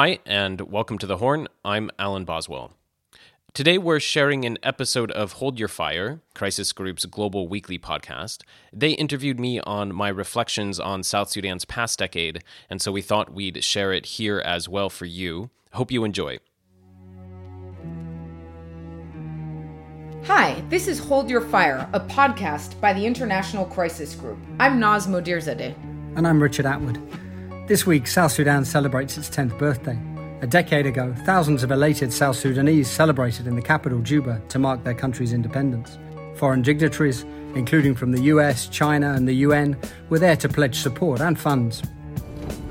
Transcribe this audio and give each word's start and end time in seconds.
Hi, 0.00 0.20
and 0.26 0.60
welcome 0.60 0.96
to 0.98 1.08
The 1.08 1.16
Horn. 1.16 1.48
I'm 1.64 1.90
Alan 1.98 2.24
Boswell. 2.24 2.70
Today, 3.52 3.78
we're 3.78 3.98
sharing 3.98 4.44
an 4.44 4.56
episode 4.62 5.10
of 5.10 5.32
Hold 5.32 5.58
Your 5.58 5.66
Fire, 5.66 6.20
Crisis 6.36 6.72
Group's 6.72 7.04
global 7.04 7.48
weekly 7.48 7.80
podcast. 7.80 8.44
They 8.72 8.92
interviewed 8.92 9.40
me 9.40 9.58
on 9.58 9.92
my 9.92 10.08
reflections 10.08 10.78
on 10.78 11.02
South 11.02 11.30
Sudan's 11.30 11.64
past 11.64 11.98
decade, 11.98 12.44
and 12.70 12.80
so 12.80 12.92
we 12.92 13.02
thought 13.02 13.34
we'd 13.34 13.64
share 13.64 13.92
it 13.92 14.06
here 14.06 14.38
as 14.38 14.68
well 14.68 14.88
for 14.88 15.04
you. 15.04 15.50
Hope 15.72 15.90
you 15.90 16.04
enjoy. 16.04 16.38
Hi, 20.26 20.62
this 20.68 20.86
is 20.86 21.00
Hold 21.00 21.28
Your 21.28 21.40
Fire, 21.40 21.90
a 21.92 21.98
podcast 21.98 22.80
by 22.80 22.92
the 22.92 23.04
International 23.04 23.64
Crisis 23.64 24.14
Group. 24.14 24.38
I'm 24.60 24.78
Naz 24.78 25.08
Modirzadeh. 25.08 25.74
And 26.14 26.24
I'm 26.24 26.40
Richard 26.40 26.66
Atwood. 26.66 27.02
This 27.68 27.86
week, 27.86 28.06
South 28.06 28.32
Sudan 28.32 28.64
celebrates 28.64 29.18
its 29.18 29.28
10th 29.28 29.58
birthday. 29.58 29.98
A 30.40 30.46
decade 30.46 30.86
ago, 30.86 31.14
thousands 31.26 31.62
of 31.62 31.70
elated 31.70 32.10
South 32.10 32.36
Sudanese 32.36 32.88
celebrated 32.88 33.46
in 33.46 33.56
the 33.56 33.60
capital, 33.60 34.00
Juba, 34.00 34.40
to 34.48 34.58
mark 34.58 34.84
their 34.84 34.94
country's 34.94 35.34
independence. 35.34 35.98
Foreign 36.36 36.62
dignitaries, 36.62 37.26
including 37.54 37.94
from 37.94 38.12
the 38.12 38.22
US, 38.32 38.68
China, 38.68 39.12
and 39.12 39.28
the 39.28 39.34
UN, 39.34 39.76
were 40.08 40.18
there 40.18 40.36
to 40.36 40.48
pledge 40.48 40.78
support 40.78 41.20
and 41.20 41.38
funds. 41.38 41.82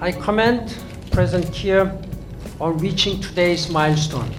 I 0.02 0.14
commend 0.14 0.76
President 1.12 1.54
Kiir 1.54 1.96
on 2.60 2.80
reaching 2.80 3.22
today's 3.22 3.70
milestone. 3.70 4.34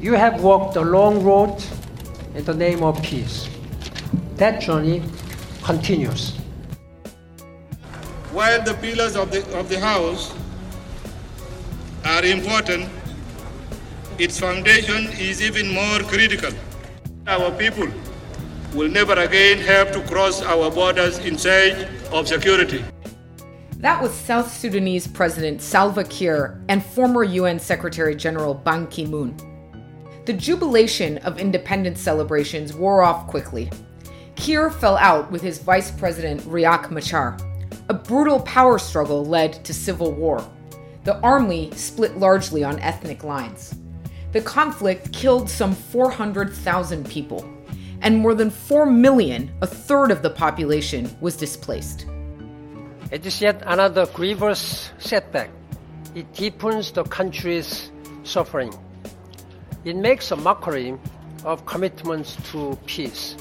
You 0.00 0.14
have 0.14 0.42
walked 0.42 0.74
a 0.74 0.82
long 0.82 1.22
road 1.22 1.62
in 2.34 2.42
the 2.44 2.54
name 2.54 2.82
of 2.82 3.00
peace. 3.04 3.48
That 4.34 4.60
journey 4.60 5.04
continues. 5.62 6.39
While 8.32 8.62
the 8.62 8.74
pillars 8.74 9.16
of 9.16 9.32
the, 9.32 9.58
of 9.58 9.68
the 9.68 9.80
house 9.80 10.32
are 12.04 12.24
important, 12.24 12.88
its 14.18 14.38
foundation 14.38 15.08
is 15.18 15.42
even 15.42 15.68
more 15.68 15.98
critical. 16.00 16.52
Our 17.26 17.50
people 17.50 17.88
will 18.72 18.88
never 18.88 19.14
again 19.14 19.58
have 19.58 19.90
to 19.92 20.00
cross 20.02 20.42
our 20.42 20.70
borders 20.70 21.18
in 21.18 21.36
search 21.36 21.88
of 22.12 22.28
security. 22.28 22.84
That 23.78 24.00
was 24.00 24.14
South 24.14 24.52
Sudanese 24.52 25.08
President 25.08 25.60
Salva 25.60 26.04
Kiir 26.04 26.62
and 26.68 26.84
former 26.84 27.24
UN 27.24 27.58
Secretary 27.58 28.14
General 28.14 28.54
Ban 28.54 28.86
Ki 28.86 29.06
moon. 29.06 29.34
The 30.26 30.34
jubilation 30.34 31.18
of 31.18 31.40
independence 31.40 32.00
celebrations 32.00 32.74
wore 32.74 33.02
off 33.02 33.26
quickly. 33.26 33.72
Kiir 34.36 34.70
fell 34.70 34.98
out 34.98 35.32
with 35.32 35.42
his 35.42 35.58
vice 35.58 35.90
president 35.90 36.42
Riek 36.42 36.92
Machar. 36.92 37.36
A 37.90 37.92
brutal 37.92 38.38
power 38.42 38.78
struggle 38.78 39.24
led 39.24 39.64
to 39.64 39.74
civil 39.74 40.12
war. 40.12 40.48
The 41.02 41.18
army 41.22 41.72
split 41.74 42.18
largely 42.18 42.62
on 42.62 42.78
ethnic 42.78 43.24
lines. 43.24 43.74
The 44.30 44.40
conflict 44.40 45.12
killed 45.12 45.50
some 45.50 45.74
400,000 45.74 47.10
people, 47.10 47.44
and 48.00 48.16
more 48.16 48.36
than 48.36 48.48
4 48.48 48.86
million, 48.86 49.50
a 49.60 49.66
third 49.66 50.12
of 50.12 50.22
the 50.22 50.30
population, 50.30 51.10
was 51.20 51.36
displaced. 51.36 52.06
It 53.10 53.26
is 53.26 53.40
yet 53.42 53.60
another 53.66 54.06
grievous 54.06 54.92
setback. 54.98 55.50
It 56.14 56.32
deepens 56.32 56.92
the 56.92 57.02
country's 57.02 57.90
suffering. 58.22 58.72
It 59.84 59.96
makes 59.96 60.30
a 60.30 60.36
mockery 60.36 60.96
of 61.44 61.66
commitments 61.66 62.36
to 62.52 62.78
peace. 62.86 63.34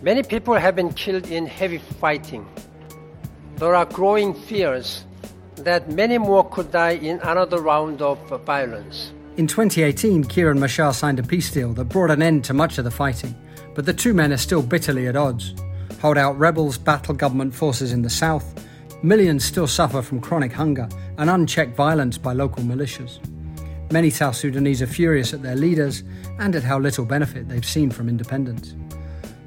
Many 0.00 0.22
people 0.22 0.54
have 0.54 0.76
been 0.76 0.92
killed 0.92 1.26
in 1.26 1.46
heavy 1.46 1.78
fighting 1.78 2.46
there 3.56 3.74
are 3.74 3.86
growing 3.86 4.34
fears 4.34 5.04
that 5.56 5.90
many 5.90 6.18
more 6.18 6.48
could 6.48 6.72
die 6.72 6.92
in 6.92 7.20
another 7.20 7.60
round 7.60 8.02
of 8.02 8.18
violence. 8.44 9.12
In 9.36 9.46
2018, 9.46 10.24
Kiir 10.24 10.50
and 10.50 10.60
Machar 10.60 10.92
signed 10.92 11.18
a 11.18 11.22
peace 11.22 11.50
deal 11.50 11.72
that 11.74 11.86
brought 11.86 12.10
an 12.10 12.22
end 12.22 12.44
to 12.44 12.54
much 12.54 12.78
of 12.78 12.84
the 12.84 12.90
fighting, 12.90 13.34
but 13.74 13.86
the 13.86 13.94
two 13.94 14.12
men 14.12 14.32
are 14.32 14.36
still 14.36 14.62
bitterly 14.62 15.06
at 15.06 15.16
odds. 15.16 15.54
Holdout 16.00 16.38
rebels 16.38 16.76
battle 16.76 17.14
government 17.14 17.54
forces 17.54 17.92
in 17.92 18.02
the 18.02 18.10
south. 18.10 18.66
Millions 19.02 19.44
still 19.44 19.66
suffer 19.66 20.02
from 20.02 20.20
chronic 20.20 20.52
hunger 20.52 20.88
and 21.16 21.30
unchecked 21.30 21.76
violence 21.76 22.18
by 22.18 22.32
local 22.32 22.62
militias. 22.62 23.18
Many 23.92 24.10
South 24.10 24.36
Sudanese 24.36 24.82
are 24.82 24.86
furious 24.86 25.32
at 25.34 25.42
their 25.42 25.56
leaders 25.56 26.02
and 26.38 26.56
at 26.56 26.62
how 26.62 26.78
little 26.78 27.04
benefit 27.04 27.48
they've 27.48 27.64
seen 27.64 27.90
from 27.90 28.08
independence. 28.08 28.74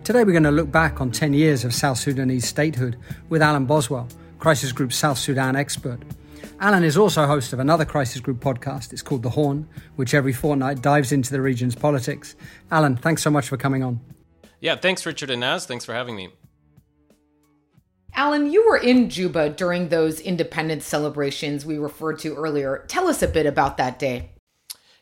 Today 0.05 0.23
we're 0.23 0.33
going 0.33 0.43
to 0.43 0.51
look 0.51 0.71
back 0.71 1.01
on 1.01 1.09
10 1.09 1.33
years 1.33 1.65
of 1.65 1.73
South 1.73 1.97
Sudanese 1.97 2.47
statehood 2.47 2.95
with 3.27 3.41
Alan 3.41 3.65
Boswell, 3.65 4.07
Crisis 4.37 4.71
Group 4.71 4.93
South 4.93 5.17
Sudan 5.17 5.55
expert. 5.55 5.99
Alan 6.59 6.83
is 6.83 6.95
also 6.95 7.25
host 7.25 7.53
of 7.53 7.59
another 7.59 7.85
Crisis 7.85 8.21
Group 8.21 8.39
podcast. 8.39 8.93
It's 8.93 9.01
called 9.01 9.23
The 9.23 9.31
Horn, 9.31 9.67
which 9.95 10.13
every 10.13 10.31
fortnight 10.31 10.83
dives 10.83 11.11
into 11.11 11.31
the 11.31 11.41
region's 11.41 11.73
politics. 11.73 12.35
Alan, 12.69 12.95
thanks 12.97 13.23
so 13.23 13.31
much 13.31 13.49
for 13.49 13.57
coming 13.57 13.81
on. 13.81 13.99
Yeah, 14.59 14.75
thanks, 14.75 15.07
Richard 15.07 15.31
and 15.31 15.41
Naz. 15.41 15.65
Thanks 15.65 15.85
for 15.85 15.95
having 15.95 16.15
me. 16.15 16.29
Alan, 18.13 18.51
you 18.51 18.63
were 18.67 18.77
in 18.77 19.09
Juba 19.09 19.49
during 19.49 19.89
those 19.89 20.19
independence 20.19 20.85
celebrations 20.85 21.65
we 21.65 21.79
referred 21.79 22.19
to 22.19 22.35
earlier. 22.35 22.85
Tell 22.87 23.07
us 23.07 23.23
a 23.23 23.27
bit 23.27 23.47
about 23.47 23.77
that 23.77 23.97
day. 23.97 24.34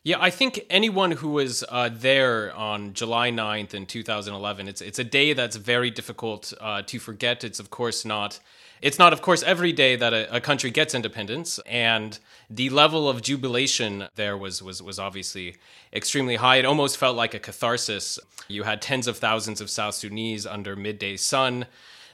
Yeah, 0.05 0.17
I 0.19 0.31
think 0.31 0.65
anyone 0.69 1.11
who 1.11 1.29
was 1.29 1.63
uh, 1.69 1.89
there 1.89 2.53
on 2.57 2.93
July 2.93 3.31
9th 3.31 3.73
in 3.73 3.85
2011, 3.85 4.67
it's 4.67 4.81
it's 4.81 4.99
a 4.99 5.03
day 5.05 5.31
that's 5.31 5.55
very 5.55 5.89
difficult 5.89 6.53
uh, 6.59 6.81
to 6.81 6.99
forget. 6.99 7.45
It's 7.45 7.57
of 7.57 7.69
course 7.69 8.03
not 8.03 8.41
it's 8.81 8.99
not 8.99 9.13
of 9.13 9.21
course 9.21 9.43
every 9.43 9.71
day 9.71 9.95
that 9.95 10.13
a, 10.13 10.35
a, 10.35 10.41
country 10.41 10.71
gets 10.71 10.93
independence 10.93 11.57
and 11.65 12.19
the 12.49 12.69
level 12.69 13.07
of 13.07 13.21
jubilation 13.21 14.09
there 14.15 14.37
was 14.37 14.61
was 14.61 14.83
was 14.83 14.99
obviously 14.99 15.55
extremely 15.93 16.35
high. 16.35 16.57
It 16.57 16.65
almost 16.65 16.97
felt 16.97 17.15
like 17.15 17.33
a 17.33 17.39
catharsis. 17.39 18.19
You 18.49 18.63
had 18.63 18.81
tens 18.81 19.07
of 19.07 19.15
thousands 19.19 19.61
of 19.61 19.69
South 19.69 19.95
Sudanese 19.95 20.45
under 20.45 20.75
midday 20.75 21.15
sun 21.15 21.65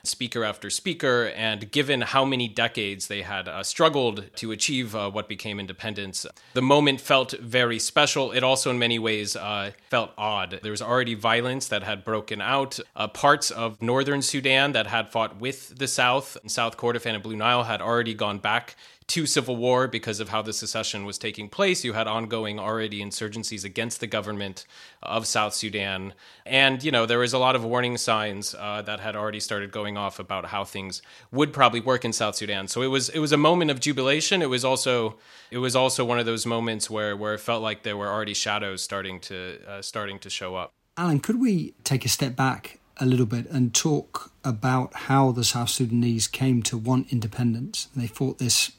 speaker 0.03 0.43
after 0.43 0.69
speaker. 0.69 1.31
And 1.35 1.71
given 1.71 2.01
how 2.01 2.25
many 2.25 2.47
decades 2.47 3.07
they 3.07 3.21
had 3.21 3.47
uh, 3.47 3.63
struggled 3.63 4.25
to 4.35 4.51
achieve 4.51 4.95
uh, 4.95 5.09
what 5.09 5.27
became 5.27 5.59
independence, 5.59 6.25
the 6.53 6.61
moment 6.61 7.01
felt 7.01 7.31
very 7.39 7.79
special. 7.79 8.31
It 8.31 8.43
also, 8.43 8.69
in 8.71 8.79
many 8.79 8.99
ways, 8.99 9.35
uh, 9.35 9.71
felt 9.89 10.11
odd. 10.17 10.59
There 10.63 10.71
was 10.71 10.81
already 10.81 11.15
violence 11.15 11.67
that 11.67 11.83
had 11.83 12.03
broken 12.03 12.41
out. 12.41 12.79
Uh, 12.95 13.07
parts 13.07 13.51
of 13.51 13.81
northern 13.81 14.21
Sudan 14.21 14.73
that 14.73 14.87
had 14.87 15.11
fought 15.11 15.39
with 15.39 15.77
the 15.77 15.87
South, 15.87 16.37
South 16.47 16.77
Kordofan 16.77 17.15
and 17.15 17.23
Blue 17.23 17.35
Nile, 17.35 17.63
had 17.63 17.81
already 17.81 18.13
gone 18.13 18.39
back 18.39 18.75
to 19.09 19.25
civil 19.25 19.55
war 19.55 19.87
because 19.87 20.19
of 20.19 20.29
how 20.29 20.41
the 20.41 20.53
secession 20.53 21.03
was 21.03 21.17
taking 21.17 21.49
place. 21.49 21.83
You 21.83 21.93
had 21.93 22.07
ongoing 22.07 22.59
already 22.59 23.03
insurgencies 23.03 23.65
against 23.65 23.99
the 23.99 24.07
government 24.07 24.65
of 25.01 25.25
South 25.25 25.55
Sudan. 25.55 26.13
And, 26.45 26.83
you 26.83 26.91
know, 26.91 27.07
there 27.07 27.17
was 27.17 27.33
a 27.33 27.39
lot 27.39 27.55
of 27.55 27.63
warning 27.65 27.97
signs 27.97 28.53
uh, 28.53 28.83
that 28.83 28.99
had 28.99 29.15
already 29.15 29.39
started 29.39 29.71
going 29.71 29.97
off 29.97 30.19
about 30.19 30.45
how 30.45 30.63
things 30.63 31.01
would 31.31 31.51
probably 31.53 31.79
work 31.79 32.05
in 32.05 32.13
South 32.13 32.35
Sudan. 32.35 32.67
So 32.67 32.83
it 32.83 32.87
was 32.87 33.09
it 33.09 33.19
was 33.19 33.31
a 33.31 33.37
moment 33.37 33.71
of 33.71 33.79
jubilation. 33.79 34.43
It 34.43 34.49
was 34.49 34.63
also 34.63 35.17
it 35.49 35.57
was 35.57 35.75
also 35.75 36.05
one 36.05 36.19
of 36.19 36.27
those 36.27 36.45
moments 36.45 36.87
where 36.89 37.17
where 37.17 37.33
it 37.33 37.39
felt 37.39 37.63
like 37.63 37.81
there 37.81 37.97
were 37.97 38.09
already 38.09 38.35
shadows 38.35 38.83
starting 38.83 39.19
to 39.21 39.59
uh, 39.67 39.81
starting 39.81 40.19
to 40.19 40.29
show 40.29 40.55
up. 40.55 40.71
Alan, 40.97 41.19
could 41.19 41.41
we 41.41 41.73
take 41.83 42.05
a 42.05 42.09
step 42.09 42.35
back 42.35 42.79
a 42.97 43.05
little 43.05 43.25
bit 43.25 43.49
and 43.49 43.73
talk 43.73 44.31
about 44.43 44.93
how 44.93 45.31
the 45.31 45.43
South 45.43 45.69
Sudanese 45.69 46.27
came 46.27 46.61
to 46.63 46.77
want 46.77 47.11
independence? 47.11 47.87
They 47.95 48.07
fought 48.07 48.37
this 48.37 48.73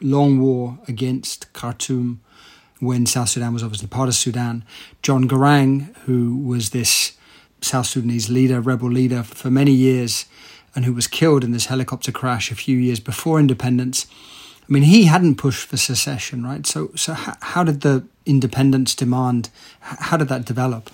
long 0.00 0.40
war 0.40 0.78
against 0.88 1.52
Khartoum 1.52 2.20
when 2.80 3.06
South 3.06 3.28
Sudan 3.28 3.52
was 3.52 3.62
obviously 3.62 3.88
part 3.88 4.08
of 4.08 4.14
Sudan. 4.14 4.64
John 5.02 5.28
Garang, 5.28 5.94
who 6.06 6.38
was 6.38 6.70
this 6.70 7.12
South 7.60 7.86
Sudanese 7.86 8.30
leader, 8.30 8.60
rebel 8.60 8.90
leader 8.90 9.22
for 9.22 9.50
many 9.50 9.72
years, 9.72 10.26
and 10.74 10.84
who 10.84 10.94
was 10.94 11.06
killed 11.06 11.44
in 11.44 11.52
this 11.52 11.66
helicopter 11.66 12.12
crash 12.12 12.50
a 12.50 12.54
few 12.54 12.78
years 12.78 13.00
before 13.00 13.38
independence. 13.38 14.06
I 14.62 14.72
mean, 14.72 14.84
he 14.84 15.04
hadn't 15.04 15.36
pushed 15.36 15.66
for 15.66 15.76
secession, 15.76 16.44
right? 16.44 16.66
So, 16.66 16.90
so 16.94 17.12
how, 17.12 17.36
how 17.40 17.64
did 17.64 17.80
the 17.80 18.06
independence 18.24 18.94
demand? 18.94 19.50
How 19.80 20.16
did 20.16 20.28
that 20.28 20.44
develop? 20.44 20.90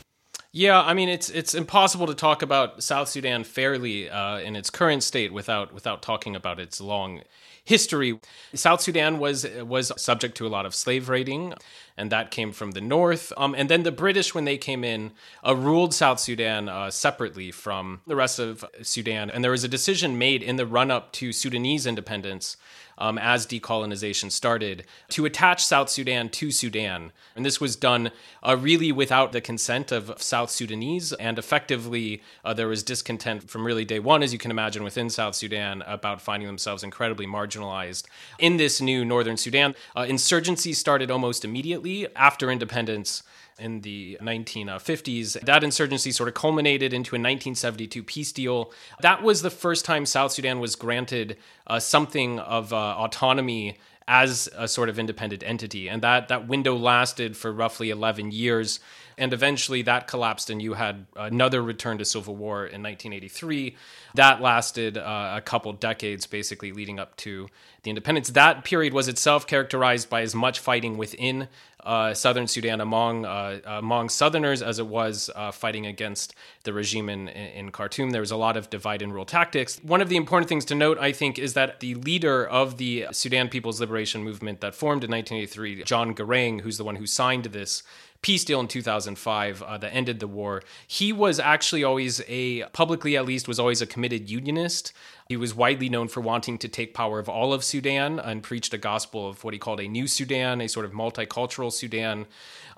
Yeah, 0.53 0.81
I 0.81 0.95
mean 0.95 1.11
it's 1.11 1.29
it's 1.29 1.55
impossible 1.55 2.07
to 2.07 2.15
talk 2.15 2.41
about 2.41 2.83
South 2.83 3.11
Sudan 3.11 3.45
fairly 3.45 4.09
uh, 4.09 4.39
in 4.39 4.57
its 4.57 4.71
current 4.71 5.03
state 5.03 5.31
without 5.31 5.75
without 5.75 6.01
talking 6.01 6.35
about 6.35 6.59
its 6.59 6.81
long 6.81 7.21
history. 7.67 8.19
South 8.55 8.81
Sudan 8.81 9.19
was 9.19 9.47
was 9.61 9.93
subject 10.01 10.37
to 10.39 10.47
a 10.47 10.49
lot 10.49 10.65
of 10.65 10.75
slave 10.75 11.11
raiding, 11.11 11.53
and 11.97 12.11
that 12.11 12.31
came 12.31 12.53
from 12.53 12.71
the 12.71 12.81
north. 12.81 13.33
Um, 13.37 13.55
and 13.55 13.69
then 13.69 13.83
the 13.83 13.93
British, 13.93 14.35
when 14.35 14.47
they 14.47 14.57
came 14.57 14.85
in, 14.85 15.13
uh, 15.47 15.55
ruled 15.55 15.93
South 15.93 16.21
Sudan 16.21 16.69
uh, 16.69 16.91
separately 16.91 17.51
from 17.51 18.01
the 18.07 18.17
rest 18.17 18.39
of 18.39 18.65
Sudan. 18.83 19.31
And 19.31 19.45
there 19.45 19.51
was 19.51 19.65
a 19.65 19.69
decision 19.69 20.17
made 20.17 20.43
in 20.43 20.57
the 20.57 20.67
run 20.67 20.91
up 20.91 21.13
to 21.15 21.33
Sudanese 21.33 21.87
independence 21.87 22.57
um, 22.99 23.19
as 23.19 23.47
decolonization 23.47 24.31
started 24.31 24.85
to 25.11 25.25
attach 25.25 25.65
South 25.65 25.89
Sudan 25.89 26.29
to 26.31 26.51
Sudan. 26.51 27.13
And 27.35 27.45
this 27.45 27.61
was 27.61 27.77
done 27.77 28.11
uh, 28.43 28.57
really 28.59 28.93
without 28.93 29.33
the 29.33 29.41
consent 29.41 29.93
of 29.93 30.21
South 30.21 30.51
Sudanese. 30.51 31.13
And 31.15 31.39
effectively, 31.39 32.23
uh, 32.45 32.55
there 32.55 32.69
was 32.69 32.83
discontent 32.83 33.51
from 33.51 33.67
really 33.67 33.85
day 33.85 33.99
one, 33.99 34.23
as 34.23 34.33
you 34.33 34.39
can 34.39 34.51
imagine, 34.51 34.83
within 34.83 35.11
South 35.11 35.35
Sudan 35.35 35.83
about 35.83 36.23
finding 36.23 36.47
themselves 36.47 36.83
incredibly 36.83 37.27
marginalized 37.27 38.05
in 38.39 38.57
this 38.57 38.81
new 38.81 39.05
northern 39.05 39.37
Sudan. 39.37 39.75
Uh, 39.95 40.07
insurgency 40.09 40.73
started 40.73 41.11
almost 41.11 41.45
immediately 41.45 42.07
after 42.17 42.51
independence 42.51 43.23
in 43.59 43.81
the 43.81 44.19
1950s. 44.21 45.41
That 45.41 45.65
insurgency 45.65 46.13
sort 46.13 46.29
of 46.29 46.35
culminated 46.35 46.93
into 46.93 47.11
a 47.11 47.19
1972 47.19 48.03
peace 48.03 48.33
deal. 48.33 48.73
That 49.01 49.23
was 49.23 49.43
the 49.43 49.51
first 49.51 49.85
time 49.85 50.07
South 50.07 50.33
Sudan 50.33 50.61
was 50.61 50.77
granted 50.77 51.37
uh, 51.67 51.79
something 51.79 52.39
of 52.39 52.73
uh, 52.73 52.77
autonomy 52.77 53.79
as 54.09 54.49
a 54.57 54.69
sort 54.69 54.89
of 54.89 54.99
independent 54.99 55.43
entity. 55.45 55.89
And 55.89 56.03
that, 56.03 56.29
that 56.29 56.47
window 56.47 56.77
lasted 56.77 57.37
for 57.37 57.53
roughly 57.53 57.91
11 57.91 58.31
years. 58.31 58.79
And 59.19 59.33
eventually 59.33 59.81
that 59.83 60.07
collapsed, 60.07 60.51
and 60.51 60.61
you 60.61 60.75
had 60.75 61.07
another 61.17 61.63
return 61.63 61.97
to 61.99 62.05
civil 62.05 62.37
war 62.37 62.67
in 62.67 62.83
1983. 62.83 63.75
That 64.15 64.43
lasted 64.43 64.99
uh, 64.99 65.35
a 65.37 65.41
couple 65.41 65.73
decades, 65.73 66.27
basically 66.27 66.73
leading 66.73 66.99
up 66.99 67.17
to 67.19 67.49
the 67.83 67.91
independence. 67.91 68.29
That 68.31 68.65
period 68.65 68.93
was 68.93 69.09
itself 69.09 69.47
characterized 69.47 70.11
by 70.11 70.21
as 70.21 70.35
much 70.35 70.59
fighting 70.59 70.99
within 70.99 71.49
uh, 71.87 72.13
southern 72.13 72.49
Sudan 72.49 72.81
among 72.81 73.25
uh, 73.25 73.61
among 73.65 74.09
Southerners 74.09 74.61
as 74.61 74.81
it 74.81 74.87
was 74.89 75.31
uh, 75.37 75.53
fighting 75.53 75.87
against 75.87 76.35
the 76.65 76.73
regime 76.73 77.09
in, 77.09 77.29
in 77.29 77.71
Khartoum. 77.71 78.11
There 78.11 78.21
was 78.21 78.33
a 78.33 78.37
lot 78.37 78.57
of 78.57 78.69
divide 78.69 79.03
and 79.03 79.15
rule 79.15 79.25
tactics. 79.25 79.79
One 79.85 80.01
of 80.01 80.09
the 80.09 80.17
important 80.17 80.49
things 80.49 80.65
to 80.67 80.75
note, 80.75 80.99
I 80.99 81.13
think, 81.13 81.39
is 81.39 81.55
that 81.55 81.79
the 81.79 81.95
leader 81.95 82.45
of 82.45 82.79
the 82.79 83.07
Sudan 83.13 83.49
People's 83.49 83.81
Liberation 83.81 84.25
Movement 84.25 84.61
that 84.63 84.75
formed 84.75 85.05
in 85.05 85.11
1983, 85.13 85.85
John 85.85 86.13
Garang, 86.13 86.63
who's 86.63 86.77
the 86.77 86.85
one 86.85 86.97
who 86.97 87.07
signed 87.07 87.45
this 87.47 87.85
peace 88.23 88.45
deal 88.45 88.61
in 88.61 88.69
2005 88.69 89.63
uh, 89.63 89.79
that 89.79 89.95
ended 89.95 90.21
the 90.21 90.27
war. 90.27 90.63
He 90.87 91.13
was 91.13 91.39
actually 91.39 91.85
always 91.85 92.23
a, 92.29 92.65
publicly 92.71 93.17
at 93.17 93.25
least, 93.25 93.49
was 93.49 93.59
always 93.59 93.83
a 93.83 93.87
committed 93.87 94.31
unionist. 94.31 94.93
He 95.29 95.37
was 95.37 95.55
widely 95.55 95.89
known 95.89 96.07
for 96.07 96.21
wanting 96.21 96.57
to 96.59 96.69
take 96.69 96.95
power 96.95 97.19
of 97.19 97.29
all 97.29 97.53
of 97.53 97.65
Sudan 97.65 98.21
and 98.21 98.45
preached 98.45 98.73
a 98.73 98.79
gospel 98.79 99.29
of 99.29 99.43
what 99.43 99.55
he 99.55 99.59
called 99.59 99.81
a 99.81 99.89
new 99.89 100.07
Sudan, 100.07 100.61
a 100.61 100.69
sort 100.69 100.87
of 100.87 100.93
multicultural 100.93 101.73
Sudan. 101.73 102.27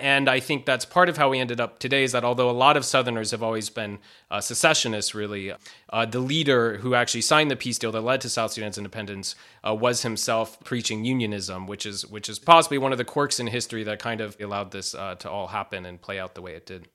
And 0.00 0.30
I 0.30 0.40
think 0.40 0.64
that's 0.64 0.86
part 0.86 1.10
of 1.10 1.18
how 1.18 1.28
we 1.28 1.40
ended 1.40 1.60
up 1.60 1.78
today 1.78 2.04
is 2.04 2.12
that 2.12 2.24
although 2.24 2.48
a 2.48 2.52
lot 2.52 2.78
of 2.78 2.86
Southerners 2.86 3.32
have 3.32 3.42
always 3.42 3.68
been 3.68 3.98
uh, 4.30 4.40
secessionists, 4.40 5.14
really, 5.14 5.52
uh, 5.90 6.06
the 6.06 6.20
leader 6.20 6.78
who 6.78 6.94
actually 6.94 7.20
signed 7.20 7.50
the 7.50 7.56
peace 7.56 7.78
deal 7.78 7.92
that 7.92 8.00
led 8.00 8.22
to 8.22 8.30
South 8.30 8.52
Sudan's 8.52 8.78
independence 8.78 9.34
uh, 9.66 9.74
was 9.74 10.02
himself 10.02 10.58
preaching 10.64 11.04
unionism, 11.04 11.66
which 11.66 11.84
is 11.84 12.06
which 12.06 12.30
is 12.30 12.38
possibly 12.38 12.78
one 12.78 12.92
of 12.92 12.98
the 12.98 13.04
quirks 13.04 13.38
in 13.38 13.48
history 13.48 13.84
that 13.84 13.98
kind 13.98 14.22
of 14.22 14.36
allowed 14.40 14.70
this 14.70 14.94
uh, 14.94 15.16
to 15.16 15.30
all 15.30 15.48
happen 15.48 15.84
and 15.84 16.00
play 16.00 16.18
out 16.18 16.34
the 16.34 16.42
way 16.42 16.54
it 16.54 16.64
did. 16.64 16.88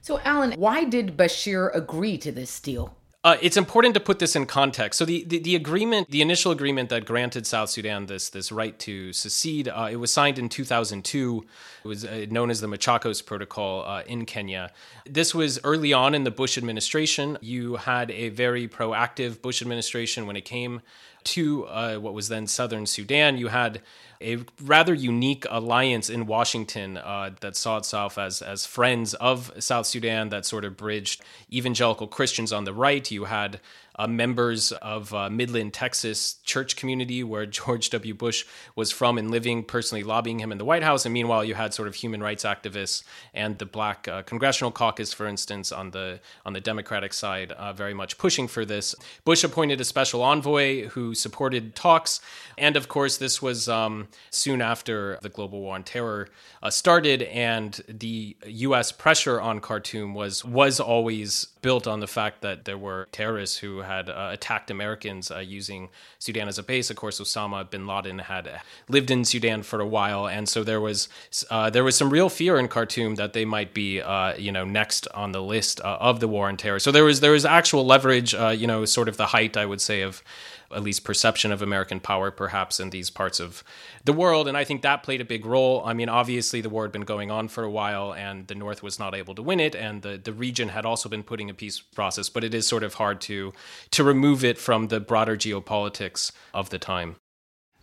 So, 0.00 0.20
Alan, 0.20 0.52
why 0.52 0.84
did 0.84 1.16
Bashir 1.16 1.74
agree 1.74 2.16
to 2.18 2.32
this 2.32 2.58
deal? 2.60 2.96
Uh, 3.24 3.38
it's 3.40 3.56
important 3.56 3.94
to 3.94 4.00
put 4.00 4.18
this 4.18 4.36
in 4.36 4.44
context. 4.44 4.98
So 4.98 5.06
the, 5.06 5.24
the, 5.24 5.38
the, 5.38 5.56
agreement, 5.56 6.10
the 6.10 6.20
initial 6.20 6.52
agreement 6.52 6.90
that 6.90 7.06
granted 7.06 7.46
South 7.46 7.70
Sudan 7.70 8.04
this 8.04 8.28
this 8.28 8.52
right 8.52 8.78
to 8.80 9.14
secede, 9.14 9.66
uh, 9.66 9.88
it 9.90 9.96
was 9.96 10.12
signed 10.12 10.38
in 10.38 10.50
2002. 10.50 11.46
It 11.84 11.88
was 11.88 12.04
uh, 12.04 12.26
known 12.28 12.50
as 12.50 12.60
the 12.60 12.66
Machakos 12.66 13.24
Protocol 13.24 13.82
uh, 13.86 14.02
in 14.06 14.26
Kenya. 14.26 14.70
This 15.06 15.34
was 15.34 15.58
early 15.64 15.94
on 15.94 16.14
in 16.14 16.24
the 16.24 16.30
Bush 16.30 16.58
administration. 16.58 17.38
You 17.40 17.76
had 17.76 18.10
a 18.10 18.28
very 18.28 18.68
proactive 18.68 19.40
Bush 19.40 19.62
administration 19.62 20.26
when 20.26 20.36
it 20.36 20.44
came 20.44 20.82
to 21.24 21.64
uh, 21.64 21.96
what 21.96 22.12
was 22.12 22.28
then 22.28 22.46
southern 22.46 22.84
Sudan. 22.84 23.38
You 23.38 23.48
had 23.48 23.80
a 24.24 24.44
rather 24.62 24.94
unique 24.94 25.46
alliance 25.50 26.08
in 26.08 26.26
Washington 26.26 26.96
uh, 26.96 27.30
that 27.40 27.56
saw 27.56 27.76
itself 27.76 28.18
as 28.18 28.42
as 28.42 28.66
friends 28.66 29.14
of 29.14 29.52
South 29.58 29.86
Sudan 29.86 30.30
that 30.30 30.46
sort 30.46 30.64
of 30.64 30.76
bridged 30.76 31.22
evangelical 31.52 32.06
Christians 32.06 32.52
on 32.52 32.64
the 32.64 32.72
right. 32.72 33.08
You 33.10 33.24
had 33.24 33.60
uh, 33.96 34.06
members 34.06 34.72
of 34.72 35.12
uh, 35.14 35.30
Midland, 35.30 35.72
Texas 35.72 36.34
church 36.44 36.76
community 36.76 37.22
where 37.22 37.46
George 37.54 37.90
W. 37.90 38.14
Bush 38.14 38.44
was 38.74 38.90
from 38.90 39.18
and 39.18 39.30
living, 39.30 39.62
personally 39.62 40.02
lobbying 40.02 40.40
him 40.40 40.52
in 40.52 40.58
the 40.58 40.64
White 40.64 40.82
House. 40.82 41.04
And 41.04 41.12
meanwhile, 41.12 41.44
you 41.44 41.54
had 41.54 41.74
sort 41.74 41.88
of 41.88 41.94
human 41.94 42.22
rights 42.22 42.44
activists 42.44 43.02
and 43.32 43.58
the 43.58 43.66
Black 43.66 44.08
uh, 44.08 44.22
Congressional 44.22 44.70
Caucus, 44.70 45.12
for 45.12 45.26
instance, 45.26 45.72
on 45.72 45.90
the 45.90 46.20
on 46.44 46.52
the 46.52 46.60
Democratic 46.60 47.12
side, 47.12 47.52
uh, 47.52 47.72
very 47.72 47.94
much 47.94 48.18
pushing 48.18 48.48
for 48.48 48.64
this. 48.64 48.94
Bush 49.24 49.44
appointed 49.44 49.80
a 49.80 49.84
special 49.84 50.22
envoy 50.22 50.88
who 50.88 51.14
supported 51.14 51.74
talks, 51.74 52.20
and 52.58 52.76
of 52.76 52.88
course, 52.88 53.16
this 53.16 53.40
was 53.40 53.68
um, 53.68 54.08
soon 54.30 54.60
after 54.60 55.18
the 55.22 55.28
global 55.28 55.60
war 55.60 55.74
on 55.74 55.82
terror 55.84 56.28
uh, 56.62 56.70
started, 56.70 57.22
and 57.22 57.80
the 57.88 58.36
U.S. 58.46 58.92
pressure 58.92 59.40
on 59.40 59.60
Khartoum 59.60 60.14
was 60.14 60.44
was 60.44 60.80
always 60.80 61.48
built 61.62 61.86
on 61.86 62.00
the 62.00 62.06
fact 62.06 62.42
that 62.42 62.64
there 62.64 62.78
were 62.78 63.08
terrorists 63.12 63.58
who 63.58 63.78
had 63.84 64.08
uh, 64.08 64.30
attacked 64.32 64.70
Americans 64.70 65.30
uh, 65.30 65.38
using 65.38 65.88
Sudan 66.18 66.48
as 66.48 66.58
a 66.58 66.62
base. 66.62 66.90
Of 66.90 66.96
course, 66.96 67.20
Osama 67.20 67.68
bin 67.68 67.86
Laden 67.86 68.18
had 68.20 68.60
lived 68.88 69.10
in 69.10 69.24
Sudan 69.24 69.62
for 69.62 69.80
a 69.80 69.86
while, 69.86 70.26
and 70.26 70.48
so 70.48 70.64
there 70.64 70.80
was 70.80 71.08
uh, 71.50 71.70
there 71.70 71.84
was 71.84 71.96
some 71.96 72.10
real 72.10 72.28
fear 72.28 72.58
in 72.58 72.68
Khartoum 72.68 73.14
that 73.16 73.32
they 73.32 73.44
might 73.44 73.74
be, 73.74 74.00
uh, 74.00 74.34
you 74.36 74.52
know, 74.52 74.64
next 74.64 75.06
on 75.08 75.32
the 75.32 75.42
list 75.42 75.80
uh, 75.80 75.98
of 76.00 76.20
the 76.20 76.28
war 76.28 76.48
on 76.48 76.56
terror. 76.56 76.78
So 76.78 76.90
there 76.90 77.04
was 77.04 77.20
there 77.20 77.32
was 77.32 77.44
actual 77.44 77.86
leverage, 77.86 78.32
you 78.34 78.66
know, 78.66 78.84
sort 78.84 79.08
of 79.08 79.16
the 79.16 79.26
height, 79.26 79.56
I 79.56 79.66
would 79.66 79.80
say, 79.80 80.02
of 80.02 80.22
at 80.72 80.82
least 80.82 81.04
perception 81.04 81.52
of 81.52 81.62
American 81.62 82.00
power, 82.00 82.30
perhaps 82.30 82.80
in 82.80 82.90
these 82.90 83.10
parts 83.10 83.40
of 83.40 83.64
the 84.04 84.12
world. 84.12 84.48
And 84.48 84.56
I 84.56 84.64
think 84.64 84.82
that 84.82 85.02
played 85.02 85.20
a 85.20 85.24
big 85.24 85.44
role. 85.46 85.82
I 85.84 85.94
mean, 85.94 86.08
obviously, 86.08 86.60
the 86.60 86.68
war 86.68 86.84
had 86.84 86.92
been 86.92 87.02
going 87.02 87.30
on 87.30 87.48
for 87.48 87.64
a 87.64 87.70
while, 87.70 88.12
and 88.14 88.46
the 88.46 88.54
North 88.54 88.82
was 88.82 88.98
not 88.98 89.14
able 89.14 89.34
to 89.34 89.42
win 89.42 89.60
it, 89.60 89.74
and 89.74 90.02
the, 90.02 90.16
the 90.16 90.32
region 90.32 90.68
had 90.68 90.84
also 90.84 91.08
been 91.08 91.22
putting 91.22 91.50
a 91.50 91.54
peace 91.54 91.80
process. 91.80 92.28
But 92.28 92.44
it 92.44 92.54
is 92.54 92.66
sort 92.66 92.82
of 92.82 92.94
hard 92.94 93.20
to 93.22 93.52
to 93.90 94.04
remove 94.04 94.44
it 94.44 94.58
from 94.58 94.88
the 94.88 95.00
broader 95.00 95.36
geopolitics 95.36 96.32
of 96.52 96.70
the 96.70 96.78
time. 96.78 97.16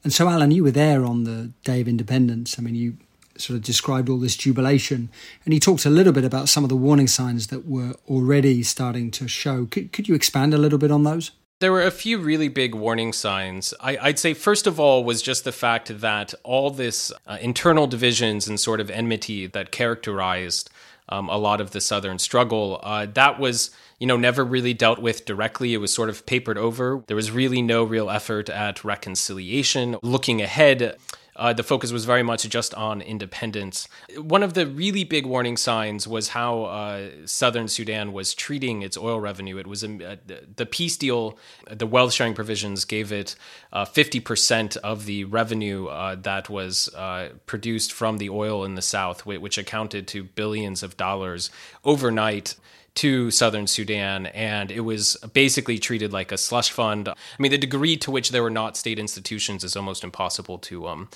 And 0.03 0.11
so, 0.11 0.27
Alan, 0.27 0.51
you 0.51 0.63
were 0.63 0.71
there 0.71 1.05
on 1.05 1.25
the 1.25 1.51
day 1.63 1.81
of 1.81 1.87
independence. 1.87 2.57
I 2.57 2.63
mean, 2.63 2.75
you 2.75 2.97
sort 3.37 3.57
of 3.57 3.63
described 3.63 4.09
all 4.09 4.17
this 4.17 4.35
jubilation, 4.35 5.09
and 5.45 5.53
he 5.53 5.59
talked 5.59 5.85
a 5.85 5.89
little 5.89 6.13
bit 6.13 6.23
about 6.23 6.49
some 6.49 6.63
of 6.63 6.69
the 6.69 6.75
warning 6.75 7.07
signs 7.07 7.47
that 7.47 7.67
were 7.67 7.93
already 8.09 8.63
starting 8.63 9.11
to 9.11 9.27
show. 9.27 9.65
Could, 9.65 9.91
could 9.91 10.07
you 10.07 10.15
expand 10.15 10.53
a 10.53 10.57
little 10.57 10.79
bit 10.79 10.91
on 10.91 11.03
those? 11.03 11.31
There 11.61 11.71
were 11.71 11.83
a 11.83 11.91
few 11.91 12.17
really 12.17 12.47
big 12.47 12.73
warning 12.73 13.13
signs. 13.13 13.71
I, 13.79 13.95
would 14.03 14.17
say, 14.17 14.33
first 14.33 14.65
of 14.65 14.79
all, 14.79 15.03
was 15.03 15.21
just 15.21 15.43
the 15.43 15.51
fact 15.51 15.99
that 15.99 16.33
all 16.43 16.71
this 16.71 17.11
uh, 17.27 17.37
internal 17.39 17.85
divisions 17.85 18.47
and 18.47 18.59
sort 18.59 18.79
of 18.81 18.89
enmity 18.89 19.45
that 19.45 19.71
characterized 19.71 20.71
um, 21.07 21.29
a 21.29 21.37
lot 21.37 21.61
of 21.61 21.69
the 21.69 21.79
Southern 21.79 22.17
struggle, 22.17 22.79
uh, 22.81 23.05
that 23.13 23.39
was, 23.39 23.69
you 23.99 24.07
know, 24.07 24.17
never 24.17 24.43
really 24.43 24.73
dealt 24.73 25.03
with 25.03 25.25
directly. 25.25 25.75
It 25.75 25.77
was 25.77 25.93
sort 25.93 26.09
of 26.09 26.25
papered 26.25 26.57
over. 26.57 27.03
There 27.05 27.15
was 27.15 27.29
really 27.29 27.61
no 27.61 27.83
real 27.83 28.09
effort 28.09 28.49
at 28.49 28.83
reconciliation. 28.83 29.97
Looking 30.01 30.41
ahead, 30.41 30.97
uh, 31.41 31.51
the 31.51 31.63
focus 31.63 31.91
was 31.91 32.05
very 32.05 32.21
much 32.21 32.47
just 32.47 32.71
on 32.75 33.01
independence. 33.01 33.87
One 34.15 34.43
of 34.43 34.53
the 34.53 34.67
really 34.67 35.03
big 35.03 35.25
warning 35.25 35.57
signs 35.57 36.07
was 36.07 36.29
how 36.29 36.65
uh, 36.65 37.09
southern 37.25 37.67
Sudan 37.67 38.13
was 38.13 38.35
treating 38.35 38.83
its 38.83 38.95
oil 38.95 39.19
revenue. 39.19 39.57
It 39.57 39.65
was 39.65 39.83
um, 39.83 40.03
uh, 40.05 40.17
the 40.55 40.67
peace 40.67 40.97
deal, 40.97 41.39
the 41.67 41.87
wealth 41.87 42.13
sharing 42.13 42.35
provisions 42.35 42.85
gave 42.85 43.11
it 43.11 43.35
50% 43.73 44.77
uh, 44.77 44.79
of 44.83 45.05
the 45.05 45.23
revenue 45.23 45.87
uh, 45.87 46.13
that 46.21 46.47
was 46.47 46.93
uh, 46.93 47.29
produced 47.47 47.91
from 47.91 48.19
the 48.19 48.29
oil 48.29 48.63
in 48.63 48.75
the 48.75 48.81
south, 48.83 49.25
which 49.25 49.57
accounted 49.57 50.07
to 50.09 50.23
billions 50.23 50.83
of 50.83 50.95
dollars 50.95 51.49
overnight 51.83 52.55
to 52.93 53.31
southern 53.31 53.67
Sudan, 53.67 54.25
and 54.27 54.69
it 54.69 54.81
was 54.81 55.15
basically 55.33 55.79
treated 55.79 56.11
like 56.11 56.31
a 56.31 56.37
slush 56.37 56.71
fund. 56.71 57.07
I 57.07 57.15
mean, 57.39 57.51
the 57.51 57.57
degree 57.57 57.95
to 57.97 58.11
which 58.11 58.31
there 58.31 58.43
were 58.43 58.49
not 58.49 58.75
state 58.75 58.99
institutions 58.99 59.63
is 59.63 59.77
almost 59.77 60.03
impossible 60.03 60.57
to 60.59 60.87
um, 60.87 61.09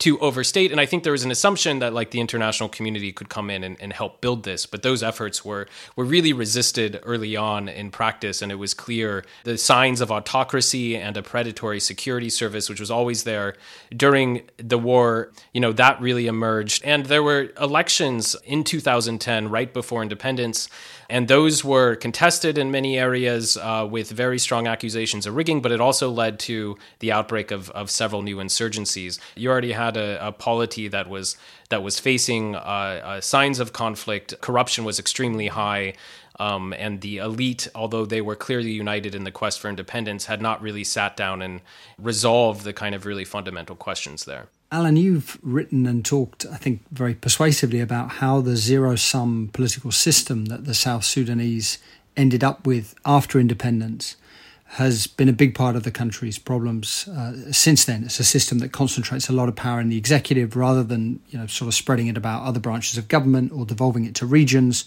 to 0.00 0.18
overstate. 0.18 0.70
And 0.72 0.80
I 0.80 0.84
think 0.84 1.04
there 1.04 1.12
was 1.12 1.24
an 1.24 1.30
assumption 1.30 1.78
that 1.78 1.94
like 1.94 2.10
the 2.10 2.20
international 2.20 2.68
community 2.68 3.12
could 3.12 3.30
come 3.30 3.48
in 3.48 3.64
and, 3.64 3.78
and 3.80 3.94
help 3.94 4.20
build 4.20 4.42
this, 4.44 4.66
but 4.66 4.82
those 4.82 5.02
efforts 5.02 5.42
were 5.42 5.66
were 5.96 6.04
really 6.04 6.34
resisted 6.34 7.00
early 7.02 7.34
on 7.34 7.66
in 7.66 7.90
practice, 7.90 8.42
and 8.42 8.52
it 8.52 8.56
was 8.56 8.74
clear 8.74 9.24
the 9.44 9.56
signs 9.56 10.02
of 10.02 10.12
autocracy 10.12 10.96
and 10.96 11.16
a 11.16 11.22
predatory 11.22 11.80
security 11.80 12.28
service, 12.28 12.68
which 12.68 12.80
was 12.80 12.90
always 12.90 13.24
there 13.24 13.56
during 13.96 14.42
the 14.58 14.78
war. 14.78 15.32
You 15.54 15.62
know, 15.62 15.72
that 15.72 15.98
really 15.98 16.26
emerged, 16.26 16.84
and 16.84 17.06
there 17.06 17.22
were 17.22 17.48
elections 17.58 18.36
in 18.44 18.64
2010, 18.64 19.48
right 19.48 19.72
before 19.72 20.02
independence 20.02 20.68
and 21.08 21.28
those 21.28 21.64
were 21.64 21.96
contested 21.96 22.58
in 22.58 22.70
many 22.70 22.98
areas 22.98 23.56
uh, 23.56 23.86
with 23.90 24.10
very 24.10 24.38
strong 24.38 24.66
accusations 24.66 25.26
of 25.26 25.36
rigging, 25.36 25.60
but 25.62 25.72
it 25.72 25.80
also 25.80 26.10
led 26.10 26.38
to 26.40 26.76
the 27.00 27.12
outbreak 27.12 27.50
of, 27.50 27.70
of 27.70 27.90
several 27.90 28.22
new 28.22 28.36
insurgencies. 28.36 29.18
You 29.36 29.50
already 29.50 29.72
had 29.72 29.96
a, 29.96 30.28
a 30.28 30.32
polity 30.32 30.88
that 30.88 31.08
was 31.08 31.36
that 31.68 31.82
was 31.82 31.98
facing 31.98 32.54
uh, 32.54 32.58
uh, 32.58 33.20
signs 33.20 33.58
of 33.58 33.72
conflict. 33.72 34.34
Corruption 34.40 34.84
was 34.84 34.98
extremely 34.98 35.48
high. 35.48 35.94
Um, 36.40 36.72
and 36.72 37.02
the 37.02 37.18
elite, 37.18 37.68
although 37.74 38.06
they 38.06 38.20
were 38.20 38.34
clearly 38.34 38.72
united 38.72 39.14
in 39.14 39.24
the 39.24 39.30
quest 39.30 39.60
for 39.60 39.68
independence, 39.68 40.26
had 40.26 40.40
not 40.40 40.62
really 40.62 40.82
sat 40.82 41.16
down 41.16 41.42
and 41.42 41.60
resolved 41.98 42.64
the 42.64 42.72
kind 42.72 42.94
of 42.94 43.04
really 43.06 43.24
fundamental 43.24 43.76
questions 43.76 44.24
there. 44.24 44.48
Alan, 44.72 44.96
you've 44.96 45.38
written 45.42 45.84
and 45.84 46.02
talked, 46.02 46.46
I 46.50 46.56
think, 46.56 46.80
very 46.90 47.14
persuasively 47.14 47.78
about 47.80 48.12
how 48.12 48.40
the 48.40 48.56
zero 48.56 48.96
sum 48.96 49.50
political 49.52 49.92
system 49.92 50.46
that 50.46 50.64
the 50.64 50.72
South 50.72 51.04
Sudanese 51.04 51.76
ended 52.16 52.42
up 52.42 52.66
with 52.66 52.94
after 53.04 53.38
independence 53.38 54.16
has 54.64 55.06
been 55.06 55.28
a 55.28 55.34
big 55.34 55.54
part 55.54 55.76
of 55.76 55.82
the 55.82 55.90
country's 55.90 56.38
problems 56.38 57.06
uh, 57.08 57.52
since 57.52 57.84
then. 57.84 58.04
It's 58.04 58.18
a 58.18 58.24
system 58.24 58.60
that 58.60 58.72
concentrates 58.72 59.28
a 59.28 59.34
lot 59.34 59.50
of 59.50 59.56
power 59.56 59.78
in 59.78 59.90
the 59.90 59.98
executive 59.98 60.56
rather 60.56 60.82
than 60.82 61.20
you 61.28 61.38
know 61.38 61.46
sort 61.46 61.68
of 61.68 61.74
spreading 61.74 62.06
it 62.06 62.16
about 62.16 62.42
other 62.42 62.58
branches 62.58 62.96
of 62.96 63.08
government 63.08 63.52
or 63.52 63.66
devolving 63.66 64.06
it 64.06 64.14
to 64.16 64.26
regions. 64.26 64.86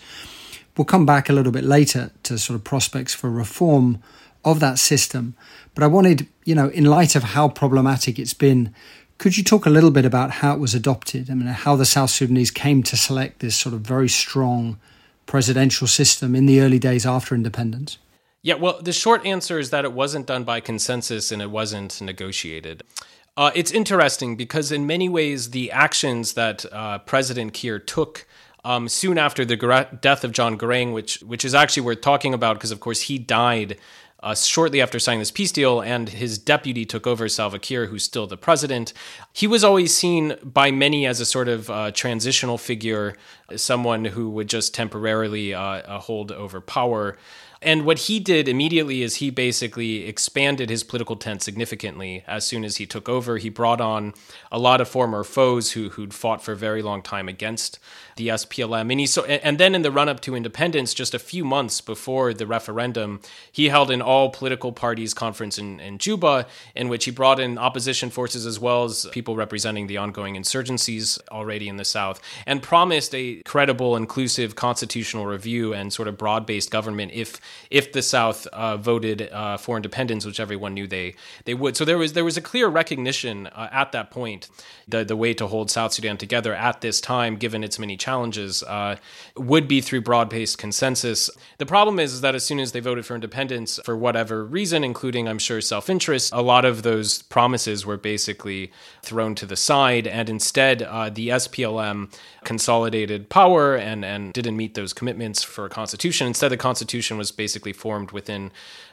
We'll 0.76 0.86
come 0.86 1.06
back 1.06 1.30
a 1.30 1.34
little 1.34 1.52
bit 1.52 1.64
later 1.64 2.10
to 2.24 2.40
sort 2.40 2.56
of 2.56 2.64
prospects 2.64 3.14
for 3.14 3.30
reform 3.30 4.02
of 4.44 4.60
that 4.62 4.80
system. 4.80 5.36
But 5.76 5.84
I 5.84 5.88
wanted, 5.88 6.28
you 6.44 6.56
know, 6.56 6.70
in 6.70 6.86
light 6.86 7.16
of 7.16 7.24
how 7.24 7.50
problematic 7.50 8.18
it's 8.18 8.34
been, 8.34 8.74
could 9.18 9.38
you 9.38 9.44
talk 9.44 9.66
a 9.66 9.70
little 9.70 9.92
bit 9.92 10.06
about 10.06 10.32
how 10.32 10.54
it 10.54 10.60
was 10.60 10.74
adopted? 10.74 11.30
I 11.30 11.34
mean, 11.34 11.48
how 11.48 11.76
the 11.76 11.86
South 11.86 12.10
Sudanese 12.10 12.52
came 12.52 12.84
to 12.84 12.98
select 12.98 13.40
this 13.40 13.56
sort 13.56 13.74
of 13.74 13.82
very 13.82 14.10
strong 14.10 14.78
presidential 15.26 15.88
system 15.88 16.36
in 16.36 16.46
the 16.46 16.62
early 16.62 16.80
days 16.80 17.06
after 17.06 17.34
independence? 17.34 17.98
Yeah, 18.42 18.56
well, 18.56 18.80
the 18.82 18.94
short 18.94 19.26
answer 19.26 19.58
is 19.58 19.72
that 19.72 19.86
it 19.86 19.94
wasn't 19.94 20.28
done 20.28 20.44
by 20.44 20.60
consensus 20.60 21.32
and 21.32 21.42
it 21.42 21.50
wasn't 21.50 22.00
negotiated. 22.02 22.84
Uh, 23.38 23.52
it's 23.56 23.72
interesting 23.72 24.36
because, 24.36 24.72
in 24.72 24.86
many 24.86 25.10
ways, 25.10 25.50
the 25.50 25.72
actions 25.72 26.34
that 26.34 26.66
uh, 26.72 27.00
President 27.00 27.54
Kiir 27.54 27.80
took 27.80 28.28
um, 28.64 28.88
soon 28.88 29.18
after 29.18 29.44
the 29.44 29.58
death 30.02 30.24
of 30.24 30.32
John 30.32 30.58
Garang, 30.58 30.94
which 30.94 31.22
which 31.22 31.44
is 31.44 31.54
actually 31.54 31.84
worth 31.84 32.02
talking 32.02 32.34
about 32.34 32.56
because, 32.56 32.72
of 32.72 32.80
course, 32.80 33.02
he 33.02 33.18
died 33.18 33.78
uh, 34.26 34.34
shortly 34.34 34.82
after 34.82 34.98
signing 34.98 35.20
this 35.20 35.30
peace 35.30 35.52
deal, 35.52 35.82
and 35.82 36.10
his 36.10 36.40
deputy 36.40 36.84
took 36.84 37.06
over, 37.06 37.30
Salva 37.30 37.60
Kiir, 37.60 37.86
who's 37.86 38.04
still 38.04 38.26
the 38.26 38.36
president. 38.36 38.92
He 39.32 39.46
was 39.46 39.64
always 39.64 39.96
seen 39.96 40.36
by 40.44 40.72
many 40.72 41.06
as 41.06 41.20
a 41.20 41.26
sort 41.26 41.48
of 41.48 41.70
uh, 41.70 41.92
transitional 41.92 42.58
figure, 42.58 43.16
someone 43.56 44.04
who 44.04 44.32
would 44.32 44.50
just 44.50 44.74
temporarily 44.74 45.54
uh, 45.54 45.62
uh 45.62 46.00
hold 46.00 46.32
over 46.32 46.60
power. 46.60 47.18
And 47.66 47.84
what 47.84 47.98
he 47.98 48.20
did 48.20 48.48
immediately 48.48 49.02
is 49.02 49.16
he 49.16 49.32
basically 49.32 50.06
expanded 50.08 50.70
his 50.70 50.84
political 50.84 51.16
tent 51.16 51.42
significantly 51.42 52.24
as 52.28 52.46
soon 52.46 52.64
as 52.64 52.78
he 52.78 52.86
took 52.86 53.10
over. 53.10 53.38
He 53.38 53.50
brought 53.50 53.82
on 53.82 54.14
a 54.52 54.60
lot 54.60 54.82
of 54.82 54.88
former 54.88 55.24
foes 55.24 55.72
who 55.72 55.90
who'd 55.90 56.14
fought 56.14 56.44
for 56.44 56.52
a 56.52 56.56
very 56.56 56.84
long 56.84 57.02
time 57.02 57.28
against 57.28 57.80
the 58.18 58.28
SPLM. 58.28 58.92
And 58.92 59.00
he 59.00 59.42
and 59.44 59.58
then 59.58 59.74
in 59.74 59.82
the 59.82 59.92
run 59.92 60.08
up 60.08 60.20
to 60.22 60.36
independence, 60.36 60.94
just 60.94 61.16
a 61.16 61.20
few 61.20 61.44
months 61.44 61.82
before 61.82 62.36
the 62.36 62.46
referendum, 62.46 63.20
he 63.52 63.70
held 63.70 63.90
an 63.90 64.02
all 64.02 64.30
political 64.30 64.72
parties 64.72 65.16
conference 65.16 65.58
in, 65.58 65.80
in 65.80 65.98
Juba, 65.98 66.46
in 66.76 66.88
which 66.88 67.06
he 67.06 67.12
brought 67.12 67.40
in 67.40 67.58
opposition 67.58 68.12
forces 68.12 68.46
as 68.46 68.60
well 68.60 68.84
as 68.84 69.08
people 69.12 69.36
representing 69.36 69.88
the 69.88 69.98
ongoing 69.98 70.36
insurgencies 70.36 71.20
already 71.32 71.68
in 71.68 71.78
the 71.78 71.86
South, 71.86 72.22
and 72.46 72.62
promised 72.62 73.16
a 73.16 73.42
credible, 73.44 73.96
inclusive 73.96 74.56
constitutional 74.56 75.26
review 75.26 75.74
and 75.74 75.92
sort 75.92 76.08
of 76.08 76.16
broad 76.16 76.46
based 76.46 76.70
government 76.70 77.12
if 77.12 77.42
if 77.70 77.92
the 77.92 78.02
South 78.02 78.48
uh, 78.48 78.78
voted 78.78 79.30
uh, 79.32 79.58
for 79.58 79.78
independence, 79.78 80.26
which 80.26 80.40
everyone 80.40 80.74
knew 80.74 80.88
they 80.88 81.16
they 81.46 81.54
would. 81.54 81.78
So 81.78 81.86
there 81.86 81.98
was 81.98 82.14
there 82.14 82.26
was 82.26 82.38
a 82.38 82.42
clear 82.42 82.68
recognition 82.68 83.48
uh, 83.48 83.70
at 83.72 83.92
that 83.92 84.12
point 84.12 84.50
the 84.88 85.04
the 85.04 85.16
way 85.16 85.34
to 85.34 85.48
hold 85.48 85.72
South 85.72 85.94
Sudan 85.94 86.18
together 86.18 86.54
at 86.54 86.82
this 86.82 87.02
time, 87.02 87.36
given 87.36 87.64
its 87.64 87.80
many 87.80 87.98
challenges 87.98 88.64
uh, 88.64 88.98
would 89.36 89.68
be 89.68 89.82
through 89.82 90.02
broad 90.02 90.30
based 90.30 90.58
consensus. 90.58 91.30
The 91.58 91.66
problem 91.66 92.00
is, 92.00 92.14
is 92.14 92.22
that 92.22 92.36
as 92.36 92.46
soon 92.46 92.60
as 92.60 92.72
they 92.72 92.80
voted 92.80 93.06
for 93.06 93.16
independence, 93.16 93.80
for 93.84 93.96
whatever 93.96 94.46
reason, 94.46 94.84
including, 94.84 95.28
I'm 95.28 95.40
sure, 95.40 95.62
self 95.62 95.90
interest, 95.90 96.32
a 96.34 96.42
lot 96.42 96.66
of 96.66 96.84
those 96.84 97.22
promises 97.24 97.86
were 97.86 97.98
basically 97.98 98.72
thrown 99.02 99.36
to 99.36 99.46
the 99.46 99.56
side. 99.56 100.08
And 100.08 100.30
instead, 100.30 100.82
uh, 100.84 101.10
the 101.10 101.30
SPLM 101.30 102.14
consolidated 102.44 103.30
power 103.30 103.76
and, 103.76 104.06
and 104.06 104.34
didn't 104.34 104.56
meet 104.56 104.76
those 104.76 104.94
commitments 104.94 105.44
for 105.44 105.66
a 105.66 105.70
constitution. 105.70 106.28
Instead, 106.28 106.50
the 106.50 106.58
constitution 106.58 107.18
was 107.18 107.32
basically 107.46 107.74
formed 107.74 108.10
within 108.12 108.44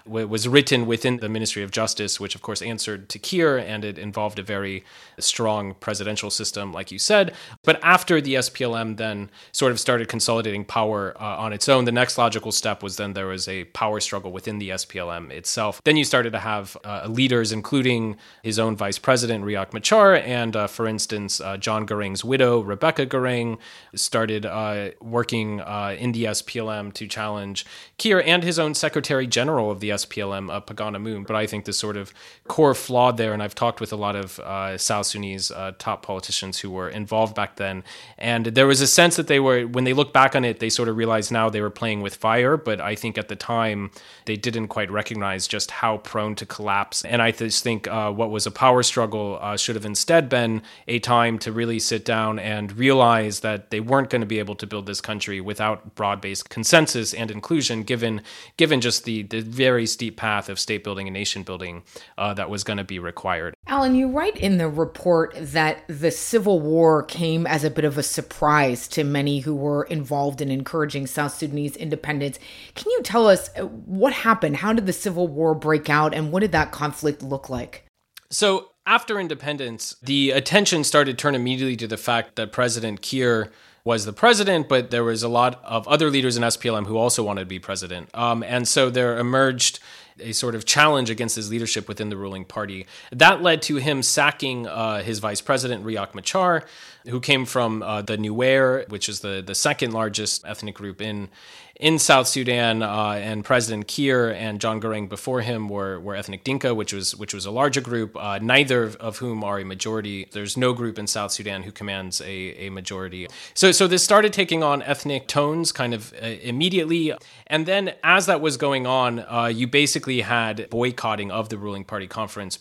was 0.05 0.49
written 0.49 0.87
within 0.87 1.19
the 1.19 1.29
Ministry 1.29 1.63
of 1.63 1.71
Justice, 1.71 2.19
which 2.19 2.35
of 2.35 2.43
course 2.43 2.63
answered 2.63 3.09
to 3.11 3.19
Kiir, 3.19 3.59
and 3.59 3.85
it 3.85 3.99
involved 3.99 4.39
a 4.39 4.43
very 4.43 4.85
strong 5.19 5.75
presidential 5.75 6.31
system, 6.31 6.73
like 6.73 6.91
you 6.91 6.99
said. 6.99 7.35
But 7.65 7.79
after 7.83 8.21
the 8.21 8.35
SPLM 8.35 8.97
then 8.97 9.31
sort 9.53 9.73
of 9.73 9.81
started 9.81 10.09
consolidating 10.09 10.65
power 10.65 11.15
uh, 11.21 11.37
on 11.39 11.53
its 11.53 11.69
own, 11.69 11.85
the 11.85 11.93
next 11.93 12.19
logical 12.19 12.53
step 12.53 12.83
was 12.83 12.97
then 12.97 13.13
there 13.13 13.27
was 13.27 13.49
a 13.49 13.65
power 13.65 14.01
struggle 14.01 14.33
within 14.33 14.59
the 14.59 14.71
SPLM 14.71 15.31
itself. 15.31 15.81
Then 15.85 15.97
you 15.97 16.05
started 16.05 16.33
to 16.33 16.39
have 16.39 16.77
uh, 16.85 17.07
leaders, 17.09 17.53
including 17.53 18.17
his 18.43 18.59
own 18.59 18.77
vice 18.77 18.99
president, 18.99 19.45
Riek 19.45 19.73
Machar, 19.73 20.17
and 20.17 20.57
uh, 20.57 20.67
for 20.67 20.87
instance, 20.87 21.41
uh, 21.41 21.57
John 21.57 21.87
Garang's 21.87 22.25
widow, 22.25 22.61
Rebecca 22.61 23.07
Garang, 23.07 23.59
started 23.95 24.47
uh, 24.47 24.91
working 25.01 25.61
uh, 25.61 25.97
in 25.99 26.13
the 26.13 26.25
SPLM 26.25 26.93
to 26.95 27.07
challenge 27.07 27.65
Kiir 27.99 28.23
and 28.25 28.43
his 28.43 28.59
own 28.59 28.75
secretary 28.75 29.27
general 29.27 29.71
of 29.71 29.81
the 29.81 29.91
SPLM, 29.93 30.51
uh, 30.51 30.61
Pagan 30.61 30.95
Amum. 30.95 31.25
But 31.25 31.37
I 31.37 31.47
think 31.47 31.65
the 31.65 31.73
sort 31.73 31.97
of 31.97 32.13
core 32.49 32.75
flaw 32.75 33.13
there, 33.13 33.33
and 33.33 33.43
I've 33.43 33.55
talked 33.55 33.81
with 33.81 33.93
a 33.93 33.97
lot 33.97 34.17
of 34.17 34.39
uh, 34.41 34.79
South 34.79 35.07
Sudanese 35.07 35.51
uh, 35.51 35.73
top 35.79 36.05
politicians 36.05 36.59
who 36.61 36.71
were 36.71 36.89
involved 36.89 37.35
back 37.35 37.57
then, 37.57 37.85
and 38.19 38.47
there 38.47 38.67
was 38.67 38.81
a 38.81 38.87
sense 38.87 39.17
that 39.17 39.27
they 39.27 39.41
were, 39.41 39.63
when 39.63 39.85
they 39.85 39.93
look 39.93 40.13
back 40.13 40.35
on 40.35 40.45
it, 40.45 40.61
they 40.61 40.71
sort 40.71 40.89
of 40.89 40.97
realize 40.97 41.31
now 41.31 41.49
they 41.49 41.61
were 41.61 41.71
playing 41.71 42.03
with 42.03 42.17
fire. 42.17 42.57
But 42.57 42.81
I 42.81 42.95
think 42.95 43.19
at 43.19 43.29
the 43.29 43.37
time 43.37 43.91
they 44.27 44.37
didn't 44.37 44.69
quite 44.69 44.91
recognize 44.91 45.47
just 45.47 45.71
how 45.71 45.99
prone 45.99 46.35
to 46.37 46.47
collapse. 46.47 47.05
And 47.05 47.23
I 47.23 47.31
just 47.31 47.63
think 47.63 47.89
uh, 47.89 48.13
what 48.13 48.31
was 48.31 48.47
a 48.47 48.51
power 48.51 48.83
struggle 48.83 49.39
uh, 49.41 49.57
should 49.57 49.77
have 49.77 49.85
instead 49.85 50.29
been 50.29 50.63
a 50.89 50.99
time 50.99 51.39
to 51.41 51.53
really 51.53 51.79
sit 51.79 52.05
down 52.05 52.39
and 52.39 52.77
realize 52.77 53.41
that 53.41 53.71
they 53.71 53.81
weren't 53.81 54.11
going 54.11 54.21
to 54.21 54.27
be 54.27 54.39
able 54.39 54.55
to 54.57 54.67
build 54.67 54.87
this 54.87 55.01
country 55.01 55.41
without 55.41 55.95
broad-based 55.95 56.49
consensus 56.49 57.15
and 57.15 57.31
inclusion, 57.31 57.83
given 57.83 58.23
given 58.57 58.81
just 58.81 59.05
the 59.05 59.23
the 59.23 59.41
very 59.41 59.82
very 59.83 59.87
steep 59.87 60.17
path 60.17 60.49
of 60.49 60.61
state 60.61 60.85
building 60.85 61.09
and 61.09 61.15
nation 61.15 61.43
building 61.43 61.83
uh, 62.17 62.33
that 62.35 62.49
was 62.49 62.63
going 62.63 62.77
to 62.77 62.85
be 62.85 63.01
required. 63.01 63.55
Alan, 63.67 63.97
you 63.97 64.09
write 64.09 64.37
in 64.37 64.59
the 64.59 64.69
report 64.69 65.35
that 65.37 65.83
the 65.89 66.11
Civil 66.13 66.61
War 66.61 67.03
came 67.03 67.47
as 67.49 67.65
a 67.65 67.71
bit 67.71 67.85
of 67.85 67.99
a 67.99 68.03
surprise 68.03 68.87
to 68.89 69.03
many 69.03 69.41
who 69.41 69.55
were 69.57 69.85
involved 69.85 70.41
in 70.41 70.51
encouraging 70.51 71.09
South 71.09 71.35
Sudanese 71.35 71.77
independence. 71.77 72.39
Can 72.77 72.93
you 72.93 73.03
tell 73.03 73.27
us 73.27 73.51
uh, 73.59 73.63
what 73.65 74.13
happened? 74.13 74.59
How 74.59 74.73
did 74.73 74.87
the 74.87 74.93
Civil 74.93 75.27
War 75.27 75.55
break 75.55 75.91
out, 75.91 76.15
and 76.15 76.31
what 76.31 76.41
did 76.41 76.53
that 76.53 76.71
conflict 76.71 77.23
look 77.23 77.51
like? 77.51 77.85
So, 78.31 78.69
after 78.87 79.19
independence, 79.19 79.97
the 80.03 80.31
attention 80.31 80.85
started 80.85 81.19
to 81.19 81.21
turn 81.21 81.35
immediately 81.35 81.77
to 81.77 81.87
the 81.87 81.97
fact 81.97 82.37
that 82.37 82.53
President 82.53 83.03
Kiir 83.03 83.51
was 83.85 84.05
the 84.05 84.13
president, 84.13 84.69
but 84.69 84.91
there 84.91 85.03
was 85.03 85.23
a 85.23 85.29
lot 85.29 85.63
of 85.65 85.89
other 85.89 86.09
leaders 86.09 86.37
in 86.37 86.43
SPLM 86.43 86.87
who 86.87 86.97
also 86.97 87.23
wanted 87.23 87.41
to 87.41 87.47
be 87.47 87.59
president. 87.59 88.09
Um, 88.15 88.43
and 88.43 88.67
so 88.69 88.91
there 88.91 89.19
emerged 89.19 89.81
a 90.21 90.33
sort 90.33 90.55
of 90.55 90.65
challenge 90.65 91.11
against 91.11 91.37
his 91.37 91.51
leadership 91.51 91.89
within 91.89 92.09
the 92.09 92.17
ruling 92.17 92.45
party. 92.45 92.87
That 93.11 93.43
led 93.43 93.63
to 93.63 93.77
him 93.77 94.03
sacking 94.03 94.67
uh, 94.67 95.03
his 95.03 95.19
vice 95.19 95.41
president, 95.41 95.85
Riek 95.85 96.15
Machar, 96.15 96.65
who 97.09 97.19
came 97.19 97.45
from 97.45 97.83
uh, 97.83 98.03
the 98.03 98.17
Nuer, 98.17 98.89
which 98.89 99.09
is 99.09 99.21
the, 99.21 99.43
the 99.45 99.55
second 99.55 99.93
largest 99.93 100.45
ethnic 100.47 100.75
group 100.75 101.01
in 101.01 101.29
in 101.77 101.99
South 101.99 102.29
Sudan, 102.29 102.83
uh, 102.83 103.13
and 103.13 103.45
President 103.45 103.87
Kiir 103.89 104.31
and 104.31 104.61
John 104.61 104.81
Garang 104.81 105.09
before 105.09 105.41
him 105.41 105.69
were, 105.69 105.99
were 105.99 106.15
ethnic 106.15 106.45
Dinka, 106.45 106.75
which 106.75 106.93
was 106.93 107.17
which 107.17 107.35
was 107.35 107.47
a 107.47 107.51
larger 107.51 107.81
group, 107.81 108.17
uh, 108.17 108.39
neither 108.41 108.85
of 109.01 109.19
whom 109.19 109.43
are 109.43 109.59
a 109.59 109.65
majority. 109.65 110.29
There's 110.33 110.57
no 110.57 110.73
group 110.73 110.99
in 110.99 111.07
South 111.07 111.33
Sudan 111.33 111.63
who 111.63 111.73
commands 111.73 112.21
a, 112.21 112.67
a 112.67 112.71
majority. 112.71 113.29
So 113.55 113.73
so 113.73 113.87
this 113.87 114.05
started 114.05 114.33
taking 114.33 114.63
on 114.63 114.83
ethnic 114.83 115.27
tones 115.27 115.73
kind 115.73 115.95
of 115.95 116.13
uh, 116.23 116.27
immediately, 116.27 117.15
and 117.47 117.67
then 117.67 117.95
as 118.05 118.27
that 118.27 118.41
was 118.41 118.57
going 118.57 118.87
on, 118.87 119.21
uh, 119.21 119.51
you 119.53 119.67
basically 119.67 120.21
had 120.21 120.69
boycotting 120.71 121.31
of 121.31 121.49
the 121.49 121.59
ruling 121.59 121.85
party 121.85 122.07
conference 122.07 122.59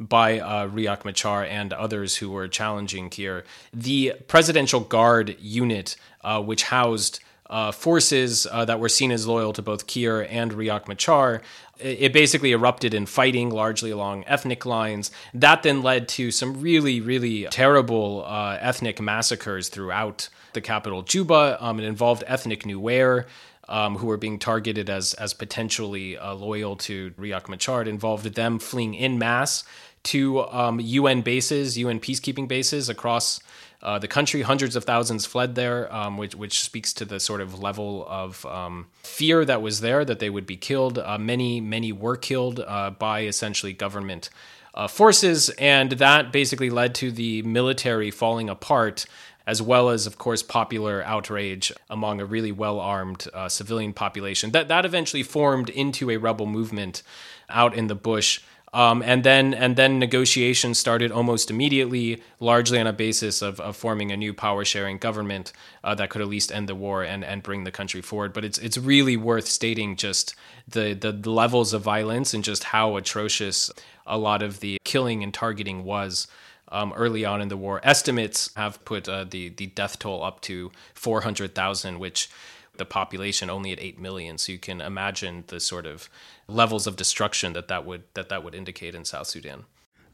by 0.00 0.40
uh, 0.40 0.68
Riek 0.68 1.04
Machar 1.04 1.44
and 1.44 1.72
others 1.72 2.16
who 2.16 2.30
were 2.30 2.48
challenging 2.48 3.10
Kiir. 3.10 3.44
The 3.72 4.14
Presidential 4.26 4.80
Guard 4.80 5.36
unit, 5.38 5.96
uh, 6.22 6.42
which 6.42 6.64
housed 6.64 7.20
uh, 7.50 7.72
forces 7.72 8.46
uh, 8.50 8.64
that 8.64 8.80
were 8.80 8.88
seen 8.88 9.12
as 9.12 9.26
loyal 9.26 9.52
to 9.52 9.62
both 9.62 9.86
Kiir 9.86 10.26
and 10.30 10.52
Riek 10.52 10.88
Machar. 10.88 11.42
It 11.78 12.12
basically 12.12 12.52
erupted 12.52 12.94
in 12.94 13.04
fighting, 13.06 13.50
largely 13.50 13.90
along 13.90 14.24
ethnic 14.26 14.64
lines. 14.64 15.10
That 15.34 15.62
then 15.62 15.82
led 15.82 16.08
to 16.10 16.30
some 16.30 16.60
really, 16.60 17.00
really 17.00 17.46
terrible 17.50 18.24
uh, 18.26 18.58
ethnic 18.60 19.00
massacres 19.00 19.68
throughout 19.68 20.28
the 20.52 20.60
capital, 20.60 21.02
Juba. 21.02 21.58
Um, 21.60 21.80
it 21.80 21.84
involved 21.84 22.24
ethnic 22.26 22.62
Nuer. 22.64 23.26
Um, 23.66 23.96
who 23.96 24.08
were 24.08 24.18
being 24.18 24.38
targeted 24.38 24.90
as 24.90 25.14
as 25.14 25.32
potentially 25.32 26.18
uh, 26.18 26.34
loyal 26.34 26.76
to 26.76 27.12
Riek 27.12 27.48
Machar. 27.48 27.80
It 27.80 27.88
involved 27.88 28.26
them 28.34 28.58
fleeing 28.58 28.92
in 28.92 29.18
mass 29.18 29.64
to 30.04 30.42
um, 30.48 30.80
UN 30.80 31.22
bases, 31.22 31.78
UN 31.78 31.98
peacekeeping 31.98 32.46
bases 32.46 32.88
across 32.88 33.40
uh, 33.84 33.98
the 33.98 34.08
country. 34.08 34.42
Hundreds 34.42 34.76
of 34.76 34.84
thousands 34.84 35.26
fled 35.26 35.54
there, 35.54 35.92
um, 35.94 36.16
which 36.16 36.34
which 36.34 36.62
speaks 36.62 36.92
to 36.94 37.04
the 37.04 37.20
sort 37.20 37.40
of 37.40 37.60
level 37.60 38.06
of 38.08 38.44
um, 38.46 38.86
fear 39.02 39.44
that 39.44 39.62
was 39.62 39.80
there 39.80 40.04
that 40.04 40.18
they 40.18 40.30
would 40.30 40.46
be 40.46 40.56
killed. 40.56 40.98
Uh, 40.98 41.18
many 41.18 41.60
many 41.60 41.92
were 41.92 42.16
killed 42.16 42.60
uh, 42.60 42.90
by 42.90 43.22
essentially 43.22 43.72
government 43.72 44.30
uh, 44.74 44.88
forces, 44.88 45.50
and 45.58 45.92
that 45.92 46.32
basically 46.32 46.70
led 46.70 46.94
to 46.94 47.12
the 47.12 47.42
military 47.42 48.10
falling 48.10 48.50
apart. 48.50 49.06
As 49.46 49.60
well 49.60 49.90
as, 49.90 50.06
of 50.06 50.16
course, 50.16 50.42
popular 50.42 51.02
outrage 51.04 51.70
among 51.90 52.18
a 52.18 52.24
really 52.24 52.50
well-armed 52.50 53.28
uh, 53.34 53.46
civilian 53.50 53.92
population. 53.92 54.52
That 54.52 54.68
that 54.68 54.86
eventually 54.86 55.22
formed 55.22 55.68
into 55.68 56.10
a 56.10 56.16
rebel 56.16 56.46
movement 56.46 57.02
out 57.50 57.74
in 57.74 57.88
the 57.88 57.94
bush 57.94 58.40
um, 58.74 59.02
and 59.02 59.22
then 59.22 59.54
and 59.54 59.76
then 59.76 60.00
negotiations 60.00 60.80
started 60.80 61.12
almost 61.12 61.48
immediately, 61.48 62.20
largely 62.40 62.80
on 62.80 62.88
a 62.88 62.92
basis 62.92 63.40
of, 63.40 63.60
of 63.60 63.76
forming 63.76 64.10
a 64.10 64.16
new 64.16 64.34
power 64.34 64.64
sharing 64.64 64.98
government 64.98 65.52
uh, 65.84 65.94
that 65.94 66.10
could 66.10 66.20
at 66.20 66.26
least 66.26 66.50
end 66.50 66.68
the 66.68 66.74
war 66.74 67.04
and, 67.04 67.24
and 67.24 67.44
bring 67.44 67.62
the 67.62 67.70
country 67.70 68.02
forward. 68.02 68.32
But 68.32 68.44
it's 68.44 68.58
it's 68.58 68.76
really 68.76 69.16
worth 69.16 69.46
stating 69.46 69.94
just 69.94 70.34
the, 70.66 70.92
the 70.92 71.30
levels 71.30 71.72
of 71.72 71.82
violence 71.82 72.34
and 72.34 72.42
just 72.42 72.64
how 72.64 72.96
atrocious 72.96 73.70
a 74.06 74.18
lot 74.18 74.42
of 74.42 74.58
the 74.58 74.78
killing 74.84 75.22
and 75.22 75.32
targeting 75.32 75.84
was. 75.84 76.26
Um, 76.72 76.92
early 76.96 77.24
on 77.24 77.40
in 77.40 77.48
the 77.48 77.56
war, 77.56 77.80
estimates 77.84 78.50
have 78.56 78.84
put 78.84 79.08
uh, 79.08 79.22
the 79.22 79.50
the 79.50 79.66
death 79.66 80.00
toll 80.00 80.24
up 80.24 80.40
to 80.40 80.72
four 80.94 81.20
hundred 81.20 81.54
thousand, 81.54 82.00
which 82.00 82.28
the 82.76 82.84
population 82.84 83.50
only 83.50 83.72
at 83.72 83.80
8 83.80 83.98
million. 83.98 84.38
So 84.38 84.52
you 84.52 84.58
can 84.58 84.80
imagine 84.80 85.44
the 85.48 85.60
sort 85.60 85.86
of 85.86 86.08
levels 86.48 86.86
of 86.86 86.96
destruction 86.96 87.52
that 87.52 87.68
that 87.68 87.84
would 87.86 88.02
that 88.14 88.28
that 88.28 88.42
would 88.44 88.54
indicate 88.54 88.94
in 88.94 89.04
South 89.04 89.26
Sudan. 89.26 89.64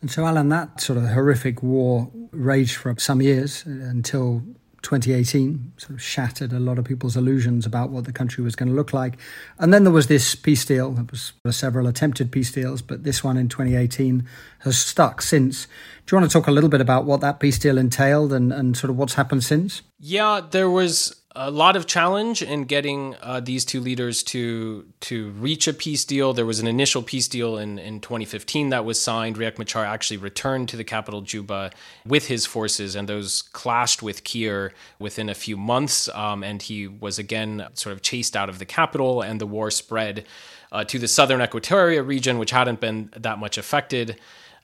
And 0.00 0.10
so 0.10 0.24
Alan 0.24 0.48
that 0.48 0.80
sort 0.80 0.98
of 0.98 1.08
horrific 1.08 1.62
war 1.62 2.10
raged 2.30 2.76
for 2.76 2.94
some 2.98 3.20
years 3.20 3.64
until 3.66 4.42
2018 4.82 5.72
sort 5.76 5.90
of 5.90 6.02
shattered 6.02 6.54
a 6.54 6.58
lot 6.58 6.78
of 6.78 6.86
people's 6.86 7.16
illusions 7.16 7.66
about 7.66 7.90
what 7.90 8.04
the 8.04 8.12
country 8.12 8.42
was 8.42 8.56
going 8.56 8.68
to 8.68 8.74
look 8.74 8.94
like. 8.94 9.18
And 9.58 9.74
then 9.74 9.84
there 9.84 9.92
was 9.92 10.06
this 10.06 10.34
peace 10.34 10.64
deal. 10.64 10.92
There 10.92 11.04
was 11.10 11.34
several 11.50 11.86
attempted 11.86 12.32
peace 12.32 12.50
deals 12.50 12.80
but 12.80 13.04
this 13.04 13.22
one 13.22 13.36
in 13.36 13.48
2018 13.48 14.26
has 14.60 14.78
stuck 14.78 15.20
since. 15.20 15.66
Do 16.06 16.16
you 16.16 16.20
want 16.20 16.30
to 16.30 16.38
talk 16.38 16.48
a 16.48 16.52
little 16.52 16.70
bit 16.70 16.80
about 16.80 17.04
what 17.04 17.20
that 17.20 17.40
peace 17.40 17.58
deal 17.58 17.76
entailed 17.76 18.32
and, 18.32 18.52
and 18.52 18.76
sort 18.76 18.90
of 18.90 18.96
what's 18.96 19.14
happened 19.14 19.44
since? 19.44 19.82
Yeah 19.98 20.40
there 20.50 20.70
was 20.70 21.19
a 21.36 21.50
lot 21.50 21.76
of 21.76 21.86
challenge 21.86 22.42
in 22.42 22.64
getting 22.64 23.14
uh, 23.22 23.38
these 23.38 23.64
two 23.64 23.80
leaders 23.80 24.24
to 24.24 24.84
to 25.00 25.30
reach 25.30 25.68
a 25.68 25.72
peace 25.72 26.04
deal. 26.04 26.32
There 26.32 26.46
was 26.46 26.58
an 26.58 26.66
initial 26.66 27.02
peace 27.02 27.28
deal 27.28 27.56
in, 27.56 27.78
in 27.78 28.00
2015 28.00 28.70
that 28.70 28.84
was 28.84 29.00
signed. 29.00 29.36
Riek 29.36 29.56
Machar 29.56 29.84
actually 29.84 30.16
returned 30.16 30.68
to 30.70 30.76
the 30.76 30.82
capital 30.82 31.20
Juba 31.20 31.70
with 32.04 32.26
his 32.26 32.46
forces, 32.46 32.96
and 32.96 33.08
those 33.08 33.42
clashed 33.42 34.02
with 34.02 34.24
Kiir 34.24 34.72
within 34.98 35.28
a 35.28 35.34
few 35.34 35.56
months. 35.56 36.08
Um, 36.08 36.42
and 36.42 36.60
he 36.60 36.88
was 36.88 37.18
again 37.18 37.66
sort 37.74 37.92
of 37.92 38.02
chased 38.02 38.36
out 38.36 38.48
of 38.48 38.58
the 38.58 38.66
capital, 38.66 39.22
and 39.22 39.40
the 39.40 39.46
war 39.46 39.70
spread 39.70 40.26
uh, 40.72 40.82
to 40.84 40.98
the 40.98 41.08
southern 41.08 41.40
Equatoria 41.40 42.02
region, 42.02 42.38
which 42.38 42.50
hadn't 42.50 42.80
been 42.80 43.10
that 43.16 43.38
much 43.38 43.56
affected 43.56 44.18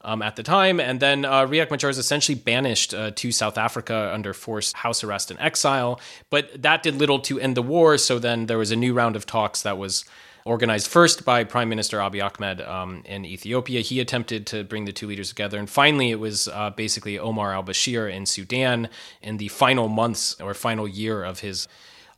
um, 0.06 0.22
at 0.22 0.36
the 0.36 0.42
time. 0.42 0.80
And 0.80 1.00
then 1.00 1.25
uh, 1.25 1.46
Riek 1.46 1.70
Machar 1.70 1.90
is 1.90 1.98
essentially 1.98 2.36
banished 2.36 2.94
uh, 2.94 3.10
to 3.10 3.32
South 3.32 3.58
Africa 3.58 4.10
under 4.14 4.32
forced 4.32 4.76
house 4.76 5.04
arrest 5.04 5.30
and 5.30 5.38
exile. 5.40 6.00
But 6.30 6.62
that 6.62 6.82
did 6.82 6.94
little 6.94 7.18
to 7.20 7.38
end 7.38 7.56
the 7.56 7.62
war. 7.62 7.98
So 7.98 8.18
then 8.18 8.46
there 8.46 8.56
was 8.56 8.70
a 8.70 8.76
new 8.76 8.94
round 8.94 9.16
of 9.16 9.26
talks 9.26 9.62
that 9.62 9.76
was 9.76 10.04
organized 10.44 10.86
first 10.86 11.25
by 11.25 11.42
Prime 11.42 11.68
Minister 11.68 11.98
Abiy 11.98 12.25
Ahmed 12.25 12.60
um, 12.60 13.02
in 13.04 13.25
Ethiopia. 13.25 13.80
He 13.80 13.98
attempted 13.98 14.46
to 14.46 14.62
bring 14.62 14.84
the 14.84 14.92
two 14.92 15.08
leaders 15.08 15.28
together. 15.28 15.58
And 15.58 15.68
finally, 15.68 16.12
it 16.12 16.20
was 16.20 16.46
uh, 16.46 16.70
basically 16.70 17.18
Omar 17.18 17.52
al 17.52 17.64
Bashir 17.64 18.10
in 18.10 18.26
Sudan 18.26 18.88
in 19.20 19.38
the 19.38 19.48
final 19.48 19.88
months 19.88 20.40
or 20.40 20.54
final 20.54 20.86
year 20.86 21.25
of 21.25 21.40
his 21.40 21.66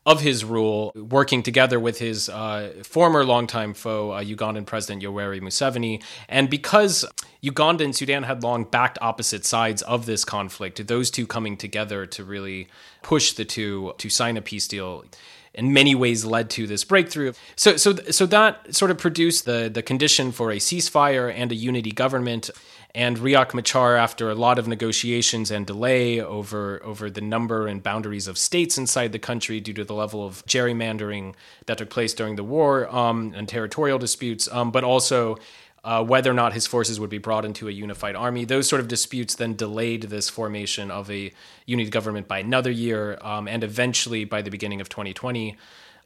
of 0.09 0.23
his 0.23 0.43
rule, 0.43 0.91
working 0.97 1.43
together 1.43 1.79
with 1.79 1.99
his 1.99 2.31
uh, 2.31 2.73
former 2.83 3.27
longtime 3.27 3.75
foe, 3.75 4.13
uh, 4.13 4.25
Ugandan 4.25 4.65
President 4.65 5.03
Yoweri 5.03 5.39
Museveni. 5.39 6.03
And 6.31 6.49
because 6.49 7.05
Uganda 7.43 7.85
and 7.85 7.95
Sudan 7.95 8.23
had 8.23 8.43
long 8.43 8.65
backed 8.65 8.97
opposite 9.03 9.45
sides 9.45 9.83
of 9.83 10.07
this 10.07 10.25
conflict, 10.25 10.87
those 10.87 11.11
two 11.11 11.27
coming 11.27 11.59
together 11.59 12.07
to 12.07 12.25
really 12.25 12.69
push 13.03 13.33
the 13.33 13.45
two 13.45 13.93
to 13.99 14.09
sign 14.09 14.39
a 14.39 14.41
peace 14.41 14.67
deal 14.67 15.05
in 15.53 15.75
many 15.75 15.95
ways 15.95 16.25
led 16.25 16.49
to 16.51 16.67
this 16.67 16.85
breakthrough. 16.85 17.35
So, 17.55 17.77
so, 17.77 17.95
so 18.11 18.25
that 18.27 18.75
sort 18.75 18.91
of 18.91 18.97
produced 18.97 19.45
the 19.45 19.69
the 19.73 19.83
condition 19.83 20.33
for 20.33 20.51
a 20.51 20.57
ceasefire 20.57 21.31
and 21.31 21.53
a 21.53 21.55
unity 21.55 21.93
government. 21.93 22.49
And 22.99 23.17
Riek 23.17 23.55
Machar, 23.55 23.95
after 23.95 24.29
a 24.29 24.35
lot 24.35 24.59
of 24.59 24.67
negotiations 24.67 25.53
and 25.53 25.65
delay 25.65 26.21
over, 26.21 26.83
over 26.83 27.09
the 27.09 27.21
number 27.21 27.69
and 27.69 27.81
boundaries 27.81 28.27
of 28.27 28.37
states 28.37 28.77
inside 28.77 29.13
the 29.13 29.21
country 29.21 29.61
due 29.61 29.73
to 29.75 29.85
the 29.85 29.95
level 29.95 30.27
of 30.27 30.45
gerrymandering 30.47 31.37
that 31.67 31.79
took 31.79 31.91
place 31.91 32.13
during 32.13 32.35
the 32.35 32.43
war 32.43 32.93
um, 32.93 33.33
and 33.37 33.49
territorial 33.49 34.01
disputes, 34.01 34.49
um, 34.51 34.73
but 34.73 34.83
also 34.83 35.37
uh, 35.85 36.03
whether 36.03 36.29
or 36.29 36.35
not 36.35 36.55
his 36.55 36.67
forces 36.67 36.99
would 36.99 37.09
be 37.09 37.19
brought 37.19 37.45
into 37.45 37.69
a 37.69 37.71
unified 37.71 38.17
army. 38.17 38.45
Those 38.45 38.69
sort 38.69 38.81
of 38.81 38.89
disputes 38.89 39.37
then 39.37 39.55
delayed 39.55 40.03
this 40.03 40.29
formation 40.29 40.91
of 40.91 41.09
a 41.09 41.31
unity 41.67 41.91
government 41.91 42.27
by 42.27 42.41
another 42.41 42.73
year, 42.73 43.17
um, 43.23 43.47
and 43.47 43.63
eventually 43.63 44.25
by 44.25 44.43
the 44.43 44.51
beginning 44.51 44.81
of 44.81 44.89
2020 44.89 45.57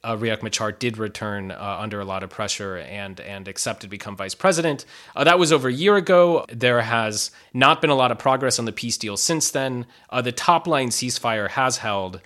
uh, 0.05 0.17
Riek 0.17 0.43
Machar 0.43 0.73
did 0.73 0.99
return 0.99 1.51
uh, 1.51 1.77
under 1.79 2.01
a 2.01 2.05
lot 2.05 2.23
of 2.23 2.31
pressure 2.31 2.79
and 2.79 3.21
and 3.21 3.47
accepted 3.47 3.91
become 3.91 4.17
vice 4.17 4.35
president. 4.35 4.85
Uh, 5.15 5.25
that 5.25 5.39
was 5.39 5.53
over 5.53 5.69
a 5.69 5.73
year 5.73 5.97
ago. 5.97 6.45
There 6.49 6.83
has 6.83 7.31
not 7.53 7.81
been 7.81 7.91
a 7.91 7.95
lot 7.95 8.11
of 8.11 8.19
progress 8.19 8.59
on 8.59 8.65
the 8.65 8.73
peace 8.73 8.97
deal 8.97 9.17
since 9.17 9.51
then. 9.51 9.87
Uh, 10.11 10.23
the 10.23 10.33
top 10.33 10.67
line 10.67 10.89
ceasefire 10.89 11.51
has 11.51 11.79
held, 11.79 12.21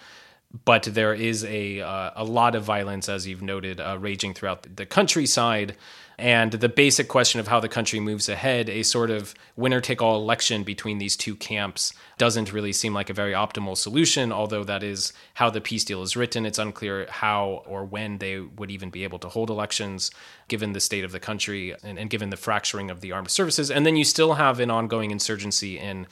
but 0.65 0.85
there 0.85 1.15
is 1.15 1.45
a 1.45 1.81
uh, 1.81 2.11
a 2.17 2.25
lot 2.25 2.55
of 2.55 2.65
violence, 2.65 3.09
as 3.09 3.27
you've 3.27 3.43
noted, 3.43 3.81
uh, 3.81 3.97
raging 3.99 4.35
throughout 4.35 4.77
the 4.77 4.87
countryside 4.87 5.77
and 6.19 6.53
the 6.53 6.69
basic 6.69 7.09
question 7.09 7.41
of 7.41 7.49
how 7.49 7.61
the 7.61 7.69
country 7.69 8.01
moves 8.01 8.29
ahead, 8.29 8.71
a 8.71 8.83
sort 8.83 9.11
of 9.11 9.35
winner 9.55 9.83
take 9.83 10.01
all 10.01 10.17
election 10.17 10.63
between 10.63 10.97
these 10.97 11.15
two 11.15 11.37
camps, 11.37 11.93
doesn't 12.17 12.55
really 12.55 12.73
seem 12.73 12.95
like 12.95 13.11
a 13.11 13.15
very 13.15 13.33
optimal 13.33 13.77
solution, 13.77 14.33
although 14.33 14.65
that 14.65 14.83
is 14.83 15.13
how 15.35 15.51
the 15.51 15.61
peace 15.61 15.85
deal 15.85 16.01
is 16.03 16.17
written. 16.17 16.47
It's 16.47 16.59
unclear 16.59 17.07
how 17.11 17.63
or 17.67 17.85
when 17.85 18.17
they 18.17 18.41
would 18.41 18.71
even 18.71 18.89
be 18.89 19.05
able 19.05 19.19
to 19.21 19.29
hold 19.29 19.51
elections, 19.51 20.11
given 20.49 20.73
the 20.73 20.81
state 20.81 21.05
of 21.05 21.13
the 21.13 21.21
country 21.21 21.75
and, 21.83 21.99
and 21.99 22.09
given 22.09 22.31
the 22.31 22.37
fracturing 22.39 22.91
of 22.91 23.03
the 23.03 23.13
armed 23.13 23.31
services. 23.31 23.71
And 23.71 23.85
then 23.85 23.97
you 23.97 24.05
still 24.05 24.35
have 24.35 24.59
an 24.59 24.71
ongoing 24.71 25.11
insurgency 25.11 25.79
in 25.79 26.07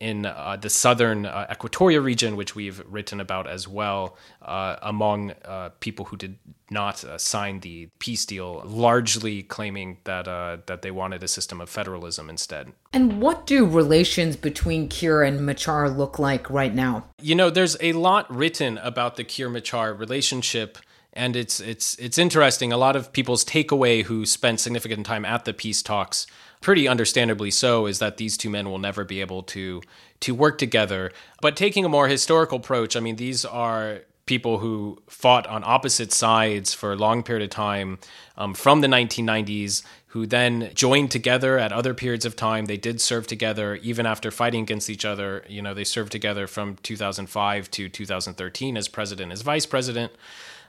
in 0.00 0.26
uh, 0.26 0.56
the 0.60 0.70
southern 0.70 1.26
uh, 1.26 1.46
Equatoria 1.50 2.02
region, 2.02 2.36
which 2.36 2.54
we've 2.54 2.82
written 2.88 3.20
about 3.20 3.46
as 3.46 3.68
well, 3.68 4.16
uh, 4.42 4.76
among 4.82 5.32
uh, 5.44 5.70
people 5.80 6.06
who 6.06 6.16
did 6.16 6.36
not 6.70 7.04
uh, 7.04 7.18
sign 7.18 7.60
the 7.60 7.88
peace 7.98 8.26
deal, 8.26 8.62
largely 8.64 9.42
claiming 9.42 9.98
that 10.04 10.26
uh, 10.26 10.58
that 10.66 10.82
they 10.82 10.90
wanted 10.90 11.22
a 11.22 11.28
system 11.28 11.60
of 11.60 11.68
federalism 11.68 12.28
instead. 12.28 12.72
And 12.92 13.20
what 13.20 13.46
do 13.46 13.66
relations 13.66 14.36
between 14.36 14.88
Kiir 14.88 15.22
and 15.22 15.44
Machar 15.44 15.88
look 15.88 16.18
like 16.18 16.48
right 16.50 16.74
now? 16.74 17.04
You 17.20 17.34
know, 17.34 17.50
there's 17.50 17.76
a 17.80 17.92
lot 17.92 18.32
written 18.34 18.78
about 18.78 19.16
the 19.16 19.24
Kiir 19.24 19.50
Machar 19.50 19.94
relationship 19.94 20.78
and 21.14 21.36
it's 21.36 21.60
it's 21.60 21.94
it's 21.96 22.18
interesting. 22.18 22.72
A 22.72 22.76
lot 22.76 22.96
of 22.96 23.12
people's 23.12 23.44
takeaway 23.44 24.02
who 24.02 24.26
spent 24.26 24.60
significant 24.60 25.06
time 25.06 25.24
at 25.24 25.44
the 25.44 25.54
peace 25.54 25.82
talks 25.82 26.26
pretty 26.64 26.88
understandably 26.88 27.50
so, 27.50 27.84
is 27.86 27.98
that 27.98 28.16
these 28.16 28.38
two 28.38 28.48
men 28.48 28.70
will 28.70 28.78
never 28.78 29.04
be 29.04 29.20
able 29.20 29.42
to 29.42 29.82
to 30.20 30.34
work 30.34 30.56
together. 30.56 31.12
But 31.42 31.56
taking 31.56 31.84
a 31.84 31.88
more 31.88 32.08
historical 32.08 32.58
approach, 32.58 32.96
I 32.96 33.00
mean, 33.00 33.16
these 33.16 33.44
are 33.44 34.00
people 34.24 34.58
who 34.58 34.98
fought 35.06 35.46
on 35.46 35.62
opposite 35.62 36.10
sides 36.10 36.72
for 36.72 36.92
a 36.92 36.96
long 36.96 37.22
period 37.22 37.44
of 37.44 37.50
time 37.50 37.98
um, 38.38 38.54
from 38.54 38.80
the 38.80 38.88
1990s 38.88 39.82
who 40.06 40.24
then 40.24 40.70
joined 40.74 41.10
together 41.10 41.58
at 41.58 41.70
other 41.70 41.92
periods 41.92 42.24
of 42.24 42.34
time. 42.34 42.64
They 42.64 42.78
did 42.78 42.98
serve 42.98 43.26
together 43.26 43.74
even 43.82 44.06
after 44.06 44.30
fighting 44.30 44.62
against 44.62 44.88
each 44.88 45.04
other. 45.04 45.44
You 45.46 45.60
know 45.60 45.74
they 45.74 45.84
served 45.84 46.12
together 46.12 46.46
from 46.46 46.76
2005 46.82 47.70
to 47.72 47.88
2013 47.90 48.76
as 48.78 48.88
president 48.88 49.32
as 49.32 49.42
vice 49.42 49.66
president. 49.66 50.12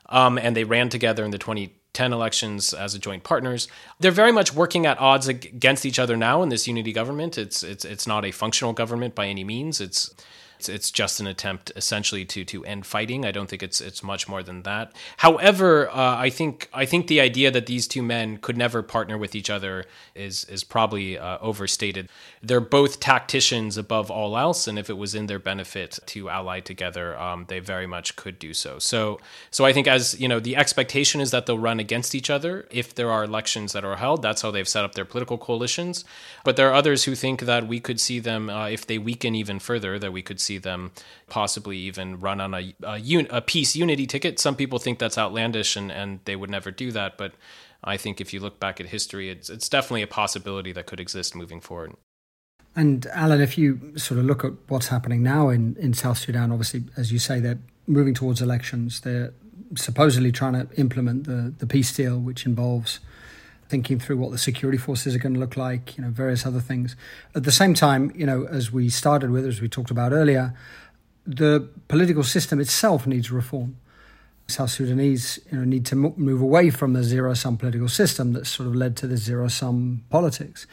Um, 0.09 0.37
and 0.37 0.55
they 0.55 0.65
ran 0.65 0.89
together 0.89 1.23
in 1.23 1.31
the 1.31 1.37
20 1.37 1.73
10 1.95 2.13
elections 2.13 2.73
as 2.73 2.93
a 2.93 2.99
joint 2.99 3.23
partners. 3.23 3.67
They're 3.99 4.11
very 4.11 4.31
much 4.31 4.53
working 4.53 4.85
at 4.85 4.99
odds 4.99 5.27
against 5.27 5.85
each 5.85 5.97
other 5.97 6.15
now 6.15 6.43
in 6.43 6.49
this 6.49 6.67
unity 6.67 6.93
government. 6.93 7.37
It's 7.37 7.63
it's 7.63 7.85
it's 7.85 8.05
not 8.05 8.25
a 8.25 8.31
functional 8.31 8.73
government 8.73 9.15
by 9.15 9.27
any 9.27 9.43
means. 9.43 9.81
It's 9.81 10.13
it's 10.69 10.91
just 10.91 11.19
an 11.19 11.27
attempt 11.27 11.71
essentially 11.75 12.25
to 12.25 12.45
to 12.45 12.65
end 12.65 12.85
fighting. 12.85 13.25
I 13.25 13.31
don't 13.31 13.49
think 13.49 13.63
it's 13.63 13.81
it's 13.81 14.03
much 14.03 14.27
more 14.27 14.43
than 14.43 14.63
that. 14.63 14.93
However, 15.17 15.89
uh, 15.89 16.17
I 16.17 16.29
think 16.29 16.69
I 16.73 16.85
think 16.85 17.07
the 17.07 17.21
idea 17.21 17.51
that 17.51 17.65
these 17.65 17.87
two 17.87 18.01
men 18.01 18.37
could 18.37 18.57
never 18.57 18.81
partner 18.81 19.17
with 19.17 19.35
each 19.35 19.49
other 19.49 19.85
is 20.13 20.45
is 20.45 20.63
probably 20.63 21.17
uh, 21.17 21.37
overstated. 21.41 22.09
They're 22.41 22.59
both 22.59 22.99
tacticians 22.99 23.77
above 23.77 24.11
all 24.11 24.37
else, 24.37 24.67
and 24.67 24.77
if 24.77 24.89
it 24.89 24.97
was 24.97 25.15
in 25.15 25.27
their 25.27 25.39
benefit 25.39 25.99
to 26.07 26.29
ally 26.29 26.59
together, 26.59 27.17
um, 27.17 27.45
they 27.47 27.59
very 27.59 27.87
much 27.87 28.15
could 28.15 28.39
do 28.39 28.53
so. 28.53 28.79
So 28.79 29.19
so 29.51 29.65
I 29.65 29.73
think 29.73 29.87
as 29.87 30.19
you 30.19 30.27
know, 30.27 30.39
the 30.39 30.55
expectation 30.55 31.21
is 31.21 31.31
that 31.31 31.45
they'll 31.45 31.59
run 31.59 31.79
against 31.79 32.15
each 32.15 32.29
other 32.29 32.67
if 32.71 32.95
there 32.95 33.11
are 33.11 33.23
elections 33.23 33.73
that 33.73 33.85
are 33.85 33.97
held. 33.97 34.21
That's 34.21 34.41
how 34.41 34.51
they've 34.51 34.67
set 34.67 34.85
up 34.85 34.95
their 34.95 35.05
political 35.05 35.37
coalitions. 35.37 36.05
But 36.43 36.55
there 36.55 36.69
are 36.69 36.73
others 36.73 37.03
who 37.05 37.15
think 37.15 37.41
that 37.41 37.67
we 37.67 37.79
could 37.79 37.99
see 37.99 38.19
them 38.19 38.49
uh, 38.49 38.67
if 38.67 38.85
they 38.85 38.97
weaken 38.97 39.35
even 39.35 39.59
further. 39.59 39.97
That 39.99 40.13
we 40.13 40.21
could 40.21 40.39
see 40.39 40.54
them 40.57 40.91
possibly 41.27 41.77
even 41.77 42.19
run 42.19 42.41
on 42.41 42.53
a, 42.53 42.73
a, 42.83 42.97
un, 42.97 43.27
a 43.29 43.41
peace 43.41 43.75
unity 43.75 44.07
ticket. 44.07 44.39
Some 44.39 44.55
people 44.55 44.79
think 44.79 44.99
that's 44.99 45.17
outlandish 45.17 45.75
and, 45.75 45.91
and 45.91 46.19
they 46.25 46.35
would 46.35 46.49
never 46.49 46.71
do 46.71 46.91
that. 46.91 47.17
But 47.17 47.33
I 47.83 47.97
think 47.97 48.19
if 48.19 48.33
you 48.33 48.39
look 48.39 48.59
back 48.59 48.79
at 48.79 48.87
history, 48.87 49.29
it's, 49.29 49.49
it's 49.49 49.69
definitely 49.69 50.01
a 50.01 50.07
possibility 50.07 50.71
that 50.73 50.85
could 50.85 50.99
exist 50.99 51.35
moving 51.35 51.61
forward. 51.61 51.93
And 52.75 53.07
Alan, 53.07 53.39
if 53.39 53.57
you 53.57 53.97
sort 53.97 54.19
of 54.19 54.25
look 54.25 54.43
at 54.43 54.51
what's 54.67 54.87
happening 54.87 55.23
now 55.23 55.49
in, 55.49 55.77
in 55.79 55.93
South 55.93 56.17
Sudan, 56.17 56.51
obviously, 56.51 56.83
as 56.97 57.11
you 57.11 57.19
say, 57.19 57.39
they're 57.39 57.59
moving 57.87 58.13
towards 58.13 58.41
elections. 58.41 59.01
They're 59.01 59.33
supposedly 59.75 60.31
trying 60.31 60.53
to 60.53 60.67
implement 60.77 61.25
the, 61.25 61.53
the 61.57 61.67
peace 61.67 61.95
deal, 61.95 62.19
which 62.19 62.45
involves 62.45 62.99
thinking 63.67 63.99
through 63.99 64.17
what 64.17 64.31
the 64.31 64.37
security 64.37 64.77
forces 64.77 65.15
are 65.15 65.19
going 65.19 65.33
to 65.33 65.39
look 65.39 65.57
like, 65.57 65.97
you 65.97 66.03
know, 66.03 66.09
various 66.09 66.45
other 66.45 66.59
things. 66.59 66.95
At 67.33 67.43
the 67.43 67.51
same 67.51 67.73
time, 67.73 68.11
you 68.15 68.25
know, 68.25 68.45
as 68.45 68.71
we 68.71 68.89
started 68.89 69.31
with, 69.31 69.45
as 69.45 69.61
we 69.61 69.67
talked 69.67 69.91
about 69.91 70.11
earlier, 70.11 70.53
the 71.25 71.67
political 71.87 72.23
system 72.23 72.59
itself 72.59 73.07
needs 73.07 73.31
reform. 73.31 73.77
South 74.47 74.69
Sudanese 74.69 75.39
you 75.51 75.57
know, 75.57 75.63
need 75.63 75.85
to 75.87 75.95
move 75.95 76.39
away 76.39 76.69
from 76.69 76.93
the 76.93 77.03
zero 77.03 77.33
sum 77.33 77.57
political 77.57 77.89
system 77.89 78.33
that 78.33 78.45
sort 78.45 78.67
of 78.67 78.75
led 78.75 78.95
to 78.97 79.07
the 79.07 79.17
zero 79.17 79.47
sum 79.47 80.03
politics. 80.11 80.67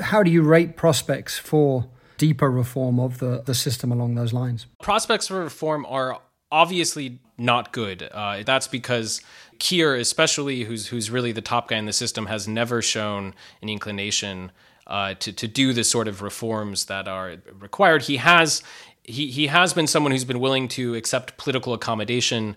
How 0.00 0.24
do 0.24 0.30
you 0.30 0.42
rate 0.42 0.76
prospects 0.76 1.38
for 1.38 1.88
deeper 2.18 2.50
reform 2.50 2.98
of 2.98 3.18
the, 3.18 3.42
the 3.44 3.54
system 3.54 3.92
along 3.92 4.16
those 4.16 4.32
lines? 4.32 4.66
Prospects 4.82 5.28
for 5.28 5.38
reform 5.38 5.86
are 5.88 6.20
obviously 6.52 7.18
not 7.38 7.72
good. 7.72 8.08
Uh, 8.12 8.44
that's 8.44 8.68
because 8.68 9.20
Kiir, 9.58 9.98
especially 9.98 10.64
who's 10.64 10.86
who's 10.88 11.10
really 11.10 11.32
the 11.32 11.40
top 11.40 11.68
guy 11.68 11.76
in 11.76 11.86
the 11.86 11.92
system, 11.92 12.26
has 12.26 12.46
never 12.46 12.82
shown 12.82 13.34
an 13.62 13.68
inclination 13.68 14.52
uh, 14.86 15.14
to 15.14 15.32
to 15.32 15.48
do 15.48 15.72
the 15.72 15.82
sort 15.82 16.06
of 16.06 16.22
reforms 16.22 16.84
that 16.84 17.08
are 17.08 17.36
required. 17.58 18.02
He 18.02 18.18
has 18.18 18.62
he 19.02 19.30
he 19.30 19.48
has 19.48 19.72
been 19.72 19.86
someone 19.86 20.12
who's 20.12 20.24
been 20.24 20.40
willing 20.40 20.68
to 20.68 20.94
accept 20.94 21.38
political 21.38 21.72
accommodation 21.72 22.54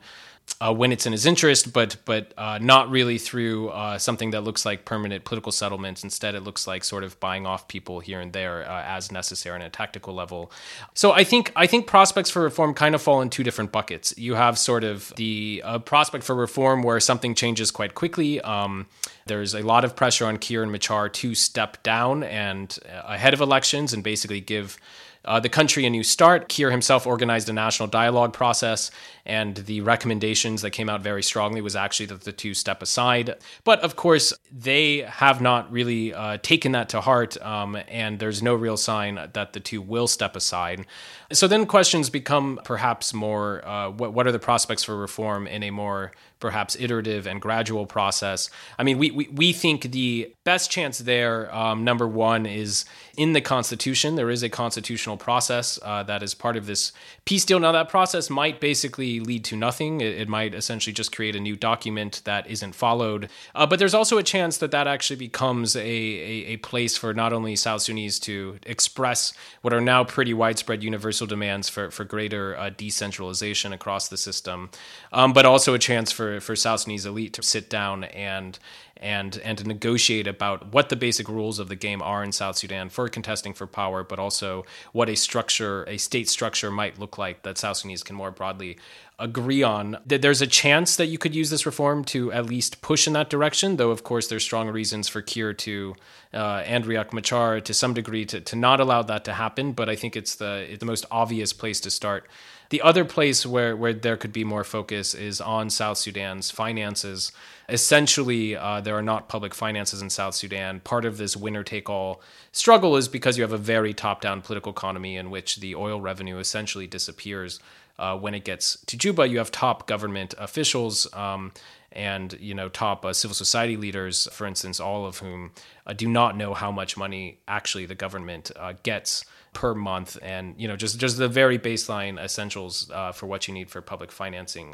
uh, 0.62 0.74
when 0.74 0.92
it's 0.92 1.06
in 1.06 1.12
his 1.12 1.26
interest, 1.26 1.74
but 1.74 1.98
but 2.06 2.34
uh, 2.38 2.58
not 2.62 2.90
really 2.90 3.18
through 3.18 3.70
uh, 3.70 3.98
something 3.98 4.32
that 4.32 4.42
looks 4.42 4.66
like 4.66 4.86
permanent 4.86 5.26
political 5.26 5.52
settlements. 5.52 6.04
Instead, 6.04 6.34
it 6.34 6.42
looks 6.42 6.66
like 6.66 6.84
sort 6.84 7.04
of 7.04 7.20
buying 7.20 7.46
off 7.46 7.68
people 7.68 8.00
here 8.00 8.22
and 8.22 8.32
there 8.32 8.68
uh, 8.70 8.84
as 8.84 9.12
necessary 9.12 9.56
on 9.56 9.62
a 9.62 9.70
tactical 9.70 10.14
level. 10.14 10.52
So 10.94 11.12
I 11.12 11.26
think 11.26 11.52
I 11.56 11.68
think 11.68 11.88
prospects 11.88 12.30
for 12.30 12.42
reform 12.42 12.74
kind 12.74 12.96
of 12.96 13.02
fall 13.02 13.22
in 13.22 13.30
two 13.30 13.44
different 13.44 13.74
buckets. 13.74 14.14
You 14.18 14.36
have 14.36 14.58
sort 14.58 14.86
of 14.86 15.12
the 15.18 15.62
uh, 15.66 15.80
prospect 15.80 16.24
for 16.24 16.36
reform 16.36 16.84
where 16.84 17.00
something 17.02 17.36
changes 17.36 17.70
quite 17.70 17.94
quickly. 17.94 18.40
Um, 18.42 18.88
there's 19.26 19.54
a 19.56 19.62
lot 19.62 19.84
of 19.84 19.96
pressure 19.96 20.26
on 20.26 20.38
Kiir 20.38 20.64
and 20.64 20.72
Machar 20.72 21.10
to 21.10 21.36
step 21.36 21.84
down 21.84 22.24
and 22.24 22.78
uh, 22.88 23.02
ahead 23.06 23.34
of 23.34 23.42
elections 23.42 23.92
and 23.92 24.04
basically 24.04 24.40
give 24.40 24.78
uh, 25.26 25.40
the 25.40 25.50
country 25.50 25.86
a 25.86 25.90
new 25.90 26.04
start. 26.04 26.50
Kiir 26.50 26.72
himself 26.72 27.06
organized 27.06 27.50
a 27.50 27.54
national 27.54 27.88
dialogue 27.88 28.34
process, 28.34 28.92
and 29.26 29.56
the 29.58 29.82
recommendations 29.82 30.62
that 30.62 30.72
came 30.72 30.90
out 30.90 31.02
very 31.02 31.24
strongly 31.24 31.62
was 31.62 31.76
actually 31.76 32.06
that 32.08 32.22
the 32.22 32.32
two 32.32 32.54
step 32.54 32.82
aside. 32.82 33.36
But 33.64 33.80
of 33.82 33.96
course, 33.96 34.34
they 34.52 35.00
have 35.00 35.42
not 35.42 35.72
really 35.72 36.14
uh, 36.14 36.38
taken 36.38 36.72
that 36.74 36.90
to 36.90 37.02
heart, 37.02 37.42
um, 37.42 37.78
and 37.88 38.20
there's 38.20 38.42
no 38.42 38.56
real 38.56 38.78
sign 38.78 39.16
that 39.34 39.54
the 39.54 39.60
two 39.60 39.82
will 39.82 40.08
step 40.08 40.36
aside. 40.36 40.86
So 41.32 41.48
then 41.48 41.66
questions 41.66 42.10
become 42.10 42.60
perhaps 42.64 43.14
more 43.14 43.66
uh, 43.68 43.90
what, 43.90 44.14
what 44.14 44.28
are 44.28 44.32
the 44.32 44.40
prospects 44.40 44.84
for 44.84 44.96
reform 44.96 45.48
in 45.48 45.64
a 45.64 45.72
more 45.72 46.12
perhaps 46.40 46.76
iterative 46.80 47.26
and 47.26 47.42
gradual 47.42 47.86
process. 47.86 48.50
I 48.78 48.84
mean, 48.84 48.98
we, 48.98 49.10
we, 49.10 49.30
we 49.34 49.54
think 49.54 49.92
the 49.92 50.34
best 50.44 50.70
chance 50.70 51.00
there, 51.00 51.54
um, 51.56 51.84
number 51.84 52.08
one, 52.08 52.46
is 52.46 52.86
in 53.18 53.34
the 53.34 53.42
Constitution. 53.42 54.16
There 54.16 54.30
is 54.30 54.44
a 54.44 54.50
constitutional 54.50 55.18
process 55.18 55.80
uh, 55.82 56.04
that 56.04 56.22
is 56.22 56.36
part 56.36 56.58
of 56.58 56.66
this 56.66 56.92
peace 57.24 57.46
deal. 57.46 57.60
Now, 57.60 57.72
that 57.72 57.90
process 57.90 58.30
might 58.30 58.60
basically 58.60 59.20
lead 59.20 59.44
to 59.46 59.56
nothing. 59.56 60.02
It, 60.02 60.20
it 60.20 60.30
might 60.30 60.54
essentially 60.54 60.94
just 60.94 61.16
create 61.16 61.36
a 61.36 61.40
new 61.40 61.56
document 61.56 62.22
that 62.26 62.46
isn't 62.48 62.76
followed. 62.76 63.30
Uh, 63.56 63.66
but 63.66 63.80
there's 63.80 63.94
also 63.94 64.18
a 64.18 64.24
chance 64.24 64.58
that 64.58 64.72
that 64.72 64.88
actually 64.88 65.16
becomes 65.16 65.76
a, 65.76 65.80
a, 65.80 66.46
a 66.54 66.58
place 66.58 66.98
for 66.98 67.14
not 67.14 67.34
only 67.34 67.56
South 67.56 67.82
Sudanese 67.82 68.20
to 68.20 68.60
express 68.66 69.34
what 69.62 69.74
are 69.74 69.82
now 69.82 70.04
pretty 70.04 70.34
widespread 70.34 70.84
universal 71.16 71.28
demands 71.28 71.70
for, 71.70 71.92
for 71.92 72.04
greater 72.04 72.58
uh, 72.58 72.70
decentralization 72.70 73.72
across 73.72 74.10
the 74.10 74.18
system, 74.18 74.70
um, 75.14 75.32
but 75.32 75.46
also 75.46 75.74
a 75.74 75.80
chance 75.80 76.12
for 76.12 76.42
for 76.42 76.56
South 76.56 76.82
Sudanese 76.82 77.06
elite 77.06 77.34
to 77.34 77.42
sit 77.42 77.70
down 77.70 78.04
and 78.06 78.60
and 78.98 79.38
and 79.44 79.58
to 79.58 79.68
negotiate 79.68 80.28
about 80.28 80.74
what 80.74 80.90
the 80.90 80.96
basic 80.96 81.28
rules 81.28 81.60
of 81.60 81.68
the 81.68 81.76
game 81.76 82.02
are 82.02 82.24
in 82.24 82.32
South 82.32 82.58
Sudan 82.58 82.90
for 82.90 83.10
contesting 83.10 83.54
for 83.54 83.68
power, 83.68 84.04
but 84.04 84.20
also 84.20 84.66
what 84.94 85.10
a 85.10 85.16
structure, 85.16 85.84
a 85.88 85.98
state 85.98 86.30
structure 86.30 86.72
might 86.72 87.00
look 87.00 87.18
like 87.18 87.44
that 87.44 87.58
South 87.58 87.78
Sudanese 87.78 88.04
can 88.04 88.16
more 88.16 88.32
broadly 88.32 88.78
agree 89.18 89.64
on. 89.64 89.98
There's 90.06 90.42
a 90.42 90.48
chance 90.48 90.96
that 90.98 91.08
you 91.08 91.18
could 91.18 91.34
use 91.34 91.50
this 91.50 91.66
reform 91.66 92.04
to 92.06 92.32
at 92.34 92.46
least 92.46 92.82
push 92.82 93.08
in 93.08 93.14
that 93.14 93.30
direction, 93.30 93.78
though 93.78 93.92
of 93.92 94.04
course 94.04 94.28
there's 94.28 94.44
strong 94.44 94.70
reasons 94.70 95.08
for 95.08 95.22
Kiir 95.22 95.54
to 95.54 95.96
uh, 96.34 96.64
and 96.66 96.86
Riek 96.86 97.14
Machar 97.14 97.62
to 97.62 97.74
some 97.74 97.94
degree 97.94 98.26
to, 98.26 98.42
to 98.42 98.56
not 98.56 98.80
allow 98.80 99.02
that 99.04 99.24
to 99.26 99.34
happen. 99.34 99.72
But 99.72 99.90
I 99.90 99.96
think 99.96 100.16
it's 100.16 100.36
the 100.36 100.78
the 100.80 100.86
most 100.86 101.06
obvious 101.12 101.54
place 101.54 101.80
to 101.82 101.90
start 101.90 102.28
the 102.76 102.82
other 102.82 103.06
place 103.06 103.46
where, 103.46 103.74
where 103.74 103.94
there 103.94 104.18
could 104.18 104.34
be 104.34 104.44
more 104.44 104.66
focus 104.66 105.14
is 105.14 105.40
on 105.40 105.70
South 105.70 105.98
Sudan's 105.98 106.52
finances. 106.52 107.32
Essentially, 107.70 108.54
uh, 108.54 108.82
there 108.82 108.98
are 108.98 109.02
not 109.02 109.30
public 109.30 109.54
finances 109.54 110.02
in 110.02 110.10
South 110.10 110.36
Sudan. 110.36 110.82
Part 110.82 111.06
of 111.06 111.16
this 111.16 111.38
winner 111.38 111.64
take 111.64 111.90
all 111.90 112.22
struggle 112.52 112.98
is 112.98 113.08
because 113.08 113.38
you 113.38 113.44
have 113.44 113.54
a 113.54 113.58
very 113.58 113.94
top 113.94 114.20
down 114.20 114.42
political 114.42 114.74
economy 114.74 115.16
in 115.16 115.32
which 115.32 115.56
the 115.62 115.74
oil 115.74 116.02
revenue 116.02 116.38
essentially 116.38 116.86
disappears. 116.86 117.62
Uh, 117.98 118.18
when 118.18 118.34
it 118.34 118.44
gets 118.44 118.78
to 118.88 118.98
Juba, 118.98 119.26
you 119.26 119.38
have 119.38 119.52
top 119.52 119.88
government 119.88 120.34
officials 120.38 121.08
um, 121.14 121.54
and 121.96 122.38
you 122.40 122.54
know 122.54 122.70
top 122.70 123.06
uh, 123.06 123.14
civil 123.14 123.34
society 123.34 123.78
leaders, 123.78 124.28
for 124.32 124.46
instance, 124.46 124.80
all 124.80 125.06
of 125.06 125.20
whom 125.20 125.52
uh, 125.88 125.94
do 125.94 126.08
not 126.08 126.36
know 126.36 126.54
how 126.54 126.72
much 126.72 126.98
money 126.98 127.40
actually 127.48 127.86
the 127.86 127.96
government 127.96 128.52
uh, 128.56 128.74
gets 128.84 129.26
per 129.54 129.74
month, 129.74 130.18
and 130.22 130.54
you 130.58 130.68
know 130.68 130.76
just 130.76 131.00
just 131.00 131.18
the 131.18 131.30
very 131.30 131.58
baseline 131.58 132.20
essentials 132.24 132.92
uh, 132.94 133.12
for 133.12 133.26
what 133.26 133.48
you 133.48 133.54
need 133.54 133.72
for 133.72 133.82
public 133.82 134.12
financing. 134.12 134.74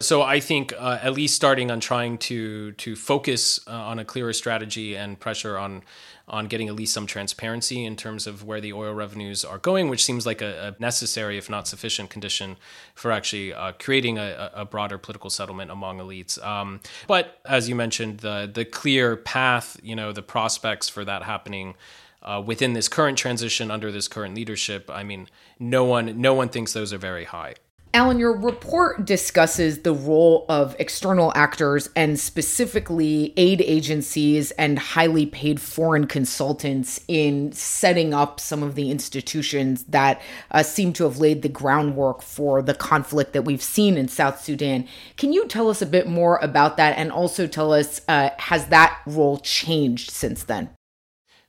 So 0.00 0.22
I 0.22 0.40
think 0.40 0.72
uh, 0.76 0.98
at 1.02 1.12
least 1.12 1.36
starting 1.36 1.70
on 1.70 1.80
trying 1.80 2.18
to 2.18 2.72
to 2.72 2.96
focus 2.96 3.60
uh, 3.68 3.70
on 3.70 3.98
a 4.00 4.04
clearer 4.04 4.32
strategy 4.32 4.96
and 4.96 5.20
pressure 5.20 5.56
on 5.56 5.82
on 6.28 6.46
getting 6.46 6.68
at 6.68 6.74
least 6.74 6.94
some 6.94 7.06
transparency 7.06 7.84
in 7.84 7.96
terms 7.96 8.26
of 8.26 8.44
where 8.44 8.60
the 8.60 8.72
oil 8.72 8.94
revenues 8.94 9.44
are 9.44 9.58
going, 9.58 9.88
which 9.90 10.04
seems 10.04 10.24
like 10.24 10.40
a, 10.40 10.68
a 10.78 10.80
necessary, 10.80 11.36
if 11.36 11.50
not 11.50 11.66
sufficient, 11.68 12.08
condition 12.10 12.56
for 12.94 13.10
actually 13.12 13.52
creating 13.80 14.18
a, 14.18 14.50
a, 14.54 14.64
broader 14.64 14.98
political 14.98 15.28
settlement 15.28 15.70
among 15.70 15.98
elites. 15.98 16.42
Um, 16.42 16.61
but 17.06 17.40
as 17.44 17.68
you 17.68 17.74
mentioned, 17.74 18.18
the 18.18 18.50
the 18.52 18.64
clear 18.64 19.16
path, 19.16 19.78
you 19.82 19.96
know, 19.96 20.12
the 20.12 20.22
prospects 20.22 20.88
for 20.88 21.04
that 21.04 21.22
happening 21.22 21.74
uh, 22.22 22.42
within 22.44 22.72
this 22.72 22.88
current 22.88 23.18
transition 23.18 23.70
under 23.70 23.90
this 23.90 24.08
current 24.08 24.34
leadership, 24.34 24.90
I 24.90 25.02
mean, 25.02 25.28
no 25.58 25.84
one 25.84 26.20
no 26.20 26.34
one 26.34 26.48
thinks 26.48 26.72
those 26.72 26.92
are 26.92 26.98
very 26.98 27.24
high. 27.24 27.54
Alan, 27.94 28.18
your 28.18 28.34
report 28.34 29.04
discusses 29.04 29.80
the 29.80 29.92
role 29.92 30.46
of 30.48 30.74
external 30.78 31.30
actors 31.34 31.90
and 31.94 32.18
specifically 32.18 33.34
aid 33.36 33.60
agencies 33.60 34.50
and 34.52 34.78
highly 34.78 35.26
paid 35.26 35.60
foreign 35.60 36.06
consultants 36.06 37.04
in 37.06 37.52
setting 37.52 38.14
up 38.14 38.40
some 38.40 38.62
of 38.62 38.76
the 38.76 38.90
institutions 38.90 39.84
that 39.84 40.22
uh, 40.52 40.62
seem 40.62 40.94
to 40.94 41.04
have 41.04 41.18
laid 41.18 41.42
the 41.42 41.50
groundwork 41.50 42.22
for 42.22 42.62
the 42.62 42.72
conflict 42.72 43.34
that 43.34 43.42
we've 43.42 43.62
seen 43.62 43.98
in 43.98 44.08
South 44.08 44.42
Sudan. 44.42 44.88
Can 45.18 45.34
you 45.34 45.46
tell 45.46 45.68
us 45.68 45.82
a 45.82 45.86
bit 45.86 46.08
more 46.08 46.38
about 46.38 46.78
that 46.78 46.96
and 46.96 47.12
also 47.12 47.46
tell 47.46 47.74
us 47.74 48.00
uh, 48.08 48.30
has 48.38 48.68
that 48.68 49.02
role 49.06 49.36
changed 49.36 50.10
since 50.10 50.44
then? 50.44 50.70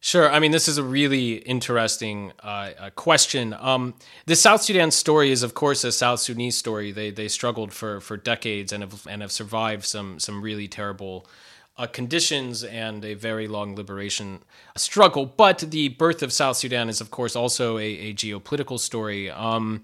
Sure. 0.06 0.30
I 0.30 0.39
mean, 0.39 0.52
this 0.52 0.68
is 0.68 0.78
a 0.78 0.84
really 0.84 1.36
interesting 1.36 2.34
uh, 2.44 2.72
uh, 2.78 2.89
question. 2.89 3.56
Um, 3.58 3.94
the 4.26 4.36
South 4.36 4.62
Sudan 4.62 4.92
story 4.92 5.32
is, 5.32 5.44
of 5.44 5.54
course, 5.54 5.86
a 5.86 5.94
South 5.94 6.20
Sudanese 6.20 6.58
story. 6.58 6.92
They 6.92 7.10
they 7.10 7.30
struggled 7.30 7.72
for 7.72 8.02
for 8.02 8.18
decades 8.18 8.74
and 8.74 8.84
have 8.84 9.08
and 9.08 9.22
have 9.22 9.32
survived 9.32 9.86
some 9.86 10.20
some 10.20 10.42
really 10.42 10.68
terrible 10.68 11.26
uh, 11.75 11.88
conditions 11.88 12.63
and 12.63 13.03
a 13.03 13.15
very 13.15 13.47
long 13.47 13.75
liberation 13.75 14.43
struggle. 14.77 15.25
But 15.25 15.59
the 15.59 15.89
birth 15.89 16.21
of 16.21 16.31
South 16.31 16.57
Sudan 16.57 16.88
is, 16.88 17.01
of 17.01 17.09
course, 17.09 17.36
also 17.36 17.77
a, 17.77 17.83
a 17.83 18.13
geopolitical 18.13 18.79
story. 18.79 19.31
Um, 19.31 19.83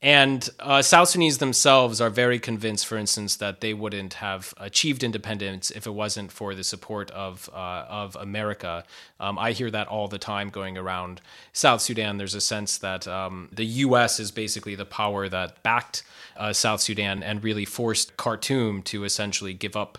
and 0.00 0.48
uh, 0.60 0.82
South 0.82 1.08
Sudanese 1.08 1.38
themselves 1.38 1.98
are 1.98 2.10
very 2.10 2.38
convinced, 2.38 2.86
for 2.86 2.98
instance, 2.98 3.36
that 3.36 3.62
they 3.62 3.72
wouldn't 3.72 4.14
have 4.14 4.52
achieved 4.58 5.02
independence 5.02 5.70
if 5.70 5.86
it 5.86 5.92
wasn't 5.92 6.30
for 6.30 6.54
the 6.54 6.62
support 6.62 7.10
of 7.12 7.48
uh, 7.54 7.86
of 7.88 8.14
America. 8.16 8.84
Um, 9.18 9.38
I 9.38 9.52
hear 9.52 9.70
that 9.70 9.88
all 9.88 10.06
the 10.06 10.18
time 10.18 10.50
going 10.50 10.76
around 10.76 11.22
South 11.54 11.80
Sudan. 11.80 12.18
There's 12.18 12.34
a 12.34 12.40
sense 12.42 12.76
that 12.78 13.08
um, 13.08 13.48
the 13.50 13.64
U.S. 13.64 14.20
is 14.20 14.30
basically 14.30 14.74
the 14.74 14.84
power 14.84 15.26
that 15.30 15.62
backed 15.62 16.02
uh, 16.36 16.52
South 16.52 16.82
Sudan 16.82 17.22
and 17.22 17.42
really 17.42 17.64
forced 17.64 18.18
Khartoum 18.18 18.82
to 18.82 19.04
essentially 19.04 19.54
give 19.54 19.74
up 19.74 19.96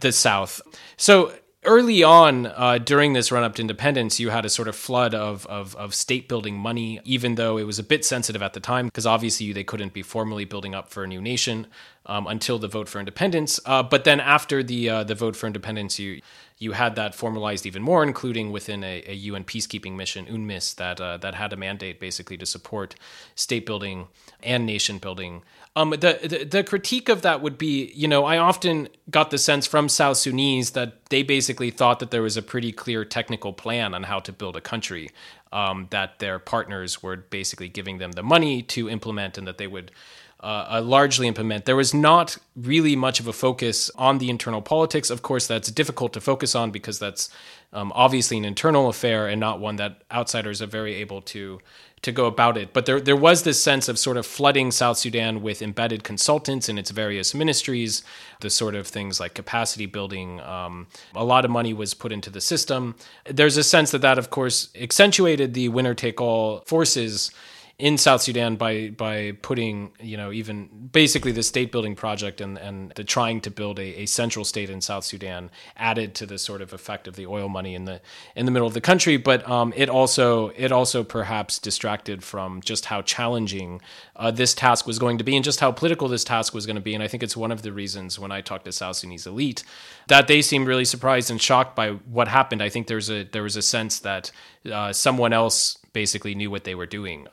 the 0.00 0.12
South. 0.12 0.60
So 0.96 1.32
early 1.64 2.02
on 2.02 2.46
uh, 2.46 2.78
during 2.78 3.12
this 3.12 3.30
run 3.30 3.44
up 3.44 3.54
to 3.56 3.60
independence, 3.60 4.18
you 4.18 4.30
had 4.30 4.44
a 4.44 4.48
sort 4.48 4.68
of 4.68 4.76
flood 4.76 5.14
of, 5.14 5.44
of, 5.46 5.74
of 5.76 5.94
state 5.94 6.28
building 6.28 6.56
money, 6.56 7.00
even 7.04 7.34
though 7.34 7.58
it 7.58 7.64
was 7.64 7.78
a 7.78 7.82
bit 7.82 8.04
sensitive 8.04 8.42
at 8.42 8.54
the 8.54 8.60
time, 8.60 8.86
because 8.86 9.06
obviously 9.06 9.52
they 9.52 9.64
couldn't 9.64 9.92
be 9.92 10.02
formally 10.02 10.44
building 10.44 10.74
up 10.74 10.88
for 10.88 11.04
a 11.04 11.06
new 11.06 11.20
nation 11.20 11.66
um, 12.06 12.26
until 12.26 12.58
the 12.58 12.68
vote 12.68 12.88
for 12.88 12.98
independence. 12.98 13.60
Uh, 13.66 13.82
but 13.82 14.04
then 14.04 14.20
after 14.20 14.62
the 14.62 14.88
uh, 14.88 15.04
the 15.04 15.14
vote 15.14 15.36
for 15.36 15.46
independence, 15.46 15.98
you 15.98 16.22
you 16.56 16.72
had 16.72 16.96
that 16.96 17.14
formalized 17.14 17.66
even 17.66 17.82
more, 17.82 18.02
including 18.02 18.50
within 18.50 18.82
a, 18.82 19.04
a 19.06 19.14
UN 19.14 19.44
peacekeeping 19.44 19.94
mission, 19.94 20.26
UNMISS, 20.26 20.74
that 20.74 21.00
uh, 21.00 21.16
that 21.18 21.34
had 21.34 21.52
a 21.52 21.56
mandate 21.56 22.00
basically 22.00 22.36
to 22.38 22.46
support 22.46 22.94
state 23.34 23.66
building 23.66 24.08
and 24.42 24.64
nation 24.64 24.98
building. 24.98 25.42
Um, 25.76 25.90
the, 25.90 26.18
the, 26.22 26.44
the 26.44 26.64
critique 26.64 27.08
of 27.08 27.22
that 27.22 27.40
would 27.40 27.56
be, 27.56 27.92
you 27.94 28.08
know, 28.08 28.24
I 28.24 28.38
often 28.38 28.88
got 29.10 29.30
the 29.30 29.38
sense 29.38 29.66
from 29.66 29.88
South 29.88 30.16
Sudanese 30.16 30.72
that 30.72 31.06
they 31.06 31.22
basically 31.22 31.70
thought 31.70 32.00
that 32.00 32.10
there 32.10 32.22
was 32.22 32.36
a 32.36 32.42
pretty 32.42 32.72
clear 32.72 33.04
technical 33.04 33.52
plan 33.52 33.94
on 33.94 34.02
how 34.04 34.18
to 34.20 34.32
build 34.32 34.56
a 34.56 34.60
country, 34.60 35.10
um, 35.52 35.86
that 35.90 36.18
their 36.18 36.38
partners 36.38 37.02
were 37.02 37.16
basically 37.16 37.68
giving 37.68 37.98
them 37.98 38.12
the 38.12 38.22
money 38.22 38.62
to 38.62 38.90
implement, 38.90 39.38
and 39.38 39.46
that 39.46 39.58
they 39.58 39.66
would 39.68 39.92
uh, 40.40 40.66
uh, 40.70 40.82
largely 40.84 41.26
implement. 41.26 41.64
There 41.64 41.74
was 41.74 41.92
not 41.92 42.38
really 42.54 42.94
much 42.94 43.18
of 43.18 43.26
a 43.26 43.32
focus 43.32 43.90
on 43.96 44.18
the 44.18 44.30
internal 44.30 44.62
politics. 44.62 45.10
Of 45.10 45.20
course, 45.20 45.48
that's 45.48 45.68
difficult 45.68 46.12
to 46.12 46.20
focus 46.20 46.54
on 46.54 46.70
because 46.70 47.00
that's 47.00 47.28
um, 47.72 47.92
obviously 47.94 48.38
an 48.38 48.44
internal 48.44 48.88
affair 48.88 49.26
and 49.26 49.40
not 49.40 49.58
one 49.58 49.76
that 49.76 50.02
outsiders 50.12 50.62
are 50.62 50.66
very 50.66 50.94
able 50.94 51.22
to 51.22 51.60
to 52.02 52.12
go 52.12 52.26
about 52.26 52.56
it. 52.56 52.72
But 52.72 52.86
there 52.86 53.00
there 53.00 53.16
was 53.16 53.42
this 53.42 53.60
sense 53.60 53.88
of 53.88 53.98
sort 53.98 54.16
of 54.16 54.24
flooding 54.24 54.70
South 54.70 54.98
Sudan 54.98 55.42
with 55.42 55.60
embedded 55.60 56.04
consultants 56.04 56.68
in 56.68 56.78
its 56.78 56.92
various 56.92 57.34
ministries, 57.34 58.04
the 58.40 58.48
sort 58.50 58.76
of 58.76 58.86
things 58.86 59.18
like 59.18 59.34
capacity 59.34 59.86
building. 59.86 60.40
Um, 60.40 60.86
a 61.16 61.24
lot 61.24 61.44
of 61.44 61.50
money 61.50 61.74
was 61.74 61.94
put 61.94 62.12
into 62.12 62.30
the 62.30 62.40
system. 62.40 62.94
There's 63.24 63.56
a 63.56 63.64
sense 63.64 63.90
that 63.90 64.02
that, 64.02 64.18
of 64.18 64.30
course, 64.30 64.68
accentuated 64.80 65.54
the 65.54 65.68
winner 65.68 65.94
take 65.94 66.20
all 66.20 66.60
forces 66.60 67.32
in 67.78 67.96
South 67.96 68.20
Sudan 68.22 68.56
by 68.56 68.90
by 68.90 69.32
putting 69.40 69.92
you 70.00 70.16
know 70.16 70.32
even 70.32 70.88
basically 70.90 71.30
the 71.30 71.44
state 71.44 71.70
building 71.70 71.94
project 71.94 72.40
and 72.40 72.58
and 72.58 72.90
the 72.96 73.04
trying 73.04 73.40
to 73.42 73.52
build 73.52 73.78
a, 73.78 74.02
a 74.02 74.06
central 74.06 74.44
state 74.44 74.68
in 74.68 74.80
South 74.80 75.04
Sudan 75.04 75.48
added 75.76 76.12
to 76.16 76.26
the 76.26 76.38
sort 76.38 76.60
of 76.60 76.72
effect 76.72 77.06
of 77.06 77.14
the 77.14 77.24
oil 77.24 77.48
money 77.48 77.76
in 77.76 77.84
the 77.84 78.00
in 78.34 78.46
the 78.46 78.50
middle 78.50 78.66
of 78.66 78.74
the 78.74 78.80
country, 78.80 79.16
but 79.16 79.48
um, 79.48 79.72
it 79.76 79.88
also 79.88 80.48
it 80.56 80.72
also 80.72 81.04
perhaps 81.04 81.60
distracted 81.60 82.24
from 82.24 82.60
just 82.62 82.86
how 82.86 83.00
challenging 83.00 83.80
uh, 84.16 84.32
this 84.32 84.54
task 84.54 84.84
was 84.84 84.98
going 84.98 85.18
to 85.18 85.24
be 85.24 85.36
and 85.36 85.44
just 85.44 85.60
how 85.60 85.70
political 85.70 86.08
this 86.08 86.24
task 86.24 86.52
was 86.52 86.66
going 86.66 86.76
to 86.76 86.82
be. 86.82 86.94
And 86.94 87.02
I 87.02 87.06
think 87.06 87.22
it's 87.22 87.36
one 87.36 87.52
of 87.52 87.62
the 87.62 87.72
reasons 87.72 88.18
when 88.18 88.32
I 88.32 88.40
talked 88.40 88.64
to 88.64 88.72
South 88.72 88.96
Sudanese 88.96 89.24
elite 89.24 89.62
that 90.08 90.26
they 90.26 90.42
seemed 90.42 90.66
really 90.66 90.84
surprised 90.84 91.30
and 91.30 91.40
shocked 91.40 91.76
by 91.76 91.90
what 91.90 92.26
happened. 92.26 92.60
I 92.60 92.70
think 92.70 92.88
there's 92.88 93.08
a 93.08 93.22
there 93.22 93.44
was 93.44 93.54
a 93.54 93.62
sense 93.62 94.00
that 94.00 94.32
uh, 94.72 94.92
someone 94.92 95.32
else 95.32 95.78
basically 95.92 96.34
knew 96.34 96.50
what 96.50 96.64
they 96.64 96.74
were 96.74 96.86
doing 96.86 97.26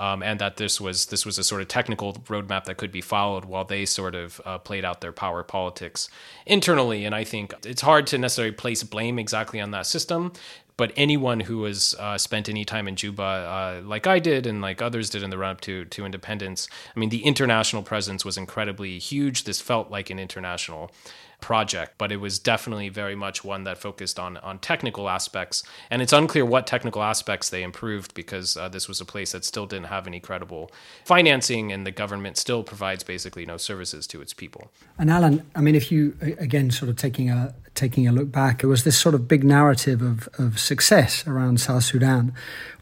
um, 0.00 0.22
and 0.22 0.38
that 0.40 0.56
this 0.56 0.80
was 0.80 1.06
this 1.06 1.26
was 1.26 1.38
a 1.38 1.44
sort 1.44 1.60
of 1.60 1.68
technical 1.68 2.14
roadmap 2.14 2.64
that 2.64 2.76
could 2.76 2.92
be 2.92 3.00
followed 3.00 3.44
while 3.44 3.64
they 3.64 3.84
sort 3.84 4.14
of 4.14 4.40
uh, 4.44 4.58
played 4.58 4.84
out 4.84 5.00
their 5.00 5.12
power 5.12 5.42
politics 5.42 6.08
internally. 6.46 7.04
And 7.04 7.14
I 7.14 7.24
think 7.24 7.54
it's 7.64 7.82
hard 7.82 8.06
to 8.08 8.18
necessarily 8.18 8.52
place 8.52 8.82
blame 8.82 9.18
exactly 9.18 9.60
on 9.60 9.70
that 9.72 9.86
system. 9.86 10.32
But 10.76 10.92
anyone 10.96 11.40
who 11.40 11.64
has 11.64 11.96
uh, 11.98 12.16
spent 12.18 12.48
any 12.48 12.64
time 12.64 12.86
in 12.86 12.94
Juba, 12.94 13.22
uh, 13.22 13.82
like 13.84 14.06
I 14.06 14.20
did 14.20 14.46
and 14.46 14.62
like 14.62 14.80
others 14.80 15.10
did 15.10 15.24
in 15.24 15.30
the 15.30 15.36
run 15.36 15.50
up 15.50 15.60
to, 15.62 15.84
to 15.86 16.06
independence, 16.06 16.68
I 16.94 17.00
mean, 17.00 17.08
the 17.08 17.24
international 17.24 17.82
presence 17.82 18.24
was 18.24 18.36
incredibly 18.38 18.96
huge. 19.00 19.42
This 19.42 19.60
felt 19.60 19.90
like 19.90 20.08
an 20.08 20.20
international 20.20 20.92
project, 21.40 21.94
but 21.98 22.10
it 22.10 22.16
was 22.16 22.38
definitely 22.38 22.88
very 22.88 23.14
much 23.14 23.44
one 23.44 23.64
that 23.64 23.78
focused 23.78 24.18
on 24.18 24.36
on 24.38 24.58
technical 24.58 25.08
aspects. 25.08 25.62
And 25.90 26.02
it's 26.02 26.12
unclear 26.12 26.44
what 26.44 26.66
technical 26.66 27.02
aspects 27.02 27.48
they 27.48 27.62
improved 27.62 28.14
because 28.14 28.56
uh, 28.56 28.68
this 28.68 28.88
was 28.88 29.00
a 29.00 29.04
place 29.04 29.32
that 29.32 29.44
still 29.44 29.66
didn't 29.66 29.86
have 29.86 30.06
any 30.06 30.20
credible 30.20 30.70
financing, 31.04 31.72
and 31.72 31.86
the 31.86 31.90
government 31.90 32.36
still 32.36 32.62
provides 32.62 33.04
basically 33.04 33.46
no 33.46 33.56
services 33.56 34.06
to 34.08 34.20
its 34.20 34.34
people. 34.34 34.70
And 34.98 35.10
Alan, 35.10 35.48
I 35.54 35.60
mean, 35.60 35.74
if 35.74 35.92
you 35.92 36.16
again 36.20 36.70
sort 36.70 36.88
of 36.88 36.96
taking 36.96 37.30
a 37.30 37.54
taking 37.78 38.06
a 38.08 38.12
look 38.12 38.30
back, 38.30 38.62
it 38.62 38.66
was 38.66 38.84
this 38.84 38.98
sort 38.98 39.14
of 39.14 39.26
big 39.28 39.44
narrative 39.44 40.02
of 40.02 40.28
of 40.38 40.58
success 40.58 41.26
around 41.26 41.60
South 41.60 41.84
Sudan, 41.84 42.32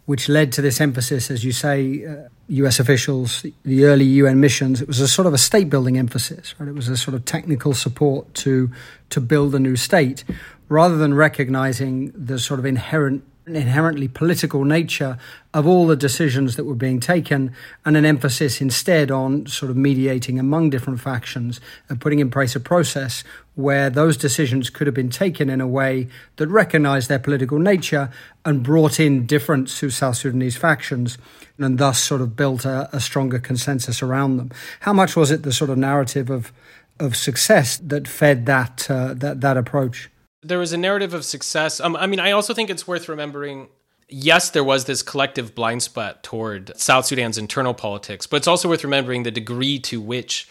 which 0.06 0.28
led 0.28 0.52
to 0.52 0.62
this 0.62 0.80
emphasis, 0.80 1.30
as 1.30 1.44
you 1.44 1.52
say, 1.52 2.04
uh, 2.04 2.28
US 2.48 2.80
officials, 2.80 3.44
the 3.64 3.84
early 3.84 4.04
UN 4.22 4.40
missions, 4.40 4.80
it 4.80 4.88
was 4.88 5.00
a 5.00 5.08
sort 5.08 5.26
of 5.26 5.34
a 5.34 5.38
state 5.38 5.68
building 5.68 5.98
emphasis, 5.98 6.54
right? 6.58 6.68
It 6.68 6.74
was 6.74 6.88
a 6.88 6.96
sort 6.96 7.14
of 7.14 7.24
technical 7.24 7.74
support 7.74 8.32
to 8.44 8.70
to 9.10 9.20
build 9.20 9.54
a 9.54 9.58
new 9.58 9.76
state, 9.76 10.24
rather 10.68 10.96
than 10.96 11.14
recognizing 11.14 12.12
the 12.12 12.38
sort 12.38 12.58
of 12.60 12.66
inherent 12.66 13.22
inherently 13.46 14.08
political 14.08 14.64
nature 14.64 15.16
of 15.54 15.66
all 15.66 15.86
the 15.86 15.96
decisions 15.96 16.56
that 16.56 16.64
were 16.64 16.74
being 16.74 16.98
taken 16.98 17.54
and 17.84 17.96
an 17.96 18.04
emphasis 18.04 18.60
instead 18.60 19.10
on 19.10 19.46
sort 19.46 19.70
of 19.70 19.76
mediating 19.76 20.40
among 20.40 20.68
different 20.70 21.00
factions 21.00 21.60
and 21.88 22.00
putting 22.00 22.18
in 22.18 22.28
place 22.28 22.56
a 22.56 22.60
process 22.60 23.22
where 23.54 23.88
those 23.88 24.16
decisions 24.16 24.68
could 24.68 24.86
have 24.86 24.94
been 24.94 25.10
taken 25.10 25.48
in 25.48 25.60
a 25.60 25.66
way 25.66 26.08
that 26.36 26.48
recognized 26.48 27.08
their 27.08 27.20
political 27.20 27.58
nature 27.58 28.10
and 28.44 28.64
brought 28.64 28.98
in 28.98 29.26
different 29.26 29.68
South 29.68 30.16
Sudanese 30.16 30.56
factions 30.56 31.16
and 31.58 31.78
thus 31.78 32.02
sort 32.02 32.20
of 32.20 32.34
built 32.34 32.64
a, 32.64 32.88
a 32.92 33.00
stronger 33.00 33.38
consensus 33.38 34.02
around 34.02 34.38
them. 34.38 34.50
How 34.80 34.92
much 34.92 35.14
was 35.14 35.30
it 35.30 35.42
the 35.42 35.52
sort 35.52 35.70
of 35.70 35.78
narrative 35.78 36.30
of 36.30 36.52
of 36.98 37.14
success 37.14 37.76
that 37.76 38.08
fed 38.08 38.46
that 38.46 38.90
uh, 38.90 39.14
that 39.14 39.40
that 39.42 39.56
approach? 39.56 40.10
There 40.48 40.58
was 40.58 40.72
a 40.72 40.78
narrative 40.78 41.14
of 41.14 41.24
success. 41.24 41.80
Um, 41.80 41.96
I 41.96 42.06
mean, 42.06 42.20
I 42.20 42.32
also 42.32 42.54
think 42.54 42.70
it's 42.70 42.86
worth 42.86 43.08
remembering. 43.08 43.68
Yes, 44.08 44.50
there 44.50 44.64
was 44.64 44.84
this 44.84 45.02
collective 45.02 45.54
blind 45.54 45.82
spot 45.82 46.22
toward 46.22 46.76
South 46.78 47.06
Sudan's 47.06 47.38
internal 47.38 47.74
politics, 47.74 48.26
but 48.26 48.36
it's 48.36 48.46
also 48.46 48.68
worth 48.68 48.84
remembering 48.84 49.24
the 49.24 49.32
degree 49.32 49.78
to 49.80 50.00
which 50.00 50.48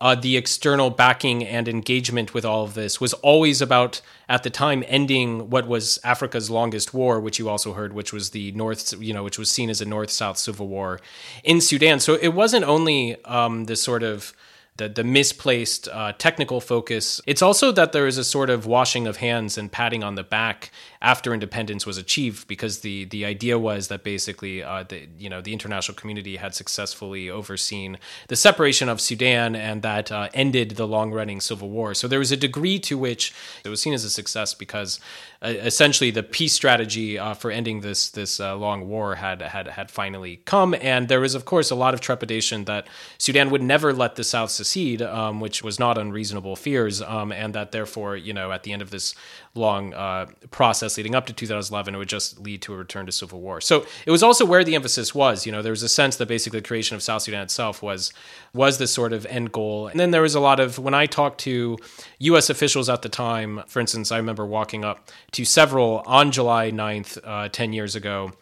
uh, 0.00 0.14
the 0.14 0.36
external 0.36 0.90
backing 0.90 1.44
and 1.44 1.68
engagement 1.68 2.34
with 2.34 2.44
all 2.44 2.64
of 2.64 2.74
this 2.74 3.00
was 3.00 3.14
always 3.14 3.60
about, 3.60 4.00
at 4.28 4.42
the 4.42 4.50
time, 4.50 4.84
ending 4.86 5.50
what 5.50 5.66
was 5.66 5.98
Africa's 6.04 6.50
longest 6.50 6.94
war, 6.94 7.20
which 7.20 7.38
you 7.38 7.48
also 7.48 7.72
heard, 7.72 7.92
which 7.92 8.12
was 8.12 8.30
the 8.30 8.52
North, 8.52 8.94
you 9.00 9.12
know, 9.12 9.24
which 9.24 9.38
was 9.38 9.50
seen 9.50 9.70
as 9.70 9.80
a 9.80 9.84
North 9.84 10.10
South 10.10 10.38
civil 10.38 10.68
war 10.68 11.00
in 11.42 11.60
Sudan. 11.60 11.98
So 12.00 12.14
it 12.14 12.28
wasn't 12.28 12.64
only 12.64 13.22
um, 13.24 13.64
this 13.64 13.82
sort 13.82 14.02
of 14.02 14.32
the, 14.78 14.88
the 14.88 15.04
misplaced 15.04 15.88
uh, 15.88 16.12
technical 16.12 16.60
focus. 16.60 17.20
It's 17.26 17.42
also 17.42 17.70
that 17.72 17.92
there 17.92 18.06
is 18.06 18.16
a 18.16 18.24
sort 18.24 18.48
of 18.48 18.66
washing 18.66 19.06
of 19.06 19.18
hands 19.18 19.58
and 19.58 19.70
patting 19.70 20.02
on 20.02 20.14
the 20.14 20.22
back 20.24 20.70
after 21.00 21.32
independence 21.32 21.86
was 21.86 21.98
achieved, 21.98 22.48
because 22.48 22.80
the 22.80 23.04
the 23.04 23.24
idea 23.24 23.58
was 23.58 23.88
that 23.88 24.02
basically, 24.02 24.62
uh, 24.62 24.84
the 24.88 25.08
you 25.18 25.28
know 25.28 25.40
the 25.40 25.52
international 25.52 25.94
community 25.94 26.36
had 26.36 26.54
successfully 26.54 27.30
overseen 27.30 27.98
the 28.28 28.36
separation 28.36 28.88
of 28.88 29.00
Sudan, 29.00 29.54
and 29.54 29.82
that 29.82 30.10
uh, 30.10 30.28
ended 30.34 30.72
the 30.72 30.86
long 30.86 31.12
running 31.12 31.40
civil 31.40 31.70
war. 31.70 31.94
So 31.94 32.08
there 32.08 32.18
was 32.18 32.32
a 32.32 32.36
degree 32.36 32.78
to 32.80 32.98
which 32.98 33.32
it 33.64 33.68
was 33.68 33.80
seen 33.80 33.94
as 33.94 34.04
a 34.04 34.10
success 34.10 34.54
because 34.54 34.98
uh, 35.40 35.48
essentially 35.48 36.10
the 36.10 36.22
peace 36.22 36.52
strategy 36.52 37.16
uh, 37.16 37.32
for 37.32 37.52
ending 37.52 37.80
this 37.80 38.10
this 38.10 38.40
uh, 38.40 38.56
long 38.56 38.88
war 38.88 39.14
had 39.14 39.40
had 39.40 39.68
had 39.68 39.90
finally 39.90 40.40
come, 40.44 40.74
and 40.80 41.08
there 41.08 41.20
was 41.20 41.36
of 41.36 41.44
course 41.44 41.70
a 41.70 41.76
lot 41.76 41.94
of 41.94 42.00
trepidation 42.00 42.64
that 42.64 42.88
Sudan 43.18 43.50
would 43.50 43.62
never 43.62 43.92
let 43.92 44.16
the 44.16 44.24
South 44.24 44.50
secede, 44.50 45.00
um, 45.00 45.38
which 45.38 45.62
was 45.62 45.78
not 45.78 45.96
unreasonable 45.96 46.56
fears, 46.56 47.00
um, 47.00 47.30
and 47.30 47.54
that 47.54 47.70
therefore 47.70 48.16
you 48.16 48.32
know 48.32 48.50
at 48.50 48.64
the 48.64 48.72
end 48.72 48.82
of 48.82 48.90
this 48.90 49.14
long 49.58 49.92
uh, 49.94 50.26
process 50.50 50.96
leading 50.96 51.14
up 51.14 51.26
to 51.26 51.32
2011, 51.32 51.94
it 51.94 51.98
would 51.98 52.08
just 52.08 52.40
lead 52.40 52.62
to 52.62 52.74
a 52.74 52.76
return 52.76 53.06
to 53.06 53.12
civil 53.12 53.40
war. 53.40 53.60
So 53.60 53.84
it 54.06 54.10
was 54.10 54.22
also 54.22 54.44
where 54.44 54.64
the 54.64 54.74
emphasis 54.74 55.14
was. 55.14 55.44
You 55.44 55.52
know, 55.52 55.60
there 55.62 55.72
was 55.72 55.82
a 55.82 55.88
sense 55.88 56.16
that 56.16 56.28
basically 56.28 56.60
the 56.60 56.66
creation 56.66 56.94
of 56.94 57.02
South 57.02 57.22
Sudan 57.22 57.42
itself 57.42 57.82
was 57.82 58.12
was 58.54 58.78
this 58.78 58.92
sort 58.92 59.12
of 59.12 59.26
end 59.26 59.52
goal. 59.52 59.88
And 59.88 60.00
then 60.00 60.10
there 60.10 60.22
was 60.22 60.34
a 60.34 60.40
lot 60.40 60.60
of 60.60 60.78
when 60.78 60.94
I 60.94 61.06
talked 61.06 61.40
to 61.40 61.76
U.S. 62.20 62.48
officials 62.48 62.88
at 62.88 63.02
the 63.02 63.08
time. 63.08 63.62
For 63.66 63.80
instance, 63.80 64.10
I 64.10 64.16
remember 64.16 64.46
walking 64.46 64.84
up 64.84 65.08
to 65.32 65.44
several 65.44 66.02
on 66.06 66.30
July 66.32 66.70
9th, 66.70 67.18
uh, 67.24 67.48
ten 67.48 67.72
years 67.72 67.94
ago 67.94 68.32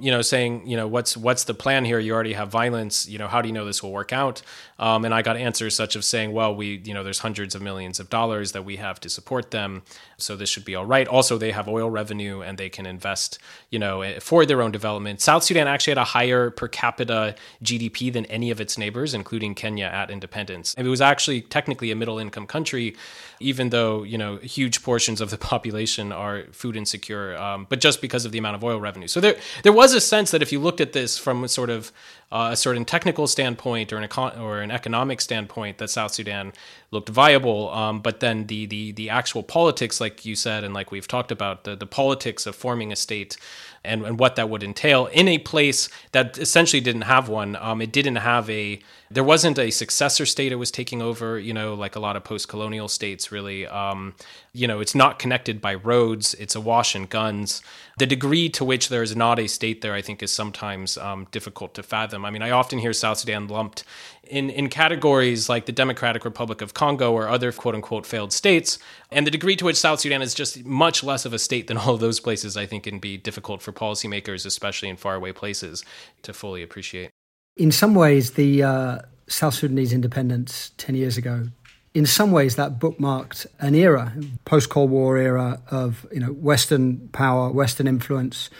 you 0.00 0.10
know, 0.10 0.22
saying, 0.22 0.66
you 0.66 0.76
know, 0.76 0.88
what's 0.88 1.16
what's 1.16 1.44
the 1.44 1.54
plan 1.54 1.84
here? 1.84 1.98
You 1.98 2.14
already 2.14 2.32
have 2.32 2.48
violence. 2.48 3.08
You 3.08 3.18
know, 3.18 3.28
how 3.28 3.42
do 3.42 3.48
you 3.48 3.52
know 3.52 3.64
this 3.64 3.82
will 3.82 3.92
work 3.92 4.12
out? 4.12 4.42
Um, 4.80 5.04
and 5.04 5.12
I 5.12 5.20
got 5.20 5.36
answers 5.36 5.76
such 5.76 5.94
of 5.94 6.04
saying, 6.04 6.32
well, 6.32 6.54
we, 6.54 6.80
you 6.84 6.94
know, 6.94 7.04
there's 7.04 7.18
hundreds 7.18 7.54
of 7.54 7.60
millions 7.60 8.00
of 8.00 8.08
dollars 8.08 8.52
that 8.52 8.64
we 8.64 8.76
have 8.76 8.98
to 9.00 9.10
support 9.10 9.50
them, 9.50 9.82
so 10.16 10.36
this 10.36 10.48
should 10.48 10.64
be 10.64 10.74
all 10.74 10.86
right. 10.86 11.06
Also, 11.06 11.36
they 11.36 11.50
have 11.50 11.68
oil 11.68 11.90
revenue 11.90 12.40
and 12.40 12.56
they 12.56 12.70
can 12.70 12.86
invest, 12.86 13.38
you 13.68 13.78
know, 13.78 14.00
eh, 14.00 14.18
for 14.20 14.46
their 14.46 14.62
own 14.62 14.72
development. 14.72 15.20
South 15.20 15.44
Sudan 15.44 15.68
actually 15.68 15.90
had 15.90 15.98
a 15.98 16.04
higher 16.04 16.50
per 16.50 16.66
capita 16.66 17.34
GDP 17.62 18.10
than 18.10 18.24
any 18.26 18.50
of 18.50 18.58
its 18.58 18.78
neighbors, 18.78 19.12
including 19.12 19.54
Kenya 19.54 19.84
at 19.84 20.10
independence. 20.10 20.74
And 20.78 20.86
it 20.86 20.90
was 20.90 21.02
actually 21.02 21.42
technically 21.42 21.90
a 21.90 21.96
middle 21.96 22.18
income 22.18 22.46
country, 22.46 22.96
even 23.38 23.68
though 23.68 24.02
you 24.02 24.16
know 24.16 24.38
huge 24.38 24.82
portions 24.82 25.20
of 25.20 25.28
the 25.28 25.38
population 25.52 26.10
are 26.10 26.44
food 26.52 26.74
insecure, 26.74 27.36
um, 27.36 27.66
but 27.68 27.80
just 27.80 28.00
because 28.00 28.24
of 28.24 28.32
the 28.32 28.38
amount 28.38 28.56
of 28.56 28.64
oil 28.64 28.80
revenue. 28.80 29.08
So 29.08 29.20
there 29.20 29.36
there 29.62 29.74
was 29.74 29.92
a 29.92 30.00
sense 30.00 30.30
that 30.30 30.40
if 30.40 30.52
you 30.52 30.58
looked 30.58 30.80
at 30.80 30.94
this 30.94 31.18
from 31.18 31.44
a 31.44 31.48
sort 31.48 31.68
of 31.68 31.92
uh, 32.32 32.50
a 32.52 32.56
certain 32.56 32.84
technical 32.84 33.26
standpoint 33.26 33.92
or 33.92 33.98
an 33.98 34.08
econ- 34.08 34.38
or 34.40 34.60
an 34.60 34.69
economic 34.70 35.20
standpoint 35.20 35.78
that 35.78 35.88
South 35.88 36.12
Sudan 36.12 36.52
looked 36.90 37.08
viable. 37.08 37.70
Um, 37.70 38.00
but 38.00 38.20
then 38.20 38.46
the 38.46 38.66
the 38.66 38.92
the 38.92 39.10
actual 39.10 39.42
politics, 39.42 40.00
like 40.00 40.24
you 40.24 40.34
said, 40.34 40.64
and 40.64 40.74
like 40.74 40.90
we've 40.90 41.08
talked 41.08 41.32
about, 41.32 41.64
the 41.64 41.76
the 41.76 41.86
politics 41.86 42.46
of 42.46 42.54
forming 42.54 42.92
a 42.92 42.96
state 42.96 43.36
and, 43.84 44.04
and 44.04 44.18
what 44.18 44.36
that 44.36 44.50
would 44.50 44.62
entail 44.62 45.06
in 45.06 45.26
a 45.28 45.38
place 45.38 45.88
that 46.12 46.38
essentially 46.38 46.80
didn't 46.80 47.02
have 47.02 47.28
one. 47.28 47.56
Um, 47.56 47.80
it 47.80 47.92
didn't 47.92 48.16
have 48.16 48.48
a 48.50 48.80
there 49.12 49.24
wasn't 49.24 49.58
a 49.58 49.70
successor 49.70 50.24
state 50.24 50.52
it 50.52 50.56
was 50.56 50.70
taking 50.70 51.02
over. 51.02 51.38
You 51.38 51.52
know, 51.52 51.74
like 51.74 51.96
a 51.96 52.00
lot 52.00 52.16
of 52.16 52.24
post 52.24 52.48
colonial 52.48 52.88
states, 52.88 53.32
really. 53.32 53.66
Um, 53.66 54.14
you 54.52 54.66
know, 54.66 54.80
it's 54.80 54.94
not 54.94 55.18
connected 55.18 55.60
by 55.60 55.74
roads. 55.74 56.34
It's 56.34 56.54
awash 56.54 56.94
in 56.94 57.06
guns. 57.06 57.62
The 57.98 58.06
degree 58.06 58.48
to 58.50 58.64
which 58.64 58.88
there 58.88 59.02
is 59.02 59.16
not 59.16 59.38
a 59.38 59.46
state 59.46 59.80
there, 59.80 59.94
I 59.94 60.02
think, 60.02 60.22
is 60.22 60.32
sometimes 60.32 60.96
um, 60.98 61.26
difficult 61.30 61.74
to 61.74 61.82
fathom. 61.82 62.24
I 62.24 62.30
mean, 62.30 62.42
I 62.42 62.50
often 62.50 62.78
hear 62.78 62.92
South 62.92 63.18
Sudan 63.18 63.48
lumped 63.48 63.84
in 64.30 64.50
in 64.50 64.68
categories 64.68 65.48
like 65.48 65.66
the 65.66 65.72
Democratic 65.72 66.24
Republic 66.24 66.62
of 66.62 66.74
Congo 66.74 67.12
or 67.12 67.28
other 67.28 67.52
quote 67.52 67.74
unquote 67.74 68.06
failed 68.06 68.32
states, 68.32 68.78
and 69.10 69.26
the 69.26 69.30
degree 69.30 69.56
to 69.56 69.64
which 69.64 69.76
South 69.76 70.00
Sudan 70.00 70.22
is 70.22 70.34
just 70.34 70.64
much 70.64 71.02
less 71.04 71.24
of 71.24 71.32
a 71.32 71.38
state 71.38 71.66
than 71.66 71.76
all 71.76 71.94
of 71.94 72.00
those 72.00 72.20
places, 72.20 72.56
I 72.56 72.66
think, 72.66 72.84
can 72.84 72.98
be 72.98 73.16
difficult 73.16 73.60
for 73.62 73.72
policymakers, 73.72 74.46
especially 74.46 74.88
in 74.88 74.96
faraway 74.96 75.32
places, 75.32 75.84
to 76.22 76.32
fully 76.32 76.62
appreciate. 76.62 77.10
In 77.56 77.72
some 77.72 77.94
ways, 77.94 78.32
the 78.32 78.62
uh, 78.62 78.98
South 79.26 79.54
Sudanese 79.54 79.92
independence 79.92 80.70
ten 80.76 80.94
years 80.94 81.16
ago 81.18 81.48
in 81.94 82.06
some 82.06 82.30
ways 82.30 82.56
that 82.56 82.78
bookmarked 82.78 83.46
an 83.58 83.74
era, 83.74 84.12
post-Cold 84.44 84.90
War 84.90 85.18
era 85.18 85.60
of 85.70 86.06
you 86.12 86.20
know 86.20 86.32
Western 86.32 87.08
power, 87.08 87.50
Western 87.50 87.86
influence, 87.86 88.50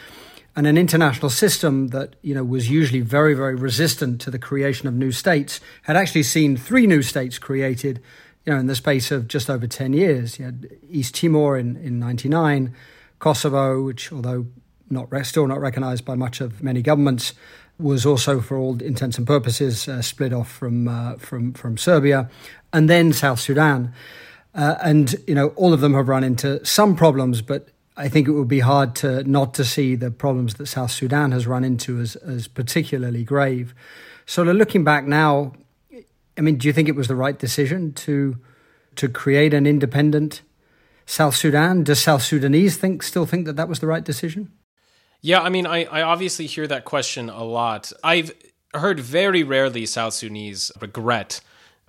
and 0.55 0.67
an 0.67 0.77
international 0.77 1.29
system 1.29 1.87
that 1.89 2.15
you 2.21 2.33
know 2.35 2.43
was 2.43 2.69
usually 2.69 3.01
very 3.01 3.33
very 3.33 3.55
resistant 3.55 4.21
to 4.21 4.31
the 4.31 4.39
creation 4.39 4.87
of 4.87 4.93
new 4.93 5.11
states 5.11 5.59
had 5.83 5.95
actually 5.95 6.23
seen 6.23 6.57
three 6.57 6.87
new 6.87 7.01
states 7.01 7.39
created, 7.39 8.01
you 8.45 8.53
know, 8.53 8.59
in 8.59 8.67
the 8.67 8.75
space 8.75 9.11
of 9.11 9.27
just 9.27 9.49
over 9.49 9.67
ten 9.67 9.93
years. 9.93 10.39
You 10.39 10.45
had 10.45 10.67
East 10.89 11.15
Timor 11.15 11.57
in 11.57 11.77
in 11.77 11.99
'99, 11.99 12.75
Kosovo, 13.19 13.83
which 13.83 14.11
although 14.11 14.45
not 14.89 15.09
still 15.25 15.47
not 15.47 15.59
recognised 15.59 16.05
by 16.05 16.15
much 16.15 16.41
of 16.41 16.61
many 16.61 16.81
governments, 16.81 17.33
was 17.81 18.05
also, 18.05 18.39
for 18.41 18.57
all 18.57 18.81
intents 18.81 19.17
and 19.17 19.25
purposes, 19.25 19.87
uh, 19.87 20.01
split 20.01 20.33
off 20.33 20.51
from 20.51 20.87
uh, 20.87 21.15
from 21.15 21.53
from 21.53 21.77
Serbia, 21.77 22.29
and 22.73 22.89
then 22.89 23.13
South 23.13 23.39
Sudan. 23.39 23.93
Uh, 24.53 24.75
and 24.83 25.15
you 25.27 25.35
know, 25.35 25.47
all 25.49 25.73
of 25.73 25.79
them 25.79 25.93
have 25.93 26.09
run 26.09 26.23
into 26.23 26.63
some 26.65 26.95
problems, 26.95 27.41
but 27.41 27.69
I 27.97 28.07
think 28.07 28.27
it 28.27 28.31
would 28.31 28.47
be 28.47 28.61
hard 28.61 28.95
to 28.97 29.23
not 29.23 29.53
to 29.55 29.65
see 29.65 29.95
the 29.95 30.11
problems 30.11 30.55
that 30.55 30.67
South 30.67 30.91
Sudan 30.91 31.31
has 31.31 31.45
run 31.45 31.63
into 31.63 31.99
as 31.99 32.15
as 32.15 32.47
particularly 32.47 33.23
grave. 33.23 33.75
So, 34.25 34.43
looking 34.43 34.83
back 34.83 35.05
now, 35.05 35.53
I 36.37 36.41
mean, 36.41 36.57
do 36.57 36.67
you 36.67 36.73
think 36.73 36.87
it 36.87 36.95
was 36.95 37.07
the 37.07 37.15
right 37.15 37.37
decision 37.37 37.93
to 37.93 38.37
to 38.95 39.09
create 39.09 39.53
an 39.53 39.65
independent 39.67 40.41
South 41.05 41.35
Sudan? 41.35 41.83
Does 41.83 42.01
South 42.01 42.23
Sudanese 42.23 42.77
think 42.77 43.03
still 43.03 43.25
think 43.25 43.45
that 43.45 43.55
that 43.57 43.67
was 43.67 43.79
the 43.79 43.87
right 43.87 44.03
decision? 44.03 44.51
Yeah, 45.21 45.41
I 45.41 45.49
mean, 45.49 45.67
I, 45.67 45.83
I 45.85 46.01
obviously 46.01 46.47
hear 46.47 46.65
that 46.67 46.83
question 46.83 47.29
a 47.29 47.43
lot. 47.43 47.91
I've 48.03 48.31
heard 48.73 48.99
very 48.99 49.43
rarely 49.43 49.85
South 49.85 50.13
Sudanese 50.13 50.71
regret 50.79 51.41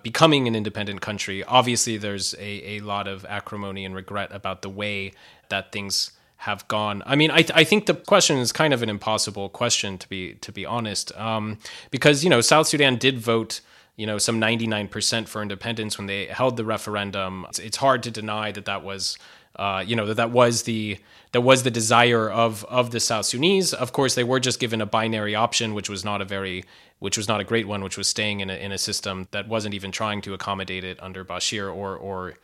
becoming 0.03 0.47
an 0.47 0.55
independent 0.55 1.01
country. 1.01 1.43
Obviously, 1.43 1.97
there's 1.97 2.33
a, 2.35 2.77
a 2.77 2.79
lot 2.81 3.07
of 3.07 3.25
acrimony 3.25 3.85
and 3.85 3.95
regret 3.95 4.29
about 4.31 4.61
the 4.61 4.69
way 4.69 5.13
that 5.49 5.71
things 5.71 6.11
have 6.37 6.67
gone. 6.67 7.01
I 7.05 7.15
mean, 7.15 7.31
I, 7.31 7.37
th- 7.37 7.53
I 7.55 7.63
think 7.63 7.85
the 7.85 7.93
question 7.93 8.37
is 8.37 8.51
kind 8.51 8.73
of 8.73 8.83
an 8.83 8.89
impossible 8.89 9.47
question 9.47 9.97
to 9.97 10.09
be 10.09 10.33
to 10.35 10.51
be 10.51 10.65
honest, 10.65 11.17
um, 11.17 11.57
because 11.89 12.23
you 12.23 12.29
know 12.29 12.41
South 12.41 12.67
Sudan 12.67 12.97
did 12.97 13.17
vote 13.17 13.61
you 13.95 14.05
know 14.05 14.17
some 14.17 14.41
99% 14.41 15.27
for 15.27 15.41
independence 15.41 15.97
when 15.97 16.07
they 16.07 16.25
held 16.25 16.57
the 16.57 16.65
referendum. 16.65 17.45
It's, 17.47 17.59
it's 17.59 17.77
hard 17.77 18.03
to 18.03 18.11
deny 18.11 18.51
that 18.51 18.65
that 18.65 18.83
was 18.83 19.17
uh, 19.55 19.83
you 19.85 19.95
know 19.95 20.05
that 20.07 20.15
that 20.15 20.31
was 20.31 20.63
the 20.63 20.97
that 21.31 21.41
was 21.41 21.63
the 21.63 21.71
desire 21.71 22.29
of 22.29 22.65
of 22.65 22.91
the 22.91 22.99
South 22.99 23.25
Sudanese. 23.25 23.73
Of 23.73 23.93
course, 23.93 24.15
they 24.15 24.23
were 24.23 24.41
just 24.41 24.59
given 24.59 24.81
a 24.81 24.85
binary 24.85 25.35
option, 25.35 25.73
which 25.73 25.89
was 25.89 26.03
not 26.03 26.21
a 26.21 26.25
very 26.25 26.65
which 27.03 27.17
was 27.17 27.27
not 27.27 27.41
a 27.41 27.43
great 27.43 27.67
one, 27.67 27.83
which 27.83 27.97
was 27.97 28.07
staying 28.07 28.39
in 28.39 28.49
a, 28.49 28.53
in 28.53 28.71
a 28.71 28.77
system 28.77 29.27
that 29.31 29.45
wasn't 29.45 29.73
even 29.73 29.91
trying 29.91 30.21
to 30.21 30.33
accommodate 30.33 30.85
it 30.85 30.97
under 31.03 31.25
Bashir 31.25 31.65
or 31.65 31.97
or 31.97 32.35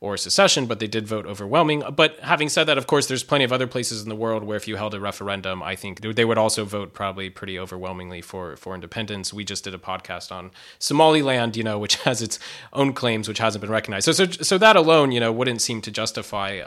or 0.00 0.16
secession, 0.16 0.66
but 0.66 0.80
they 0.80 0.88
did 0.88 1.06
vote 1.06 1.24
overwhelming. 1.24 1.84
But 1.94 2.18
having 2.18 2.48
said 2.48 2.64
that, 2.64 2.78
of 2.78 2.88
course, 2.88 3.06
there's 3.06 3.22
plenty 3.22 3.44
of 3.44 3.52
other 3.52 3.68
places 3.68 4.02
in 4.02 4.08
the 4.08 4.16
world 4.16 4.42
where 4.42 4.56
if 4.56 4.66
you 4.66 4.74
held 4.74 4.92
a 4.94 4.98
referendum, 4.98 5.62
I 5.62 5.76
think 5.76 6.00
they 6.00 6.24
would 6.24 6.36
also 6.36 6.64
vote 6.64 6.94
probably 6.94 7.30
pretty 7.30 7.60
overwhelmingly 7.60 8.20
for 8.20 8.56
for 8.56 8.74
independence. 8.74 9.32
We 9.32 9.44
just 9.44 9.62
did 9.62 9.72
a 9.72 9.78
podcast 9.78 10.32
on 10.32 10.50
Somaliland, 10.80 11.56
you 11.56 11.62
know, 11.62 11.78
which 11.78 11.94
has 12.08 12.20
its 12.20 12.40
own 12.72 12.94
claims, 12.94 13.28
which 13.28 13.38
hasn't 13.38 13.60
been 13.60 13.70
recognized. 13.70 14.06
So 14.06 14.12
so 14.12 14.24
so 14.26 14.58
that 14.58 14.74
alone, 14.74 15.12
you 15.12 15.20
know, 15.20 15.30
wouldn't 15.30 15.62
seem 15.62 15.80
to 15.82 15.92
justify 15.92 16.62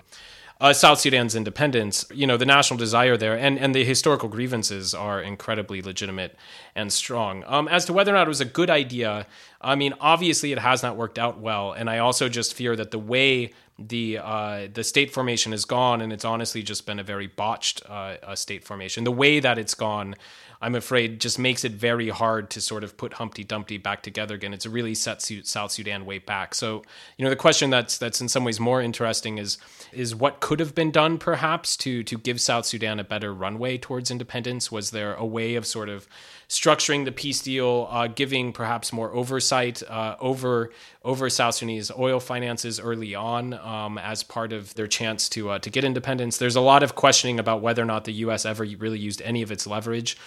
uh, 0.62 0.72
South 0.74 1.00
Sudan's 1.00 1.36
independence, 1.36 2.06
you 2.14 2.28
know, 2.28 2.38
the 2.38 2.46
national 2.46 2.78
desire 2.78 3.18
there 3.18 3.36
and, 3.36 3.58
and 3.58 3.74
the 3.74 3.84
historical 3.84 4.30
grievances 4.30 4.94
are 4.94 5.20
incredibly 5.20 5.82
legitimate 5.82 6.38
and 6.76 6.94
strong. 6.94 7.44
Um, 7.48 7.68
as 7.68 7.86
to 7.86 7.94
whether 7.94 8.12
or 8.12 8.18
not 8.18 8.28
it 8.28 8.30
was 8.30 8.42
a 8.42 8.46
good 8.46 8.70
idea, 8.70 9.26
I 9.60 9.74
mean, 9.74 9.96
obviously 10.00 10.52
it 10.52 10.60
has 10.60 10.84
not 10.84 10.96
worked 10.96 11.18
out 11.18 11.40
well, 11.40 11.72
and 11.74 11.90
I 11.90 11.98
also 11.98 12.30
just 12.30 12.54
fear 12.54 12.76
that 12.76 12.92
the 12.92 13.00
way 13.00 13.54
the 13.80 14.20
uh, 14.20 14.68
the 14.72 14.84
state 14.84 15.12
formation 15.12 15.52
has 15.52 15.66
gone, 15.66 16.02
and 16.02 16.14
it's 16.14 16.26
honestly 16.26 16.62
just 16.62 16.86
been 16.86 17.00
a 17.00 17.04
very 17.04 17.26
botched 17.26 17.84
uh, 17.88 18.36
state 18.36 18.64
formation. 18.64 19.04
The 19.04 19.12
way 19.12 19.40
that 19.40 19.58
it's 19.58 19.74
gone 19.74 20.16
I'm 20.62 20.76
afraid 20.76 21.20
just 21.20 21.40
makes 21.40 21.64
it 21.66 21.72
very 21.72 22.10
hard 22.10 22.52
to 22.52 22.62
sort 22.62 22.84
of 22.84 22.96
put 22.96 23.14
Humpty 23.14 23.44
Dumpty 23.44 23.78
back 23.78 24.04
together 24.04 24.36
again. 24.36 24.54
It's 24.54 24.66
a 24.66 24.70
really 24.70 24.94
set 24.94 25.22
South 25.22 25.72
Sudan 25.72 26.06
way 26.06 26.20
back. 26.20 26.54
So, 26.54 26.84
you 27.18 27.24
know, 27.24 27.32
the 27.32 27.36
question 27.36 27.72
that's 27.72 27.98
that's 27.98 28.22
in 28.22 28.30
some 28.30 28.44
ways 28.44 28.60
more 28.60 28.82
interesting 28.82 29.40
is 29.40 29.58
is 29.92 30.16
what 30.16 30.40
could 30.40 30.60
have 30.60 30.76
been 30.76 30.92
done 30.92 31.18
perhaps 31.18 31.76
to 31.78 32.04
to 32.04 32.18
give 32.18 32.40
South 32.40 32.66
Sudan 32.68 33.00
a 33.00 33.04
better 33.04 33.34
runway 33.34 33.80
towards 33.80 34.12
independence? 34.12 34.72
Was 34.72 34.92
there 34.92 35.16
a 35.16 35.26
way 35.26 35.56
of 35.56 35.66
sort 35.66 35.90
of 35.90 36.08
structuring 36.52 37.06
the 37.06 37.14
peace 37.14 37.42
deal, 37.42 37.88
uh, 37.90 38.08
giving 38.08 38.52
perhaps 38.52 38.92
more 38.92 39.10
oversight 39.14 39.82
uh, 39.90 40.18
over 40.20 40.70
over 41.02 41.30
South 41.30 41.56
Sudanese 41.56 41.90
oil 41.98 42.20
finances 42.20 42.78
early 42.78 43.16
on 43.16 43.54
um, 43.54 43.98
as 43.98 44.22
part 44.22 44.52
of 44.52 44.76
their 44.76 44.86
chance 44.86 45.30
to 45.30 45.52
uh, 45.52 45.60
to 45.60 45.70
get 45.70 45.86
independence. 45.86 46.38
There's 46.38 46.58
a 46.58 46.62
lot 46.62 46.84
of 46.84 46.94
questioning 46.94 47.40
about 47.40 47.62
whether 47.62 47.82
or 47.82 47.86
not 47.86 48.04
the 48.04 48.12
U.S. 48.26 48.46
ever 48.46 48.66
really 48.66 49.00
used 49.00 49.22
any 49.22 49.42
of 49.42 49.50
its 49.50 49.66
leverage 49.66 50.18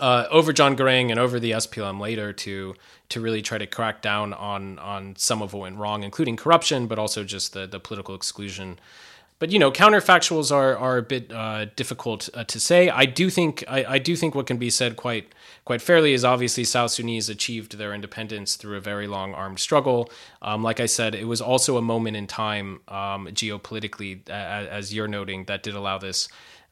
uh, 0.00 0.26
over 0.32 0.52
John 0.52 0.76
Garang 0.76 1.10
and 1.10 1.20
over 1.20 1.38
the 1.38 1.52
SPLM 1.52 2.00
later 2.00 2.32
to 2.32 2.74
to 3.10 3.20
really 3.20 3.40
try 3.40 3.56
to 3.58 3.66
crack 3.66 4.02
down 4.02 4.32
on 4.34 4.80
on 4.80 5.14
some 5.16 5.40
of 5.40 5.52
what 5.52 5.62
went 5.62 5.76
wrong, 5.76 6.02
including 6.02 6.36
corruption, 6.36 6.88
but 6.88 6.98
also 6.98 7.22
just 7.22 7.52
the 7.52 7.68
the 7.68 7.78
political 7.78 8.16
exclusion 8.16 8.80
but 9.38 9.50
you 9.52 9.58
know, 9.58 9.70
counterfactuals 9.70 10.50
are 10.50 10.76
are 10.76 10.98
a 10.98 11.02
bit 11.02 11.32
uh, 11.32 11.66
difficult 11.76 12.28
uh, 12.34 12.44
to 12.44 12.58
say. 12.58 12.88
I 12.90 13.04
do 13.04 13.30
think 13.30 13.64
I, 13.68 13.84
I, 13.84 13.98
do 13.98 14.16
think 14.16 14.34
what 14.34 14.46
can 14.46 14.56
be 14.56 14.70
said 14.70 14.96
quite 14.96 15.32
quite 15.64 15.80
fairly 15.80 16.12
is 16.12 16.24
obviously 16.24 16.64
South 16.64 16.90
Sudanese 16.90 17.28
achieved 17.28 17.78
their 17.78 17.94
independence 17.94 18.56
through 18.56 18.76
a 18.76 18.80
very 18.80 19.06
long 19.06 19.34
armed 19.34 19.60
struggle. 19.60 20.10
Um, 20.42 20.62
like 20.62 20.80
I 20.80 20.86
said, 20.86 21.14
it 21.14 21.26
was 21.26 21.40
also 21.40 21.76
a 21.76 21.82
moment 21.82 22.16
in 22.16 22.26
time 22.26 22.80
um, 22.88 23.28
geopolitically, 23.28 24.28
uh, 24.28 24.32
as 24.32 24.92
you're 24.92 25.08
noting, 25.08 25.44
that 25.44 25.62
did 25.62 25.74
allow 25.74 25.98
this 25.98 26.28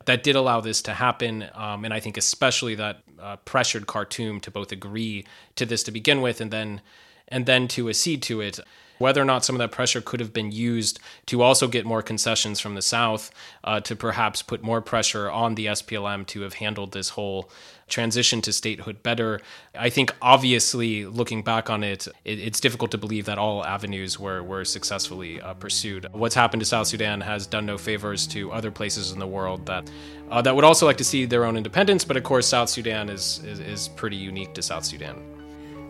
that 0.07 0.23
did 0.23 0.35
allow 0.35 0.61
this 0.61 0.83
to 0.83 0.95
happen. 0.95 1.49
Um, 1.55 1.85
and 1.85 1.95
I 1.95 2.01
think 2.01 2.17
especially 2.17 2.75
that 2.77 3.03
uh, 3.21 3.37
pressured 3.37 3.87
Khartoum 3.87 4.41
to 4.41 4.51
both 4.51 4.73
agree 4.73 5.25
to 5.55 5.67
this 5.67 5.83
to 5.85 5.93
begin 5.93 6.21
with, 6.21 6.41
and 6.41 6.51
then 6.51 6.81
and 7.29 7.47
then 7.47 7.69
to 7.69 7.89
accede 7.89 8.23
to 8.23 8.41
it. 8.41 8.59
Whether 8.99 9.23
or 9.23 9.25
not 9.25 9.45
some 9.45 9.57
of 9.57 9.59
that 9.59 9.73
pressure 9.73 10.01
could 10.01 10.21
have 10.21 10.33
been 10.33 10.53
used 10.53 11.01
to 11.27 11.43
also 11.43 11.69
get 11.69 11.85
more 11.85 12.03
concessions 12.03 12.61
from 12.61 12.75
the 12.75 12.83
South, 12.83 13.31
uh, 13.65 13.81
to 13.81 13.97
perhaps 13.97 14.43
put 14.43 14.63
more 14.63 14.81
pressure 14.81 15.31
on 15.31 15.55
the 15.55 15.67
SPLM 15.67 16.27
to 16.29 16.43
have 16.43 16.55
handled 16.55 16.93
this 16.93 17.11
whole 17.11 17.51
transition 17.89 18.41
to 18.43 18.53
statehood 18.53 19.03
better. 19.03 19.41
I 19.79 19.91
think, 19.91 20.15
obviously, 20.21 21.07
looking 21.07 21.43
back 21.43 21.71
on 21.71 21.85
it, 21.85 22.09
it 22.25 22.39
it's 22.39 22.61
difficult 22.61 22.91
to 22.93 22.99
believe 22.99 23.27
that 23.27 23.39
all 23.39 23.65
avenues 23.65 24.19
were, 24.19 24.43
were 24.43 24.65
successfully 24.65 25.41
uh, 25.41 25.55
pursued. 25.55 26.07
What's 26.13 26.35
happened 26.35 26.61
to 26.61 26.67
South 26.67 26.89
Sudan 26.89 27.21
has 27.21 27.47
done 27.47 27.67
no 27.67 27.79
favors 27.79 28.27
to 28.29 28.53
other 28.53 28.71
places 28.71 29.13
in 29.13 29.19
the 29.19 29.27
world 29.27 29.67
that 29.67 29.89
uh, 30.31 30.43
that 30.43 30.57
would 30.57 30.65
also 30.65 30.87
like 30.87 30.97
to 30.97 31.05
see 31.05 31.25
their 31.25 31.45
own 31.45 31.57
independence. 31.57 32.05
But 32.05 32.17
of 32.17 32.25
course, 32.25 32.47
South 32.47 32.69
Sudan 32.69 33.09
is, 33.09 33.41
is, 33.45 33.61
is 33.61 33.89
pretty 33.89 34.17
unique 34.17 34.55
to 34.55 34.63
South 34.63 34.85
Sudan. 34.85 35.23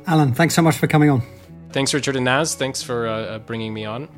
Alan, 0.06 0.34
thanks 0.34 0.54
so 0.54 0.62
much 0.62 0.76
for 0.76 0.86
coming 0.86 1.10
on. 1.10 1.22
Thanks, 1.72 1.92
Richard 1.92 2.16
and 2.16 2.24
Naz. 2.24 2.54
Thanks 2.54 2.82
for 2.82 3.06
uh, 3.06 3.12
uh 3.12 3.38
bringing 3.40 3.74
me 3.74 3.84
on. 3.84 4.08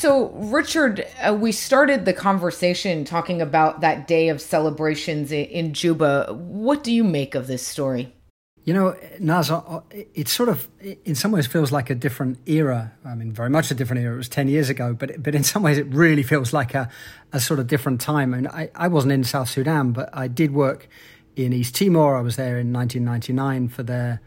So, 0.00 0.30
Richard, 0.30 1.06
uh, 1.22 1.34
we 1.34 1.52
started 1.52 2.06
the 2.06 2.14
conversation 2.14 3.04
talking 3.04 3.42
about 3.42 3.82
that 3.82 4.08
day 4.08 4.30
of 4.30 4.40
celebrations 4.40 5.30
in, 5.30 5.44
in 5.44 5.74
Juba. 5.74 6.32
What 6.32 6.82
do 6.82 6.90
you 6.90 7.04
make 7.04 7.34
of 7.34 7.46
this 7.46 7.66
story? 7.66 8.14
You 8.64 8.74
know, 8.74 8.96
Naz, 9.18 9.50
it 10.14 10.28
sort 10.28 10.50
of, 10.50 10.68
in 11.04 11.14
some 11.14 11.32
ways, 11.32 11.46
feels 11.46 11.72
like 11.72 11.88
a 11.88 11.94
different 11.94 12.38
era. 12.46 12.92
I 13.04 13.14
mean, 13.14 13.32
very 13.32 13.48
much 13.48 13.70
a 13.70 13.74
different 13.74 14.02
era. 14.02 14.14
It 14.14 14.18
was 14.18 14.28
10 14.28 14.48
years 14.48 14.68
ago, 14.68 14.92
but 14.92 15.22
but 15.22 15.34
in 15.34 15.42
some 15.42 15.62
ways, 15.62 15.78
it 15.78 15.86
really 15.86 16.22
feels 16.22 16.52
like 16.52 16.74
a, 16.74 16.90
a 17.32 17.40
sort 17.40 17.58
of 17.58 17.66
different 17.66 18.00
time. 18.02 18.34
And 18.34 18.46
I, 18.48 18.70
I 18.74 18.88
wasn't 18.88 19.12
in 19.12 19.24
South 19.24 19.48
Sudan, 19.48 19.92
but 19.92 20.10
I 20.12 20.28
did 20.28 20.52
work 20.52 20.88
in 21.36 21.52
East 21.52 21.74
Timor. 21.74 22.16
I 22.16 22.20
was 22.20 22.36
there 22.36 22.58
in 22.58 22.72
1999 22.72 23.68
for 23.68 23.82
their 23.82 24.20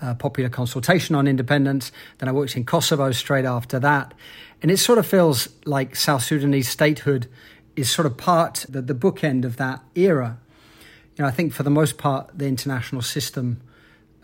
uh, 0.00 0.14
popular 0.14 0.50
consultation 0.50 1.14
on 1.14 1.26
independence. 1.26 1.92
Then 2.18 2.28
I 2.28 2.32
worked 2.32 2.56
in 2.56 2.64
Kosovo 2.64 3.12
straight 3.12 3.44
after 3.44 3.78
that. 3.80 4.14
And 4.60 4.70
it 4.70 4.78
sort 4.78 4.98
of 4.98 5.06
feels 5.06 5.48
like 5.64 5.96
South 5.96 6.22
Sudanese 6.22 6.68
statehood 6.68 7.28
is 7.76 7.90
sort 7.90 8.06
of 8.06 8.16
part, 8.16 8.66
the, 8.68 8.82
the 8.82 8.94
bookend 8.94 9.44
of 9.44 9.56
that 9.56 9.82
era. 9.94 10.38
You 11.16 11.22
know, 11.22 11.28
I 11.28 11.30
think 11.30 11.52
for 11.52 11.62
the 11.62 11.70
most 11.70 11.98
part, 11.98 12.30
the 12.36 12.46
international 12.46 13.02
system 13.02 13.60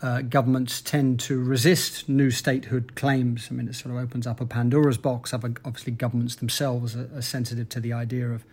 uh, 0.01 0.21
governments 0.21 0.81
tend 0.81 1.19
to 1.19 1.43
resist 1.43 2.07
new 2.07 2.31
statehood 2.31 2.95
claims. 2.95 3.49
I 3.51 3.53
mean, 3.53 3.67
it 3.67 3.75
sort 3.75 3.93
of 3.93 4.01
opens 4.01 4.25
up 4.25 4.39
a 4.39 4.45
Pandora's 4.45 4.97
box. 4.97 5.33
Obviously, 5.33 5.91
governments 5.91 6.35
themselves 6.35 6.95
are, 6.95 7.09
are 7.15 7.21
sensitive 7.21 7.67
to 7.69 7.79
the 7.79 7.91
idea 7.91 8.29
of, 8.29 8.45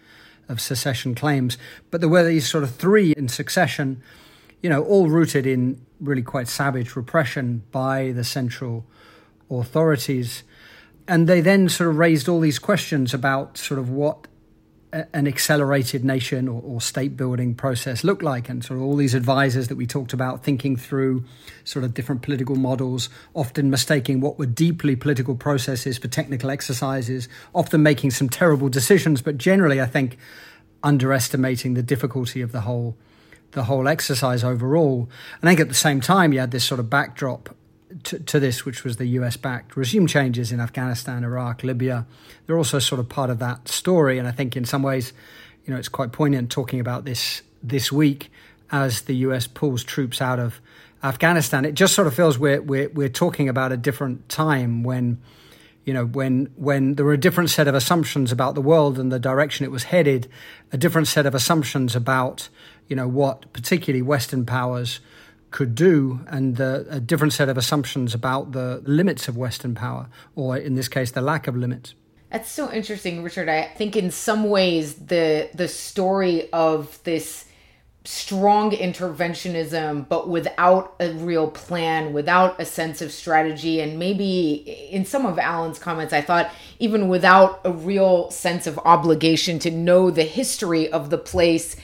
of 0.48 0.60
secession 0.60 1.14
claims. 1.14 1.56
But 1.90 2.00
there 2.00 2.10
were 2.10 2.24
these 2.24 2.48
sort 2.48 2.64
of 2.64 2.74
three 2.74 3.12
in 3.12 3.28
succession, 3.28 4.02
you 4.60 4.68
know, 4.68 4.82
all 4.82 5.08
rooted 5.08 5.46
in 5.46 5.80
really 6.00 6.22
quite 6.22 6.48
savage 6.48 6.96
repression 6.96 7.62
by 7.70 8.10
the 8.10 8.24
central 8.24 8.84
authorities. 9.48 10.42
And 11.06 11.28
they 11.28 11.40
then 11.40 11.68
sort 11.68 11.90
of 11.90 11.96
raised 11.96 12.28
all 12.28 12.40
these 12.40 12.58
questions 12.58 13.14
about 13.14 13.56
sort 13.56 13.78
of 13.78 13.88
what 13.88 14.26
an 14.92 15.26
accelerated 15.26 16.04
nation 16.04 16.48
or, 16.48 16.62
or, 16.62 16.80
state 16.80 17.16
building 17.16 17.54
process 17.54 18.04
look 18.04 18.22
like? 18.22 18.48
And 18.48 18.64
sort 18.64 18.78
of 18.78 18.84
all 18.84 18.96
these 18.96 19.14
advisors 19.14 19.68
that 19.68 19.76
we 19.76 19.86
talked 19.86 20.12
about 20.12 20.44
thinking 20.44 20.76
through 20.76 21.24
sort 21.64 21.84
of 21.84 21.94
different 21.94 22.22
political 22.22 22.56
models, 22.56 23.08
often 23.34 23.70
mistaking 23.70 24.20
what 24.20 24.38
were 24.38 24.46
deeply 24.46 24.96
political 24.96 25.34
processes 25.34 25.98
for 25.98 26.08
technical 26.08 26.50
exercises, 26.50 27.28
often 27.54 27.82
making 27.82 28.10
some 28.10 28.28
terrible 28.28 28.68
decisions, 28.68 29.20
but 29.22 29.38
generally, 29.38 29.80
I 29.80 29.86
think, 29.86 30.16
underestimating 30.82 31.74
the 31.74 31.82
difficulty 31.82 32.40
of 32.40 32.52
the 32.52 32.62
whole 32.62 32.96
the 33.52 33.64
whole 33.64 33.88
exercise 33.88 34.44
overall. 34.44 35.08
And 35.40 35.48
I 35.48 35.52
think 35.52 35.60
at 35.60 35.68
the 35.68 35.74
same 35.74 36.00
time, 36.00 36.32
you 36.32 36.40
had 36.40 36.50
this 36.50 36.64
sort 36.64 36.78
of 36.78 36.90
backdrop 36.90 37.54
to, 38.04 38.18
to, 38.18 38.40
this, 38.40 38.64
which 38.64 38.84
was 38.84 38.96
the 38.96 39.06
US 39.06 39.36
backed 39.36 39.76
regime 39.76 40.06
changes 40.06 40.52
in 40.52 40.60
Afghanistan, 40.60 41.24
Iraq, 41.24 41.62
Libya. 41.62 42.06
They're 42.46 42.58
also 42.58 42.78
sort 42.78 42.98
of 42.98 43.08
part 43.08 43.30
of 43.30 43.38
that 43.38 43.68
story. 43.68 44.18
And 44.18 44.26
I 44.26 44.32
think 44.32 44.56
in 44.56 44.64
some 44.64 44.82
ways, 44.82 45.12
you 45.64 45.72
know, 45.72 45.78
it's 45.78 45.88
quite 45.88 46.12
poignant 46.12 46.50
talking 46.50 46.80
about 46.80 47.04
this 47.04 47.42
this 47.62 47.90
week 47.90 48.30
as 48.70 49.02
the 49.02 49.14
US 49.16 49.46
pulls 49.46 49.84
troops 49.84 50.20
out 50.20 50.38
of 50.38 50.60
Afghanistan. 51.02 51.64
It 51.64 51.72
just 51.72 51.94
sort 51.94 52.06
of 52.06 52.14
feels 52.14 52.38
we're, 52.38 52.60
we're, 52.60 52.88
we're 52.88 53.08
talking 53.08 53.48
about 53.48 53.72
a 53.72 53.76
different 53.76 54.28
time 54.28 54.82
when, 54.82 55.20
you 55.84 55.92
know, 55.92 56.04
when, 56.04 56.50
when 56.56 56.94
there 56.94 57.04
were 57.04 57.12
a 57.12 57.18
different 57.18 57.50
set 57.50 57.68
of 57.68 57.74
assumptions 57.74 58.32
about 58.32 58.54
the 58.54 58.62
world 58.62 58.98
and 58.98 59.12
the 59.12 59.18
direction 59.18 59.64
it 59.64 59.70
was 59.70 59.84
headed, 59.84 60.28
a 60.72 60.76
different 60.76 61.08
set 61.08 61.26
of 61.26 61.34
assumptions 61.34 61.94
about, 61.94 62.48
you 62.88 62.96
know, 62.96 63.08
what 63.08 63.52
particularly 63.52 64.02
Western 64.02 64.44
powers 64.44 65.00
could 65.56 65.74
do 65.74 66.20
and 66.26 66.60
a 66.60 67.00
different 67.00 67.32
set 67.32 67.48
of 67.48 67.56
assumptions 67.56 68.12
about 68.12 68.52
the 68.52 68.82
limits 68.84 69.26
of 69.26 69.38
Western 69.38 69.74
power, 69.74 70.06
or 70.34 70.54
in 70.54 70.74
this 70.74 70.86
case, 70.86 71.12
the 71.12 71.22
lack 71.22 71.46
of 71.46 71.56
limits. 71.56 71.94
That's 72.30 72.50
so 72.50 72.70
interesting, 72.70 73.22
Richard. 73.22 73.48
I 73.48 73.62
think 73.62 73.96
in 73.96 74.10
some 74.10 74.50
ways 74.50 74.96
the 74.96 75.48
the 75.54 75.66
story 75.66 76.52
of 76.52 77.02
this 77.04 77.46
strong 78.04 78.72
interventionism, 78.72 80.06
but 80.10 80.28
without 80.28 80.94
a 81.00 81.12
real 81.14 81.50
plan, 81.50 82.12
without 82.12 82.60
a 82.60 82.66
sense 82.66 83.00
of 83.00 83.10
strategy, 83.10 83.80
and 83.80 83.98
maybe 83.98 84.52
in 84.90 85.06
some 85.06 85.24
of 85.24 85.38
Alan's 85.38 85.78
comments, 85.78 86.12
I 86.12 86.20
thought 86.20 86.50
even 86.78 87.08
without 87.08 87.60
a 87.64 87.72
real 87.72 88.30
sense 88.30 88.66
of 88.66 88.78
obligation 88.84 89.58
to 89.60 89.70
know 89.70 90.10
the 90.10 90.24
history 90.24 90.92
of 90.92 91.08
the 91.08 91.18
place 91.32 91.76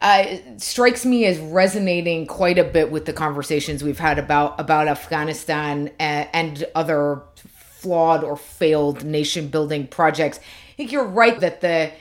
uh, 0.00 0.36
strikes 0.58 1.04
me 1.04 1.24
as 1.24 1.38
resonating 1.38 2.26
quite 2.26 2.58
a 2.58 2.64
bit 2.64 2.90
with 2.90 3.04
the 3.04 3.12
conversations 3.12 3.82
we've 3.82 3.98
had 3.98 4.18
about 4.18 4.58
about 4.60 4.88
Afghanistan 4.88 5.90
and, 5.98 6.28
and 6.32 6.64
other 6.74 7.22
flawed 7.34 8.24
or 8.24 8.36
failed 8.36 9.04
nation 9.04 9.48
building 9.48 9.86
projects. 9.86 10.38
I 10.38 10.76
think 10.76 10.92
you're 10.92 11.04
right 11.04 11.38
that 11.40 11.60
the 11.60 11.92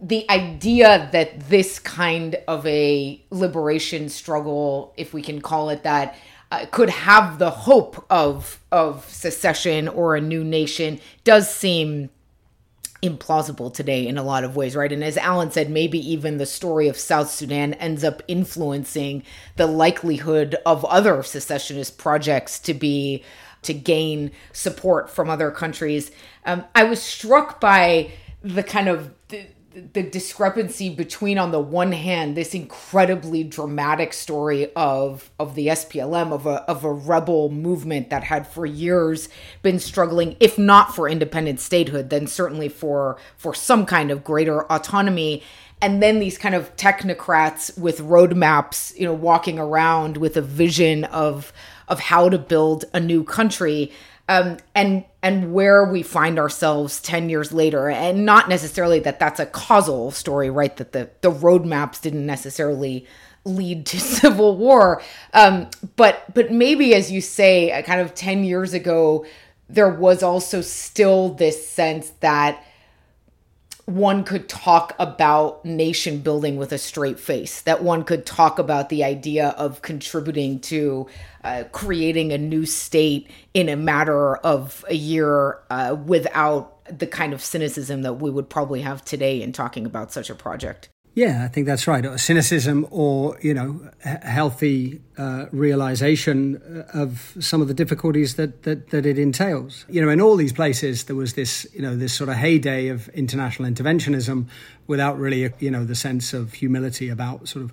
the 0.00 0.28
idea 0.30 1.08
that 1.12 1.48
this 1.48 1.78
kind 1.78 2.36
of 2.46 2.66
a 2.66 3.22
liberation 3.30 4.08
struggle, 4.08 4.92
if 4.96 5.14
we 5.14 5.22
can 5.22 5.40
call 5.40 5.70
it 5.70 5.84
that, 5.84 6.16
uh, 6.52 6.66
could 6.70 6.90
have 6.90 7.38
the 7.38 7.50
hope 7.50 8.04
of 8.10 8.60
of 8.70 9.08
secession 9.10 9.88
or 9.88 10.16
a 10.16 10.20
new 10.20 10.44
nation 10.44 11.00
does 11.24 11.52
seem 11.52 12.10
implausible 13.02 13.72
today 13.72 14.06
in 14.06 14.18
a 14.18 14.22
lot 14.22 14.44
of 14.44 14.56
ways, 14.56 14.74
right? 14.74 14.92
And 14.92 15.04
as 15.04 15.16
Alan 15.16 15.50
said, 15.50 15.70
maybe 15.70 15.98
even 15.98 16.38
the 16.38 16.46
story 16.46 16.88
of 16.88 16.96
South 16.96 17.30
Sudan 17.30 17.74
ends 17.74 18.04
up 18.04 18.22
influencing 18.28 19.22
the 19.56 19.66
likelihood 19.66 20.56
of 20.64 20.84
other 20.86 21.22
secessionist 21.22 21.98
projects 21.98 22.58
to 22.60 22.74
be 22.74 23.22
to 23.62 23.74
gain 23.74 24.30
support 24.52 25.10
from 25.10 25.28
other 25.28 25.50
countries. 25.50 26.10
Um, 26.44 26.64
I 26.74 26.84
was 26.84 27.02
struck 27.02 27.60
by 27.60 28.12
the 28.42 28.62
kind 28.62 28.88
of 28.88 29.12
the, 29.76 30.02
discrepancy 30.02 30.88
between 30.88 31.36
on 31.36 31.50
the 31.50 31.60
one 31.60 31.92
hand 31.92 32.36
this 32.36 32.54
incredibly 32.54 33.44
dramatic 33.44 34.12
story 34.12 34.72
of 34.74 35.30
of 35.38 35.54
the 35.54 35.66
SPLM 35.66 36.32
of 36.32 36.46
a 36.46 36.62
of 36.62 36.84
a 36.84 36.92
rebel 36.92 37.50
movement 37.50 38.08
that 38.08 38.24
had 38.24 38.46
for 38.46 38.64
years 38.64 39.28
been 39.62 39.78
struggling 39.78 40.36
if 40.40 40.58
not 40.58 40.94
for 40.94 41.08
independent 41.08 41.60
statehood 41.60 42.08
then 42.08 42.26
certainly 42.26 42.68
for 42.68 43.18
for 43.36 43.52
some 43.52 43.84
kind 43.84 44.10
of 44.10 44.24
greater 44.24 44.70
autonomy. 44.72 45.42
And 45.82 46.02
then 46.02 46.20
these 46.20 46.38
kind 46.38 46.54
of 46.54 46.74
technocrats 46.76 47.76
with 47.78 47.98
roadmaps 47.98 48.96
you 48.98 49.04
know 49.04 49.12
walking 49.14 49.58
around 49.58 50.16
with 50.16 50.38
a 50.38 50.42
vision 50.42 51.04
of 51.04 51.52
of 51.88 52.00
how 52.00 52.30
to 52.30 52.38
build 52.38 52.86
a 52.94 53.00
new 53.00 53.24
country 53.24 53.92
um, 54.28 54.56
and 54.74 55.04
and 55.22 55.52
where 55.52 55.84
we 55.84 56.02
find 56.02 56.38
ourselves 56.38 57.00
10 57.00 57.28
years 57.28 57.52
later 57.52 57.88
and 57.88 58.24
not 58.24 58.48
necessarily 58.48 58.98
that 59.00 59.18
that's 59.18 59.40
a 59.40 59.46
causal 59.46 60.10
story 60.10 60.50
right? 60.50 60.76
That 60.76 60.92
the 60.92 61.10
the 61.20 61.30
roadmaps 61.30 62.00
didn't 62.00 62.26
necessarily 62.26 63.06
lead 63.44 63.86
to 63.86 64.00
civil 64.20 64.56
war. 64.56 65.02
Um, 65.32 65.68
but 65.96 66.24
but 66.34 66.50
maybe 66.50 66.94
as 66.94 67.10
you 67.10 67.20
say 67.20 67.82
kind 67.86 68.00
of 68.00 68.14
10 68.14 68.44
years 68.44 68.74
ago 68.74 69.24
there 69.68 69.88
was 69.90 70.22
also 70.22 70.60
still 70.60 71.30
this 71.30 71.68
sense 71.68 72.10
that 72.20 72.62
one 73.86 74.24
could 74.24 74.48
talk 74.48 74.94
about 74.98 75.64
nation 75.64 76.18
building 76.18 76.56
with 76.56 76.72
a 76.72 76.78
straight 76.78 77.20
face, 77.20 77.62
that 77.62 77.82
one 77.84 78.02
could 78.02 78.26
talk 78.26 78.58
about 78.58 78.88
the 78.88 79.04
idea 79.04 79.50
of 79.50 79.80
contributing 79.80 80.58
to 80.58 81.06
uh, 81.44 81.64
creating 81.70 82.32
a 82.32 82.38
new 82.38 82.66
state 82.66 83.30
in 83.54 83.68
a 83.68 83.76
matter 83.76 84.36
of 84.38 84.84
a 84.88 84.94
year 84.94 85.60
uh, 85.70 85.96
without 86.04 86.72
the 86.98 87.06
kind 87.06 87.32
of 87.32 87.42
cynicism 87.42 88.02
that 88.02 88.14
we 88.14 88.30
would 88.30 88.50
probably 88.50 88.82
have 88.82 89.04
today 89.04 89.40
in 89.40 89.52
talking 89.52 89.86
about 89.86 90.12
such 90.12 90.30
a 90.30 90.34
project. 90.34 90.88
Yeah, 91.16 91.44
I 91.46 91.48
think 91.48 91.66
that's 91.66 91.86
right. 91.86 92.04
Cynicism 92.20 92.86
or, 92.90 93.38
you 93.40 93.54
know, 93.54 93.80
healthy 94.02 95.00
uh, 95.16 95.46
realization 95.50 96.58
uh, 96.58 96.84
of 96.92 97.34
some 97.40 97.62
of 97.62 97.68
the 97.68 97.72
difficulties 97.72 98.34
that, 98.34 98.64
that, 98.64 98.90
that 98.90 99.06
it 99.06 99.18
entails. 99.18 99.86
You 99.88 100.02
know, 100.02 100.10
in 100.10 100.20
all 100.20 100.36
these 100.36 100.52
places, 100.52 101.04
there 101.04 101.16
was 101.16 101.32
this, 101.32 101.66
you 101.72 101.80
know, 101.80 101.96
this 101.96 102.12
sort 102.12 102.28
of 102.28 102.36
heyday 102.36 102.88
of 102.88 103.08
international 103.08 103.66
interventionism 103.66 104.46
without 104.88 105.18
really, 105.18 105.50
you 105.58 105.70
know, 105.70 105.86
the 105.86 105.94
sense 105.94 106.34
of 106.34 106.52
humility 106.52 107.08
about 107.08 107.48
sort 107.48 107.64
of 107.64 107.72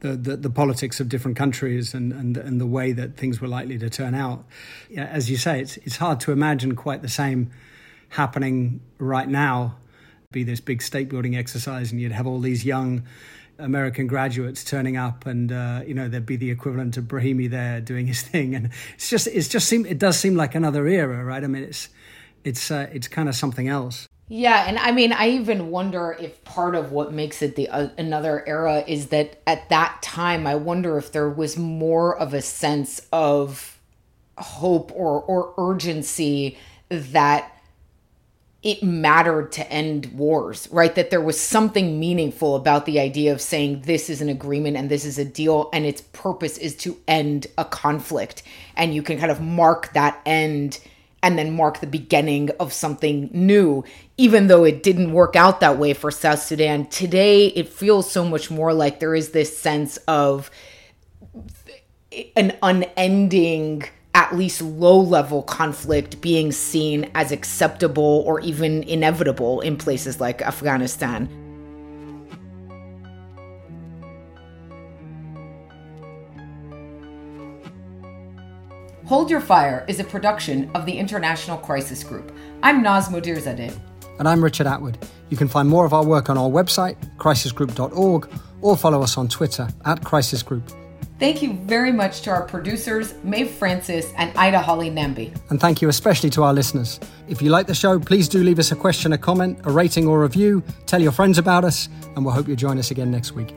the, 0.00 0.16
the, 0.16 0.36
the, 0.36 0.50
politics 0.50 0.98
of 0.98 1.08
different 1.08 1.36
countries 1.36 1.94
and, 1.94 2.12
and, 2.12 2.36
and 2.36 2.60
the 2.60 2.66
way 2.66 2.90
that 2.90 3.16
things 3.16 3.40
were 3.40 3.46
likely 3.46 3.78
to 3.78 3.88
turn 3.88 4.16
out. 4.16 4.44
As 4.96 5.30
you 5.30 5.36
say, 5.36 5.60
it's, 5.60 5.76
it's 5.76 5.98
hard 5.98 6.18
to 6.20 6.32
imagine 6.32 6.74
quite 6.74 7.02
the 7.02 7.08
same 7.08 7.52
happening 8.08 8.80
right 8.98 9.28
now 9.28 9.76
be 10.34 10.44
this 10.44 10.60
big 10.60 10.82
state 10.82 11.08
building 11.08 11.34
exercise, 11.34 11.90
and 11.90 12.00
you'd 12.00 12.12
have 12.12 12.26
all 12.26 12.40
these 12.40 12.66
young 12.66 13.04
American 13.58 14.06
graduates 14.06 14.64
turning 14.64 14.96
up, 14.96 15.24
and 15.24 15.50
uh, 15.50 15.80
you 15.86 15.94
know 15.94 16.08
there'd 16.08 16.26
be 16.26 16.36
the 16.36 16.50
equivalent 16.50 16.96
of 16.98 17.04
Brahimi 17.04 17.48
there 17.48 17.80
doing 17.80 18.06
his 18.06 18.20
thing, 18.32 18.54
and 18.54 18.70
it's 18.94 19.08
just 19.08 19.26
it's 19.28 19.48
just 19.48 19.66
seem 19.68 19.86
it 19.86 19.98
does 19.98 20.18
seem 20.18 20.34
like 20.34 20.54
another 20.54 20.86
era, 20.86 21.24
right? 21.24 21.42
I 21.42 21.46
mean, 21.46 21.62
it's 21.62 21.88
it's 22.44 22.70
uh, 22.70 22.88
it's 22.92 23.08
kind 23.08 23.28
of 23.28 23.34
something 23.34 23.68
else. 23.68 24.08
Yeah, 24.28 24.64
and 24.66 24.78
I 24.78 24.90
mean, 24.92 25.12
I 25.12 25.28
even 25.30 25.70
wonder 25.70 26.16
if 26.18 26.42
part 26.44 26.74
of 26.74 26.92
what 26.92 27.12
makes 27.12 27.42
it 27.42 27.56
the 27.56 27.68
uh, 27.68 27.88
another 27.96 28.42
era 28.46 28.82
is 28.86 29.08
that 29.08 29.40
at 29.46 29.68
that 29.68 30.02
time, 30.02 30.46
I 30.46 30.54
wonder 30.54 30.98
if 30.98 31.12
there 31.12 31.28
was 31.28 31.56
more 31.56 32.16
of 32.16 32.34
a 32.34 32.42
sense 32.42 33.06
of 33.12 33.78
hope 34.38 34.90
or 34.94 35.22
or 35.22 35.54
urgency 35.58 36.58
that 36.88 37.53
it 38.64 38.82
mattered 38.82 39.52
to 39.52 39.70
end 39.70 40.06
wars, 40.14 40.66
right? 40.72 40.94
That 40.94 41.10
there 41.10 41.20
was 41.20 41.38
something 41.38 42.00
meaningful 42.00 42.56
about 42.56 42.86
the 42.86 42.98
idea 42.98 43.30
of 43.30 43.42
saying 43.42 43.82
this 43.82 44.08
is 44.08 44.22
an 44.22 44.30
agreement 44.30 44.78
and 44.78 44.90
this 44.90 45.04
is 45.04 45.18
a 45.18 45.24
deal, 45.24 45.68
and 45.74 45.84
its 45.84 46.00
purpose 46.00 46.56
is 46.56 46.74
to 46.78 46.98
end 47.06 47.46
a 47.58 47.66
conflict. 47.66 48.42
And 48.74 48.94
you 48.94 49.02
can 49.02 49.18
kind 49.18 49.30
of 49.30 49.42
mark 49.42 49.92
that 49.92 50.18
end 50.24 50.80
and 51.22 51.38
then 51.38 51.54
mark 51.54 51.80
the 51.80 51.86
beginning 51.86 52.50
of 52.58 52.72
something 52.72 53.28
new. 53.32 53.84
Even 54.16 54.46
though 54.46 54.64
it 54.64 54.82
didn't 54.82 55.12
work 55.12 55.36
out 55.36 55.60
that 55.60 55.78
way 55.78 55.92
for 55.92 56.10
South 56.10 56.40
Sudan, 56.40 56.86
today 56.86 57.48
it 57.48 57.68
feels 57.68 58.10
so 58.10 58.24
much 58.24 58.50
more 58.50 58.72
like 58.72 58.98
there 58.98 59.14
is 59.14 59.30
this 59.30 59.56
sense 59.56 59.98
of 60.08 60.50
an 62.36 62.56
unending 62.62 63.84
at 64.14 64.34
least 64.34 64.62
low 64.62 64.98
level 64.98 65.42
conflict 65.42 66.20
being 66.20 66.52
seen 66.52 67.10
as 67.14 67.32
acceptable 67.32 68.22
or 68.26 68.40
even 68.40 68.84
inevitable 68.84 69.60
in 69.60 69.76
places 69.76 70.20
like 70.20 70.40
Afghanistan. 70.40 71.28
Hold 79.06 79.30
Your 79.30 79.40
Fire 79.40 79.84
is 79.86 80.00
a 80.00 80.04
production 80.04 80.70
of 80.74 80.86
the 80.86 80.96
International 80.96 81.58
Crisis 81.58 82.02
Group. 82.02 82.34
I'm 82.62 82.82
Naz 82.82 83.08
Modirzadeh. 83.08 83.78
And 84.18 84.26
I'm 84.26 84.42
Richard 84.42 84.66
Atwood. 84.66 84.96
You 85.28 85.36
can 85.36 85.48
find 85.48 85.68
more 85.68 85.84
of 85.84 85.92
our 85.92 86.04
work 86.04 86.30
on 86.30 86.38
our 86.38 86.48
website, 86.48 86.96
crisisgroup.org, 87.18 88.30
or 88.62 88.76
follow 88.76 89.02
us 89.02 89.18
on 89.18 89.28
Twitter 89.28 89.68
at 89.84 90.02
Crisis 90.04 90.42
Group. 90.42 90.70
Thank 91.18 91.42
you 91.42 91.52
very 91.52 91.92
much 91.92 92.22
to 92.22 92.30
our 92.30 92.42
producers, 92.42 93.14
Maeve 93.22 93.50
Francis 93.50 94.12
and 94.16 94.36
Ida 94.36 94.60
Holly 94.60 94.90
Nambi. 94.90 95.34
And 95.50 95.60
thank 95.60 95.80
you 95.80 95.88
especially 95.88 96.28
to 96.30 96.42
our 96.42 96.52
listeners. 96.52 96.98
If 97.28 97.40
you 97.40 97.50
like 97.50 97.66
the 97.66 97.74
show, 97.74 97.98
please 98.00 98.28
do 98.28 98.42
leave 98.42 98.58
us 98.58 98.72
a 98.72 98.76
question, 98.76 99.12
a 99.12 99.18
comment, 99.18 99.60
a 99.64 99.70
rating, 99.70 100.08
or 100.08 100.20
review. 100.20 100.62
Tell 100.86 101.00
your 101.00 101.12
friends 101.12 101.38
about 101.38 101.64
us, 101.64 101.88
and 102.16 102.24
we'll 102.24 102.34
hope 102.34 102.48
you 102.48 102.56
join 102.56 102.78
us 102.78 102.90
again 102.90 103.10
next 103.10 103.32
week. 103.32 103.54